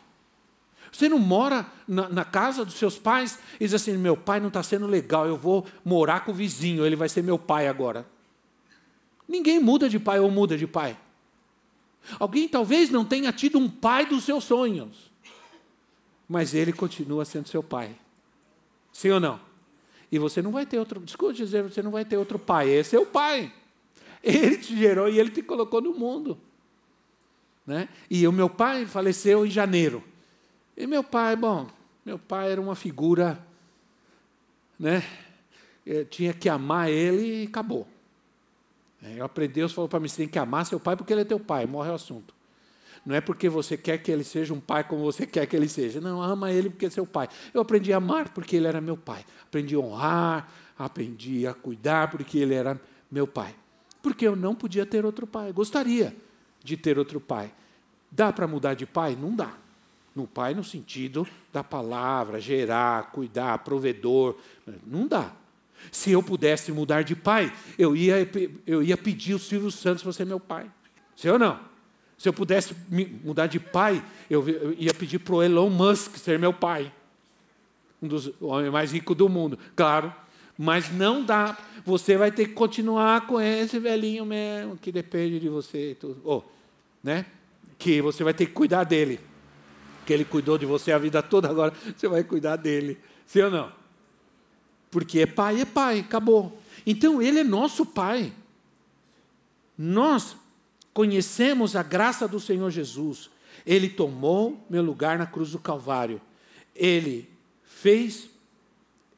Você 0.91 1.09
não 1.09 1.19
mora 1.19 1.67
na, 1.87 2.09
na, 2.09 2.25
casa 2.25 2.65
dos 2.65 2.75
seus 2.75 2.99
pais 2.99 3.39
e 3.61 3.65
diz 3.65 3.75
assim: 3.75 3.97
meu 3.97 4.17
pai 4.17 4.41
não 4.41 4.49
está 4.49 4.63
sendo 4.63 4.87
legal, 4.87 5.27
eu 5.27 5.37
vou 5.37 5.67
morar 5.85 6.25
com 6.25 6.33
o 6.33 6.35
vizinho, 6.35 6.85
ele 6.85 6.97
vai 6.97 7.09
ser 7.09 7.23
meu 7.23 7.39
pai 7.39 7.69
agora. 7.69 8.07
Ninguém 9.31 9.61
muda 9.61 9.89
de 9.89 10.01
pai 10.01 10.19
ou 10.19 10.29
muda 10.29 10.59
de 10.59 10.67
pai. 10.67 10.99
Alguém 12.19 12.49
talvez 12.49 12.91
não 12.91 13.05
tenha 13.05 13.33
tido 13.33 13.61
um 13.61 13.71
pai 13.71 14.05
dos 14.05 14.25
seus 14.25 14.43
sonhos, 14.43 15.13
mas 16.29 16.53
ele 16.53 16.73
continua 16.73 17.25
sendo 17.25 17.49
seu 17.49 17.63
pai. 17.63 17.95
Sim 18.93 19.11
ou 19.11 19.21
não? 19.21 19.41
E 20.11 20.19
você 20.19 20.43
não 20.43 20.51
vai 20.51 20.67
ter 20.67 20.81
outro, 20.81 20.99
desculpe 20.99 21.37
dizer, 21.37 21.63
você 21.63 21.81
não 21.81 21.93
vai 21.93 22.05
ter 22.05 22.17
outro 22.17 22.41
pai, 22.41 22.71
esse 22.71 22.97
é 22.97 22.99
o 22.99 23.07
pai. 23.07 23.53
Ele 24.21 24.57
te 24.57 24.77
gerou 24.77 25.09
e 25.09 25.21
ele 25.21 25.31
te 25.31 25.43
colocou 25.43 25.81
no 25.81 25.95
mundo. 25.95 26.37
Né? 27.65 27.89
E 28.11 28.27
o 28.27 28.33
meu 28.33 28.51
pai 28.51 28.85
faleceu 28.85 29.47
em 29.47 29.51
janeiro. 29.51 30.03
E 30.77 30.89
meu 30.89 31.05
pai, 31.05 31.37
bom, 31.37 31.69
meu 32.05 32.19
pai 32.19 32.51
era 32.51 32.61
uma 32.61 32.75
figura, 32.75 33.47
né? 34.77 35.05
Eu 35.87 36.05
tinha 36.05 36.35
que 36.35 36.49
amar 36.49 36.91
ele 36.91 37.45
e 37.45 37.47
acabou. 37.47 37.87
É, 39.03 39.19
eu 39.19 39.25
aprendi, 39.25 39.55
Deus 39.55 39.73
falou 39.73 39.89
para 39.89 40.01
mim: 40.01 40.09
você 40.09 40.19
tem 40.19 40.29
que 40.29 40.39
amar 40.39 40.67
seu 40.67 40.79
pai 40.79 40.97
porque 40.97 41.13
ele 41.13 41.23
é 41.23 41.25
teu 41.25 41.41
pai, 41.41 41.67
morre 41.67 41.91
o 41.91 41.95
assunto. 41.95 42.35
Não 43.05 43.15
é 43.15 43.21
porque 43.21 43.49
você 43.49 43.77
quer 43.77 43.99
que 43.99 44.11
ele 44.11 44.25
seja 44.25 44.53
um 44.53 44.61
pai 44.61 44.85
como 44.85 45.03
você 45.03 45.27
quer 45.27 45.47
que 45.47 45.57
ele 45.57 45.69
seja. 45.69 46.01
Não, 46.01 46.23
ama 46.23 46.53
ele 46.53 46.69
porque 46.69 46.87
é 46.87 46.91
seu 46.91 47.07
pai. 47.07 47.29
Eu 47.53 47.63
aprendi 47.63 47.93
a 47.93 47.97
amar 47.97 48.29
porque 48.29 48.57
ele 48.57 48.67
era 48.67 48.81
meu 48.81 48.97
pai. 48.97 49.25
Aprendi 49.43 49.75
a 49.75 49.79
honrar, 49.79 50.53
aprendi 50.79 51.47
a 51.47 51.55
cuidar 51.55 52.11
porque 52.11 52.39
ele 52.39 52.55
era 52.55 52.79
meu 53.11 53.27
pai. 53.27 53.55
Porque 54.03 54.27
eu 54.27 54.37
não 54.37 54.55
podia 54.55 54.85
ter 54.85 55.05
outro 55.07 55.27
pai. 55.27 55.53
Gostaria 55.53 56.15
de 56.63 56.77
ter 56.77 56.99
outro 56.99 57.21
pai. 57.21 57.53
Dá 58.11 58.33
para 58.33 58.47
mudar 58.47 58.75
de 58.75 58.85
pai? 58.85 59.17
Não 59.19 59.35
dá. 59.35 59.55
No 60.15 60.27
pai, 60.27 60.55
no 60.55 60.65
sentido 60.65 61.27
da 61.53 61.63
palavra, 61.65 62.41
gerar, 62.41 63.13
cuidar, 63.13 63.59
provedor. 63.59 64.37
Não 64.87 65.07
dá. 65.07 65.33
Se 65.91 66.11
eu 66.11 66.23
pudesse 66.23 66.71
mudar 66.73 67.03
de 67.03 67.15
pai, 67.17 67.53
eu 67.79 67.97
ia, 67.97 68.29
eu 68.67 68.83
ia 68.83 68.97
pedir 68.97 69.35
o 69.35 69.39
Silvio 69.39 69.71
Santos 69.71 70.03
para 70.03 70.13
ser 70.13 70.27
meu 70.27 70.41
pai. 70.41 70.71
Sim 71.17 71.29
ou 71.29 71.39
não? 71.39 71.59
Se 72.17 72.29
eu 72.29 72.33
pudesse 72.33 72.75
mudar 73.25 73.47
de 73.47 73.59
pai, 73.59 74.05
eu, 74.29 74.45
ia 74.79 74.93
pedir 74.93 75.19
para 75.19 75.35
o 75.35 75.43
Elon 75.43 75.71
Musk 75.71 76.17
ser 76.17 76.39
meu 76.39 76.53
pai. 76.53 76.93
Um 78.03 78.09
dos 78.09 78.31
homens 78.41 78.73
mais 78.73 78.93
ricos 78.93 79.17
do 79.17 79.29
mundo. 79.29 79.59
Claro, 79.75 80.13
mas 80.57 80.91
não 80.93 81.25
dá. 81.25 81.57
Você 81.85 82.17
vai 82.17 82.31
ter 82.31 82.49
que 82.49 82.55
continuar 82.55 83.27
com 83.27 83.41
esse 83.41 83.79
velhinho 83.79 84.25
mesmo, 84.27 84.77
que 84.77 84.93
depende 84.93 85.41
de 85.41 85.49
você. 85.49 85.97
Tudo. 85.99 86.21
Oh, 86.25 86.43
né? 87.03 87.25
Que 87.79 88.03
você 88.03 88.23
vai 88.23 88.35
ter 88.35 88.47
que 88.47 88.53
cuidar 88.53 88.85
dele 88.85 89.21
que 90.11 90.15
ele 90.15 90.25
cuidou 90.25 90.59
de 90.59 90.67
você 90.67 90.91
a 90.91 90.99
vida 90.99 91.23
toda, 91.23 91.49
agora 91.49 91.73
você 91.97 92.09
vai 92.09 92.25
cuidar 92.25 92.57
dele. 92.57 92.99
Sim 93.29 93.43
ou 93.43 93.51
não? 93.51 93.80
Porque 94.91 95.21
é 95.21 95.27
pai, 95.27 95.61
é 95.61 95.65
pai, 95.65 96.01
acabou. 96.01 96.61
Então 96.87 97.21
ele 97.23 97.41
é 97.41 97.45
nosso 97.45 97.87
pai. 97.87 98.33
Nós 99.77 100.37
conhecemos 100.93 101.77
a 101.77 101.83
graça 101.83 102.27
do 102.27 102.41
Senhor 102.41 102.71
Jesus. 102.71 103.31
Ele 103.65 103.89
tomou 103.89 104.65
meu 104.69 104.83
lugar 104.83 105.19
na 105.19 105.27
cruz 105.27 105.53
do 105.53 105.59
Calvário. 105.59 106.21
Ele 106.75 107.29
fez, 107.65 108.29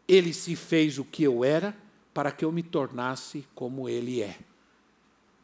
ele 0.06 0.32
se 0.32 0.54
fez 0.54 0.98
o 0.98 1.04
que 1.04 1.22
eu 1.22 1.44
era 1.44 1.76
para 2.12 2.30
que 2.30 2.44
eu 2.44 2.52
me 2.52 2.62
tornasse 2.62 3.46
como 3.54 3.88
ele 3.88 4.20
é 4.20 4.36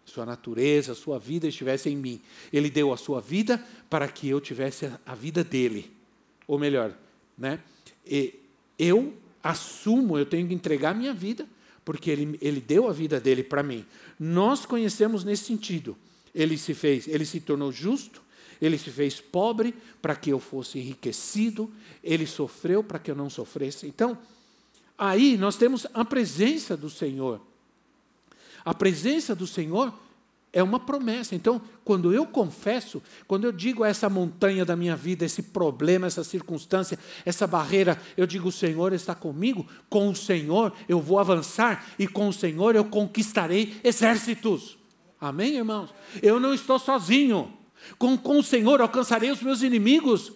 sua 0.08 0.24
natureza, 0.24 0.94
sua 0.94 1.18
vida 1.18 1.46
estivesse 1.46 1.90
em 1.90 1.96
mim. 1.96 2.20
Ele 2.52 2.70
deu 2.70 2.92
a 2.92 2.96
sua 2.96 3.20
vida 3.20 3.62
para 3.88 4.08
que 4.08 4.28
eu 4.28 4.40
tivesse 4.40 4.90
a 5.04 5.14
vida 5.14 5.44
dele. 5.44 5.92
Ou 6.46 6.58
melhor, 6.58 6.96
né? 7.36 7.60
Eu 8.78 9.14
assumo, 9.42 10.18
eu 10.18 10.26
tenho 10.26 10.48
que 10.48 10.54
entregar 10.54 10.94
minha 10.94 11.12
vida, 11.14 11.46
porque 11.84 12.10
ele, 12.10 12.38
ele 12.40 12.60
deu 12.60 12.88
a 12.88 12.92
vida 12.92 13.18
dele 13.18 13.42
para 13.42 13.62
mim. 13.62 13.84
Nós 14.18 14.66
conhecemos 14.66 15.24
nesse 15.24 15.44
sentido. 15.44 15.96
Ele 16.34 16.58
se 16.58 16.74
fez, 16.74 17.08
ele 17.08 17.24
se 17.24 17.40
tornou 17.40 17.72
justo, 17.72 18.22
ele 18.60 18.76
se 18.76 18.90
fez 18.90 19.20
pobre 19.20 19.74
para 20.02 20.14
que 20.14 20.30
eu 20.30 20.38
fosse 20.38 20.78
enriquecido, 20.78 21.70
ele 22.02 22.26
sofreu 22.26 22.82
para 22.82 22.98
que 22.98 23.10
eu 23.10 23.14
não 23.14 23.30
sofresse. 23.30 23.86
Então, 23.86 24.18
aí 24.96 25.36
nós 25.36 25.56
temos 25.56 25.86
a 25.94 26.04
presença 26.04 26.76
do 26.76 26.90
Senhor. 26.90 27.40
A 28.64 28.74
presença 28.74 29.34
do 29.34 29.46
Senhor 29.46 29.94
é 30.52 30.62
uma 30.62 30.80
promessa. 30.80 31.34
Então, 31.34 31.60
quando 31.84 32.12
eu 32.12 32.26
confesso, 32.26 33.02
quando 33.26 33.44
eu 33.44 33.52
digo 33.52 33.84
a 33.84 33.88
essa 33.88 34.08
montanha 34.08 34.64
da 34.64 34.74
minha 34.74 34.96
vida, 34.96 35.24
esse 35.24 35.42
problema, 35.42 36.06
essa 36.06 36.24
circunstância, 36.24 36.98
essa 37.24 37.46
barreira, 37.46 38.00
eu 38.16 38.26
digo: 38.26 38.48
o 38.48 38.52
Senhor 38.52 38.92
está 38.92 39.14
comigo, 39.14 39.66
com 39.88 40.08
o 40.08 40.16
Senhor 40.16 40.72
eu 40.88 41.00
vou 41.00 41.18
avançar 41.18 41.86
e 41.98 42.06
com 42.06 42.28
o 42.28 42.32
Senhor 42.32 42.74
eu 42.74 42.84
conquistarei 42.84 43.78
exércitos. 43.84 44.78
Amém, 45.20 45.56
irmãos? 45.56 45.92
Eu 46.22 46.38
não 46.38 46.54
estou 46.54 46.78
sozinho. 46.78 47.52
Com, 47.98 48.16
com 48.16 48.38
o 48.38 48.42
Senhor 48.42 48.80
alcançarei 48.80 49.30
os 49.30 49.42
meus 49.42 49.62
inimigos. 49.62 50.32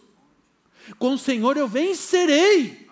Com 0.98 1.14
o 1.14 1.18
Senhor 1.18 1.56
eu 1.56 1.68
vencerei. 1.68 2.88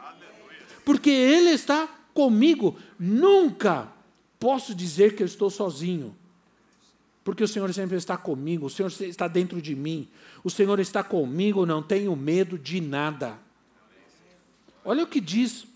Porque 0.84 1.10
Ele 1.10 1.50
está 1.50 1.88
comigo. 2.14 2.76
Nunca 2.98 3.88
posso 4.38 4.74
dizer 4.74 5.14
que 5.14 5.22
eu 5.22 5.26
estou 5.26 5.50
sozinho. 5.50 6.16
Porque 7.22 7.44
o 7.44 7.48
Senhor 7.48 7.72
sempre 7.74 7.96
está 7.96 8.16
comigo, 8.16 8.66
o 8.66 8.70
Senhor 8.70 8.90
está 9.02 9.28
dentro 9.28 9.60
de 9.60 9.74
mim, 9.74 10.08
o 10.42 10.50
Senhor 10.50 10.78
está 10.80 11.04
comigo, 11.04 11.66
não 11.66 11.82
tenho 11.82 12.14
medo 12.16 12.58
de 12.58 12.80
nada. 12.80 13.38
Olha 14.84 15.04
o 15.04 15.06
que 15.06 15.20
diz 15.20 15.66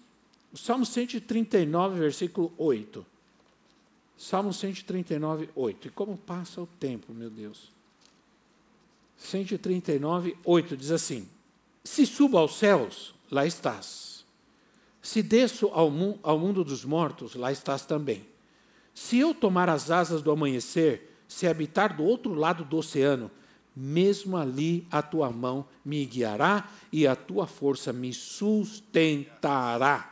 o 0.53 0.57
Salmo 0.57 0.87
139, 0.87 1.99
versículo 1.99 2.53
8. 2.57 3.05
Salmo 4.17 4.53
139, 4.53 5.51
8. 5.55 5.89
E 5.89 5.91
como 5.91 6.17
passa 6.17 6.61
o 6.61 6.67
tempo, 6.67 7.13
meu 7.13 7.29
Deus. 7.29 7.73
139, 9.19 10.37
8 10.45 10.77
diz 10.77 10.91
assim: 10.91 11.29
Se 11.83 12.07
subo 12.07 12.39
aos 12.39 12.57
céus, 12.57 13.15
lá 13.31 13.45
estás. 13.45 14.25
Se 15.03 15.23
desço 15.23 15.67
ao, 15.67 15.91
mu 15.91 16.19
ao 16.23 16.39
mundo 16.39 16.65
dos 16.65 16.85
mortos, 16.85 17.35
lá 17.35 17.53
estás 17.53 17.85
também. 17.85 18.25
Se 18.95 19.19
eu 19.19 19.35
tomar 19.35 19.69
as 19.69 19.91
asas 19.91 20.23
do 20.23 20.31
amanhecer, 20.31 21.14
se 21.29 21.47
habitar 21.47 21.97
do 21.97 22.05
outro 22.05 22.35
lado 22.35 22.65
do 22.65 22.77
oceano, 22.77 23.31
mesmo 23.77 24.37
ali 24.37 24.87
a 24.91 25.03
tua 25.03 25.31
mão 25.31 25.67
me 25.85 26.05
guiará 26.05 26.69
e 26.93 27.07
a 27.07 27.17
tua 27.17 27.47
força 27.47 27.93
me 27.93 28.13
sustentará. 28.13 30.11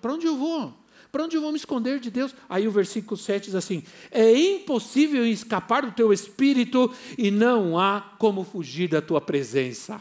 Para 0.00 0.12
onde 0.12 0.26
eu 0.26 0.36
vou? 0.36 0.72
Para 1.10 1.24
onde 1.24 1.36
eu 1.36 1.40
vou 1.40 1.50
me 1.50 1.56
esconder 1.56 1.98
de 1.98 2.10
Deus? 2.10 2.34
Aí 2.48 2.68
o 2.68 2.70
versículo 2.70 3.16
7 3.16 3.46
diz 3.46 3.54
assim: 3.54 3.82
É 4.10 4.32
impossível 4.32 5.26
escapar 5.26 5.82
do 5.82 5.92
teu 5.92 6.12
espírito 6.12 6.94
e 7.16 7.30
não 7.30 7.78
há 7.78 8.14
como 8.18 8.44
fugir 8.44 8.88
da 8.88 9.00
tua 9.00 9.20
presença. 9.20 10.00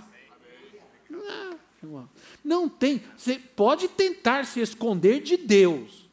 Não, 1.09 2.09
não 2.43 2.69
tem. 2.69 3.01
Você 3.17 3.39
pode 3.55 3.87
tentar 3.87 4.45
se 4.45 4.59
esconder 4.59 5.21
de 5.21 5.37
Deus, 5.37 6.07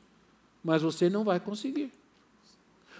mas 0.62 0.80
você 0.80 1.10
não 1.10 1.24
vai 1.24 1.40
conseguir. 1.40 1.92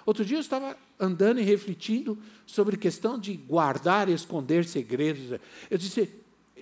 Outro 0.07 0.25
dia 0.25 0.37
eu 0.37 0.41
estava 0.41 0.77
andando 1.01 1.41
e 1.41 1.43
refletindo 1.43 2.19
sobre 2.47 2.77
questão 2.77 3.19
de 3.19 3.35
guardar 3.35 4.09
e 4.09 4.13
esconder 4.13 4.65
segredos. 4.65 5.41
Eu 5.71 5.79
disse: 5.79 6.11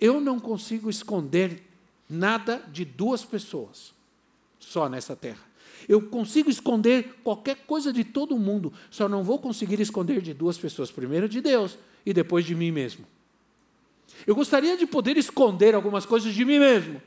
eu 0.03 0.21
não 0.21 0.41
consigo 0.41 0.91
esconder 0.91 1.63
nada 2.09 2.63
de 2.73 2.85
duas 2.85 3.25
pessoas. 3.25 3.93
só 4.59 4.89
nessa 4.89 5.15
terra. 5.15 5.43
Eu 5.89 6.01
consigo 6.09 6.49
esconder 6.49 7.21
qualquer 7.25 7.57
coisa 7.67 7.93
de 7.93 8.05
todo 8.05 8.39
mundo, 8.39 8.73
só 8.91 9.09
não 9.09 9.25
vou 9.25 9.39
conseguir 9.39 9.81
esconder 9.81 10.21
de 10.21 10.33
duas 10.33 10.57
pessoas: 10.57 10.91
primeiro 10.91 11.29
de 11.29 11.41
Deus 11.41 11.79
e 12.07 12.13
depois 12.13 12.45
de 12.45 12.55
mim 12.55 12.71
mesmo. 12.71 13.05
Eu 14.27 14.35
gostaria 14.35 14.77
de 14.77 14.87
poder 14.87 15.17
esconder 15.17 15.75
algumas 15.75 16.07
coisas 16.07 16.33
de 16.33 16.45
mim 16.45 16.59
mesmo, 16.59 17.03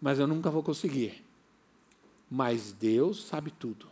mas 0.00 0.18
eu 0.18 0.26
nunca 0.26 0.50
vou 0.50 0.62
conseguir. 0.62 1.24
Mas 2.30 2.72
Deus 2.72 3.24
sabe 3.24 3.50
tudo. 3.50 3.89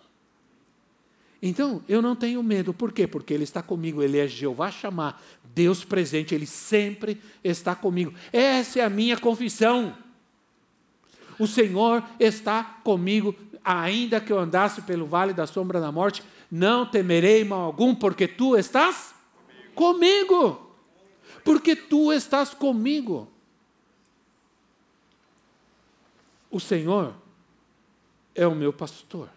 Então, 1.40 1.82
eu 1.88 2.02
não 2.02 2.16
tenho 2.16 2.42
medo. 2.42 2.74
Por 2.74 2.92
quê? 2.92 3.06
Porque 3.06 3.32
Ele 3.32 3.44
está 3.44 3.62
comigo. 3.62 4.02
Ele 4.02 4.18
é 4.18 4.26
Jeová 4.26 4.70
chamar, 4.70 5.22
Deus 5.54 5.84
presente. 5.84 6.34
Ele 6.34 6.46
sempre 6.46 7.20
está 7.42 7.74
comigo. 7.74 8.12
Essa 8.32 8.80
é 8.80 8.84
a 8.84 8.90
minha 8.90 9.16
confissão. 9.16 9.96
O 11.38 11.46
Senhor 11.46 12.02
está 12.18 12.64
comigo, 12.82 13.34
ainda 13.64 14.20
que 14.20 14.32
eu 14.32 14.38
andasse 14.38 14.82
pelo 14.82 15.06
vale 15.06 15.32
da 15.32 15.46
sombra 15.46 15.80
da 15.80 15.92
morte, 15.92 16.22
não 16.50 16.84
temerei 16.84 17.44
mal 17.44 17.60
algum, 17.60 17.94
porque 17.94 18.26
tu 18.26 18.56
estás 18.56 19.14
comigo. 19.74 20.74
Porque 21.44 21.76
tu 21.76 22.12
estás 22.12 22.52
comigo. 22.52 23.28
O 26.50 26.58
Senhor 26.58 27.14
é 28.34 28.46
o 28.46 28.54
meu 28.54 28.72
pastor. 28.72 29.28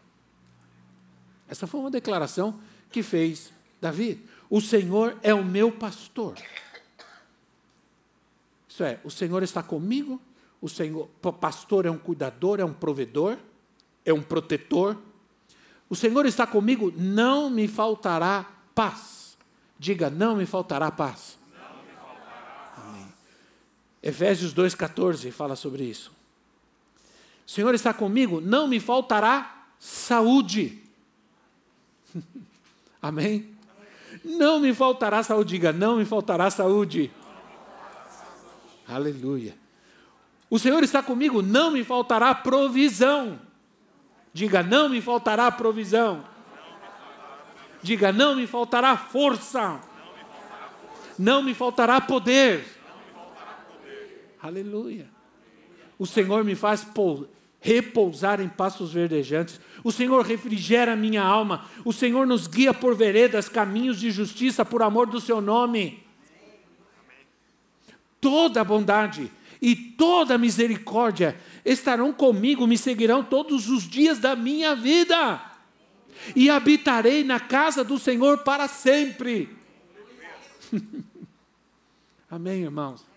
Essa 1.52 1.68
foi 1.68 1.82
uma 1.82 1.92
declaração 1.92 2.58
que 2.90 3.04
fez 3.04 3.52
Davi. 3.82 4.26
O 4.50 4.62
Senhor 4.62 5.18
é 5.22 5.34
o 5.34 5.44
meu 5.44 5.70
pastor. 5.70 6.38
Isso 8.70 8.82
é, 8.86 9.02
o 9.04 9.12
Senhor 9.12 9.44
está 9.44 9.62
comigo, 9.62 10.22
o 10.62 10.70
Senhor, 10.70 11.10
pastor 11.42 11.86
é 11.86 11.92
um 11.92 11.98
cuidador, 11.98 12.62
é 12.62 12.64
um 12.64 12.72
provedor, 12.72 13.38
é 14.06 14.14
um 14.14 14.22
protetor. 14.22 14.98
O 15.90 15.96
Senhor 15.96 16.26
está 16.26 16.48
comigo, 16.48 16.90
não 16.96 17.50
me 17.50 17.68
faltará 17.68 18.50
paz. 18.74 19.38
Diga, 19.78 20.10
não 20.10 20.38
me 20.38 20.46
faltará 20.46 20.90
paz. 20.90 21.38
Efésios 24.02 24.54
2,14 24.54 25.30
fala 25.34 25.58
sobre 25.58 25.84
isso. 25.84 26.14
O 27.46 27.52
Senhor 27.52 27.76
está 27.76 27.94
comigo, 27.94 28.40
não 28.40 28.70
me 28.70 28.80
faltará 28.80 29.68
saúde. 29.78 30.81
Amém? 33.02 33.50
Não 34.24 34.60
me 34.60 34.74
faltará 34.74 35.24
saúde. 35.24 35.52
Diga, 35.52 35.72
não 35.72 35.98
me 35.98 36.06
faltará 36.06 36.50
saúde. 36.50 37.12
Aleluia. 38.88 39.56
O 40.50 40.60
Senhor 40.60 40.84
está 40.84 41.02
comigo, 41.02 41.42
não 41.42 41.72
me 41.72 41.84
faltará 41.84 42.36
provisão. 42.36 43.40
Diga, 44.34 44.62
não 44.62 44.90
me 44.90 45.02
faltará 45.02 45.50
provisão. 45.50 46.24
Diga, 47.82 48.12
não 48.12 48.36
me 48.36 48.46
faltará 48.46 48.98
força. 48.98 49.80
Não 51.18 51.42
me 51.42 51.54
faltará 51.54 52.02
poder. 52.02 52.66
Aleluia. 54.42 55.10
O 55.98 56.06
Senhor 56.06 56.44
me 56.44 56.56
faz 56.56 56.86
repousar 57.60 58.42
em 58.42 58.50
pastos 58.50 58.92
verdejantes. 58.92 59.60
O 59.84 59.92
Senhor 59.92 60.24
refrigera 60.26 60.96
minha 60.96 61.24
alma. 61.24 61.66
O 61.84 61.92
Senhor 61.92 62.28
nos 62.28 62.48
guia 62.48 62.74
por 62.74 62.96
veredas, 62.96 63.50
caminhos 63.50 64.00
de 64.00 64.12
justiça 64.12 64.64
por 64.64 64.84
amor 64.84 65.08
do 65.08 65.20
seu 65.20 65.42
nome. 65.42 66.04
Toda 68.20 68.64
bondade 68.64 69.32
e 69.62 69.76
toda 69.76 70.38
misericórdia 70.38 71.40
estarão 71.64 72.12
comigo, 72.14 72.66
me 72.68 72.78
seguirão 72.78 73.24
todos 73.24 73.70
os 73.70 73.88
dias 73.88 74.20
da 74.20 74.36
minha 74.36 74.76
vida. 74.76 75.42
E 76.36 76.50
habitarei 76.50 77.24
na 77.24 77.40
casa 77.40 77.84
do 77.84 77.98
Senhor 77.98 78.40
para 78.40 78.68
sempre. 78.68 79.50
Amém, 82.30 82.62
irmãos? 82.62 83.11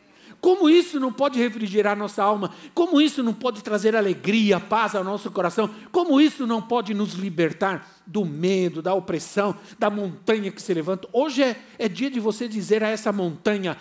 Como 0.44 0.68
isso 0.68 1.00
não 1.00 1.10
pode 1.10 1.38
refrigerar 1.38 1.96
nossa 1.96 2.22
alma? 2.22 2.50
Como 2.74 3.00
isso 3.00 3.22
não 3.22 3.32
pode 3.32 3.64
trazer 3.64 3.96
alegria, 3.96 4.60
paz 4.60 4.94
ao 4.94 5.02
nosso 5.02 5.30
coração? 5.30 5.70
Como 5.90 6.20
isso 6.20 6.46
não 6.46 6.60
pode 6.60 6.92
nos 6.92 7.14
libertar 7.14 8.02
do 8.06 8.26
medo, 8.26 8.82
da 8.82 8.92
opressão, 8.92 9.56
da 9.78 9.88
montanha 9.88 10.52
que 10.52 10.60
se 10.60 10.74
levanta? 10.74 11.08
Hoje 11.14 11.42
é, 11.42 11.56
é 11.78 11.88
dia 11.88 12.10
de 12.10 12.20
você 12.20 12.46
dizer 12.46 12.84
a 12.84 12.90
essa 12.90 13.10
montanha: 13.10 13.74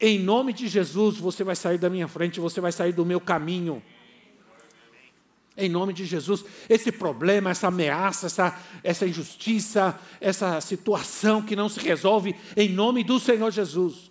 em 0.00 0.18
nome 0.18 0.54
de 0.54 0.66
Jesus, 0.66 1.18
você 1.18 1.44
vai 1.44 1.54
sair 1.54 1.76
da 1.76 1.90
minha 1.90 2.08
frente, 2.08 2.40
você 2.40 2.58
vai 2.58 2.72
sair 2.72 2.94
do 2.94 3.04
meu 3.04 3.20
caminho. 3.20 3.82
Em 5.58 5.68
nome 5.68 5.92
de 5.92 6.06
Jesus, 6.06 6.42
esse 6.70 6.90
problema, 6.90 7.50
essa 7.50 7.68
ameaça, 7.68 8.28
essa, 8.28 8.58
essa 8.82 9.06
injustiça, 9.06 10.00
essa 10.22 10.58
situação 10.62 11.42
que 11.42 11.54
não 11.54 11.68
se 11.68 11.80
resolve, 11.80 12.34
em 12.56 12.70
nome 12.70 13.04
do 13.04 13.20
Senhor 13.20 13.50
Jesus. 13.50 14.07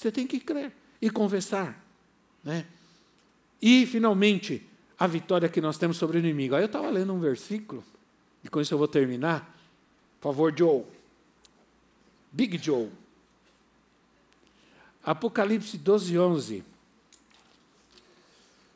Você 0.00 0.10
tem 0.10 0.26
que 0.26 0.40
crer 0.40 0.72
e 0.98 1.10
conversar. 1.10 1.78
Né? 2.42 2.64
E, 3.60 3.84
finalmente, 3.84 4.66
a 4.98 5.06
vitória 5.06 5.46
que 5.46 5.60
nós 5.60 5.76
temos 5.76 5.98
sobre 5.98 6.16
o 6.16 6.20
inimigo. 6.20 6.54
Aí 6.54 6.62
eu 6.62 6.66
estava 6.66 6.88
lendo 6.88 7.12
um 7.12 7.20
versículo, 7.20 7.84
e 8.42 8.48
com 8.48 8.62
isso 8.62 8.72
eu 8.72 8.78
vou 8.78 8.88
terminar. 8.88 9.54
Por 10.18 10.30
favor, 10.30 10.56
Joe. 10.56 10.84
Big 12.32 12.56
Joe. 12.56 12.88
Apocalipse 15.04 15.76
12, 15.76 16.18
11. 16.18 16.64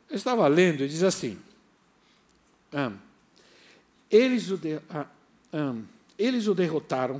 Eu 0.07 0.15
estava 0.15 0.47
lendo 0.47 0.83
e 0.83 0.87
diz 0.87 1.01
assim: 1.01 1.39
eles, 4.11 4.51
o 4.51 4.57
de, 4.57 4.79
ah, 4.91 5.07
eles 6.19 6.45
o 6.45 6.53
derrotaram 6.53 7.19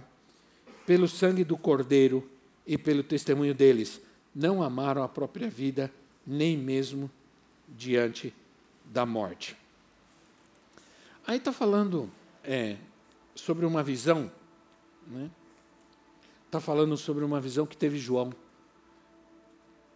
pelo 0.86 1.08
sangue 1.08 1.44
do 1.44 1.58
Cordeiro 1.58 2.35
e 2.66 2.78
pelo 2.78 3.04
testemunho 3.04 3.54
deles, 3.54 4.02
não 4.34 4.62
amaram 4.62 5.04
a 5.04 5.08
própria 5.08 5.50
vida, 5.50 5.92
nem 6.26 6.58
mesmo 6.58 7.10
diante 7.68 8.34
da 8.86 9.06
morte. 9.06 9.56
Aí 11.26 11.38
está 11.38 11.52
falando 11.52 12.12
é, 12.44 12.78
sobre 13.34 13.66
uma 13.66 13.82
visão, 13.82 14.32
está 15.06 15.18
né? 15.20 15.30
Tá 16.52 16.60
falando 16.60 16.96
sobre 16.96 17.24
uma 17.24 17.42
visão 17.42 17.66
que 17.66 17.76
teve 17.76 17.98
João. 17.98 18.32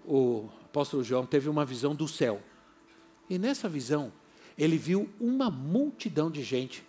O 0.05 0.49
apóstolo 0.65 1.03
João 1.03 1.25
teve 1.25 1.47
uma 1.47 1.63
visão 1.63 1.95
do 1.95 2.07
céu. 2.07 2.41
E 3.29 3.37
nessa 3.37 3.69
visão, 3.69 4.11
ele 4.57 4.77
viu 4.77 5.07
uma 5.19 5.49
multidão 5.49 6.29
de 6.29 6.43
gente 6.43 6.83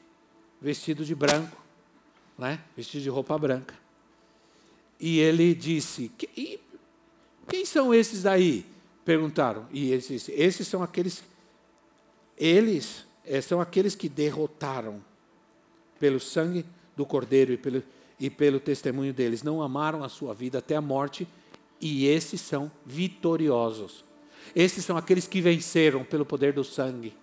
vestido 0.60 1.04
de 1.04 1.14
branco, 1.14 1.56
né? 2.36 2.64
vestido 2.76 3.02
de 3.02 3.08
roupa 3.08 3.38
branca. 3.38 3.74
E 5.00 5.18
ele 5.18 5.54
disse: 5.54 6.12
Quem 7.48 7.64
são 7.64 7.94
esses 7.94 8.26
aí? 8.26 8.66
Perguntaram. 9.04 9.66
E 9.72 9.90
ele 9.90 10.02
disse: 10.02 10.30
Esses 10.32 10.68
são 10.68 10.82
aqueles. 10.82 11.24
Eles 12.36 13.06
eh, 13.24 13.40
são 13.40 13.60
aqueles 13.60 13.94
que 13.94 14.08
derrotaram 14.08 15.02
pelo 15.98 16.20
sangue 16.20 16.64
do 16.96 17.06
Cordeiro 17.06 17.52
e 17.52 17.56
pelo, 17.56 17.82
e 18.18 18.28
pelo 18.28 18.60
testemunho 18.60 19.14
deles. 19.14 19.42
Não 19.42 19.62
amaram 19.62 20.04
a 20.04 20.08
sua 20.08 20.34
vida 20.34 20.58
até 20.58 20.76
a 20.76 20.80
morte. 20.82 21.26
E 21.80 22.06
esses 22.06 22.42
são 22.42 22.70
vitoriosos. 22.84 24.04
Esses 24.54 24.84
são 24.84 24.98
aqueles 24.98 25.26
que 25.26 25.40
venceram 25.40 26.04
pelo 26.04 26.26
poder 26.26 26.52
do 26.52 26.62
sangue. 26.62 27.14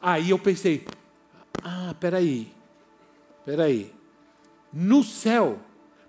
Aí 0.00 0.30
eu 0.30 0.38
pensei: 0.38 0.86
Ah, 1.64 1.96
peraí. 1.98 2.52
Peraí. 3.44 3.92
No 4.72 5.02
céu 5.02 5.58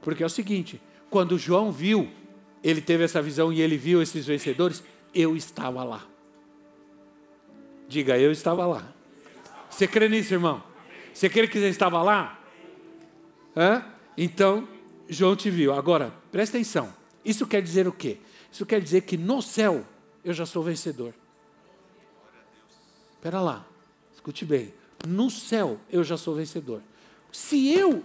porque 0.01 0.23
é 0.23 0.25
o 0.25 0.29
seguinte: 0.29 0.81
quando 1.09 1.37
João 1.37 1.71
viu, 1.71 2.09
ele 2.63 2.81
teve 2.81 3.03
essa 3.03 3.21
visão 3.21 3.51
e 3.51 3.61
ele 3.61 3.77
viu 3.77 4.01
esses 4.01 4.25
vencedores, 4.25 4.83
eu 5.13 5.35
estava 5.35 5.83
lá. 5.83 6.05
Diga, 7.87 8.17
eu 8.17 8.31
estava 8.31 8.65
lá. 8.65 8.93
Você 9.69 9.87
crê 9.87 10.07
nisso, 10.07 10.33
irmão? 10.33 10.63
Você 11.13 11.29
crê 11.29 11.47
que 11.47 11.59
você 11.59 11.67
estava 11.67 12.01
lá? 12.01 12.39
Hã? 13.55 13.85
Então, 14.17 14.67
João 15.09 15.35
te 15.35 15.49
viu. 15.49 15.73
Agora, 15.73 16.13
presta 16.31 16.57
atenção. 16.57 16.93
Isso 17.23 17.45
quer 17.45 17.61
dizer 17.61 17.87
o 17.87 17.91
quê? 17.91 18.17
Isso 18.51 18.65
quer 18.65 18.81
dizer 18.81 19.01
que 19.01 19.17
no 19.17 19.41
céu 19.41 19.85
eu 20.23 20.33
já 20.33 20.45
sou 20.45 20.63
vencedor. 20.63 21.13
Espera 23.13 23.39
lá, 23.39 23.65
escute 24.13 24.45
bem. 24.45 24.73
No 25.07 25.29
céu 25.29 25.79
eu 25.91 26.03
já 26.03 26.17
sou 26.17 26.35
vencedor. 26.35 26.81
Se 27.31 27.73
eu 27.73 28.03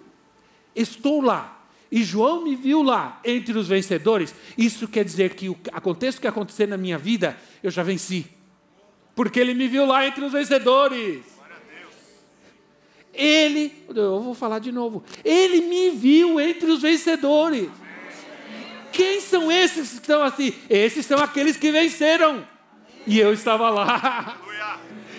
estou 0.74 1.20
lá 1.20 1.65
e 1.90 2.02
João 2.02 2.42
me 2.42 2.56
viu 2.56 2.82
lá 2.82 3.20
entre 3.24 3.56
os 3.56 3.68
vencedores, 3.68 4.34
isso 4.58 4.88
quer 4.88 5.04
dizer 5.04 5.34
que 5.34 5.56
aconteça 5.72 6.18
o 6.18 6.20
que 6.20 6.26
acontecer 6.26 6.66
na 6.66 6.76
minha 6.76 6.98
vida, 6.98 7.36
eu 7.62 7.70
já 7.70 7.82
venci. 7.82 8.26
Porque 9.14 9.38
ele 9.38 9.54
me 9.54 9.68
viu 9.68 9.86
lá 9.86 10.06
entre 10.06 10.24
os 10.24 10.32
vencedores. 10.32 11.24
Ele, 13.14 13.72
eu 13.94 14.20
vou 14.20 14.34
falar 14.34 14.58
de 14.58 14.70
novo, 14.70 15.02
ele 15.24 15.62
me 15.62 15.90
viu 15.90 16.38
entre 16.40 16.70
os 16.70 16.82
vencedores. 16.82 17.70
Quem 18.92 19.20
são 19.20 19.50
esses 19.50 19.90
que 19.90 19.96
estão 19.96 20.22
assim? 20.22 20.52
Esses 20.68 21.06
são 21.06 21.18
aqueles 21.18 21.56
que 21.56 21.70
venceram. 21.70 22.46
E 23.06 23.18
eu 23.18 23.32
estava 23.32 23.70
lá. 23.70 24.38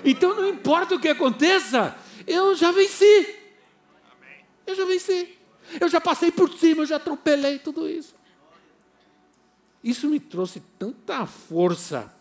Então 0.03 0.35
não 0.35 0.47
importa 0.47 0.95
o 0.95 0.99
que 0.99 1.07
aconteça, 1.07 1.95
eu 2.27 2.53
já 2.55 2.71
venci. 2.71 3.35
Eu 4.65 4.75
já 4.75 4.85
venci. 4.85 5.36
Eu 5.79 5.89
já 5.89 5.99
passei 5.99 6.31
por 6.31 6.51
cima, 6.53 6.83
eu 6.83 6.85
já 6.85 6.95
atropelei 6.97 7.59
tudo 7.59 7.87
isso. 7.87 8.15
Isso 9.83 10.07
me 10.07 10.19
trouxe 10.19 10.61
tanta 10.77 11.25
força 11.25 12.17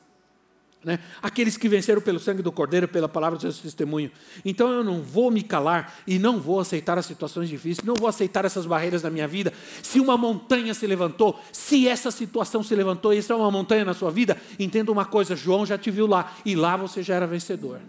né? 0.87 1.01
Aqueles 1.21 1.57
que 1.57 1.69
venceram 1.69 2.01
pelo 2.01 2.21
sangue 2.21 2.43
do 2.43 2.53
Cordeiro, 2.53 2.87
pela 2.87 3.09
palavra 3.09 3.37
do 3.37 3.43
seu 3.43 3.63
testemunho. 3.63 4.09
Então 4.45 4.71
eu 4.71 4.85
não 4.85 5.03
vou 5.03 5.33
me 5.33 5.43
calar 5.43 5.93
e 6.07 6.17
não 6.17 6.39
vou 6.39 6.61
aceitar 6.61 6.97
as 6.97 7.05
situações 7.05 7.49
difíceis, 7.49 7.85
não 7.85 7.97
vou 7.97 8.09
aceitar 8.09 8.45
essas 8.45 8.67
barreiras 8.67 9.03
na 9.03 9.11
minha 9.11 9.27
vida. 9.27 9.53
Se 9.83 9.99
uma 9.99 10.17
montanha 10.17 10.73
se 10.75 10.87
levantou, 10.87 11.41
se 11.51 11.89
essa 11.89 12.13
situação 12.13 12.63
se 12.63 12.73
levantou 12.73 13.13
e 13.13 13.19
isso 13.19 13.33
é 13.33 13.37
uma 13.37 13.51
montanha 13.51 13.85
na 13.85 13.95
sua 13.95 14.13
vida, 14.13 14.41
entenda 14.61 14.93
uma 14.93 15.05
coisa: 15.05 15.35
João 15.35 15.67
já 15.67 15.77
te 15.77 15.91
viu 15.91 16.07
lá 16.07 16.33
e 16.45 16.55
lá 16.55 16.77
você 16.77 17.03
já 17.03 17.17
era 17.17 17.27
vencedor. 17.27 17.81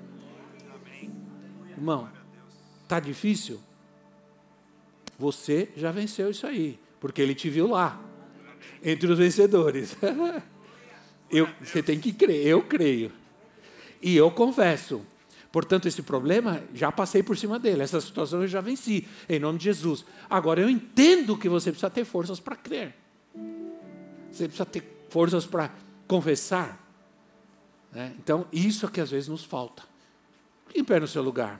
Irmão, 1.78 2.10
está 2.82 3.00
difícil? 3.00 3.60
Você 5.18 5.70
já 5.76 5.92
venceu 5.92 6.30
isso 6.30 6.46
aí, 6.46 6.80
porque 7.00 7.22
ele 7.22 7.34
te 7.34 7.50
viu 7.50 7.68
lá, 7.68 8.00
entre 8.84 9.12
os 9.12 9.18
vencedores. 9.18 9.96
Eu, 11.30 11.50
você 11.62 11.84
tem 11.84 12.00
que 12.00 12.14
crer, 12.14 12.48
eu 12.48 12.62
creio. 12.62 13.12
E 14.02 14.16
eu 14.16 14.32
confesso. 14.32 15.02
Portanto, 15.52 15.86
esse 15.86 16.02
problema, 16.02 16.64
já 16.74 16.90
passei 16.92 17.22
por 17.22 17.38
cima 17.38 17.60
dele. 17.60 17.84
Essa 17.84 18.00
situação 18.00 18.42
eu 18.42 18.48
já 18.48 18.62
venci, 18.62 19.06
em 19.28 19.38
nome 19.38 19.58
de 19.58 19.66
Jesus. 19.66 20.06
Agora, 20.30 20.62
eu 20.62 20.70
entendo 20.70 21.38
que 21.38 21.50
você 21.50 21.70
precisa 21.70 21.90
ter 21.90 22.06
forças 22.06 22.40
para 22.40 22.56
crer. 22.56 22.96
Você 24.32 24.46
precisa 24.46 24.66
ter 24.66 24.84
forças 25.10 25.46
para 25.46 25.70
confessar. 26.08 26.82
Né? 27.92 28.14
Então, 28.20 28.46
isso 28.52 28.86
é 28.86 28.90
que 28.90 29.02
às 29.02 29.12
vezes 29.12 29.28
nos 29.28 29.44
falta. 29.44 29.84
Em 30.76 30.84
pé 30.84 31.00
no 31.00 31.08
seu 31.08 31.22
lugar. 31.22 31.60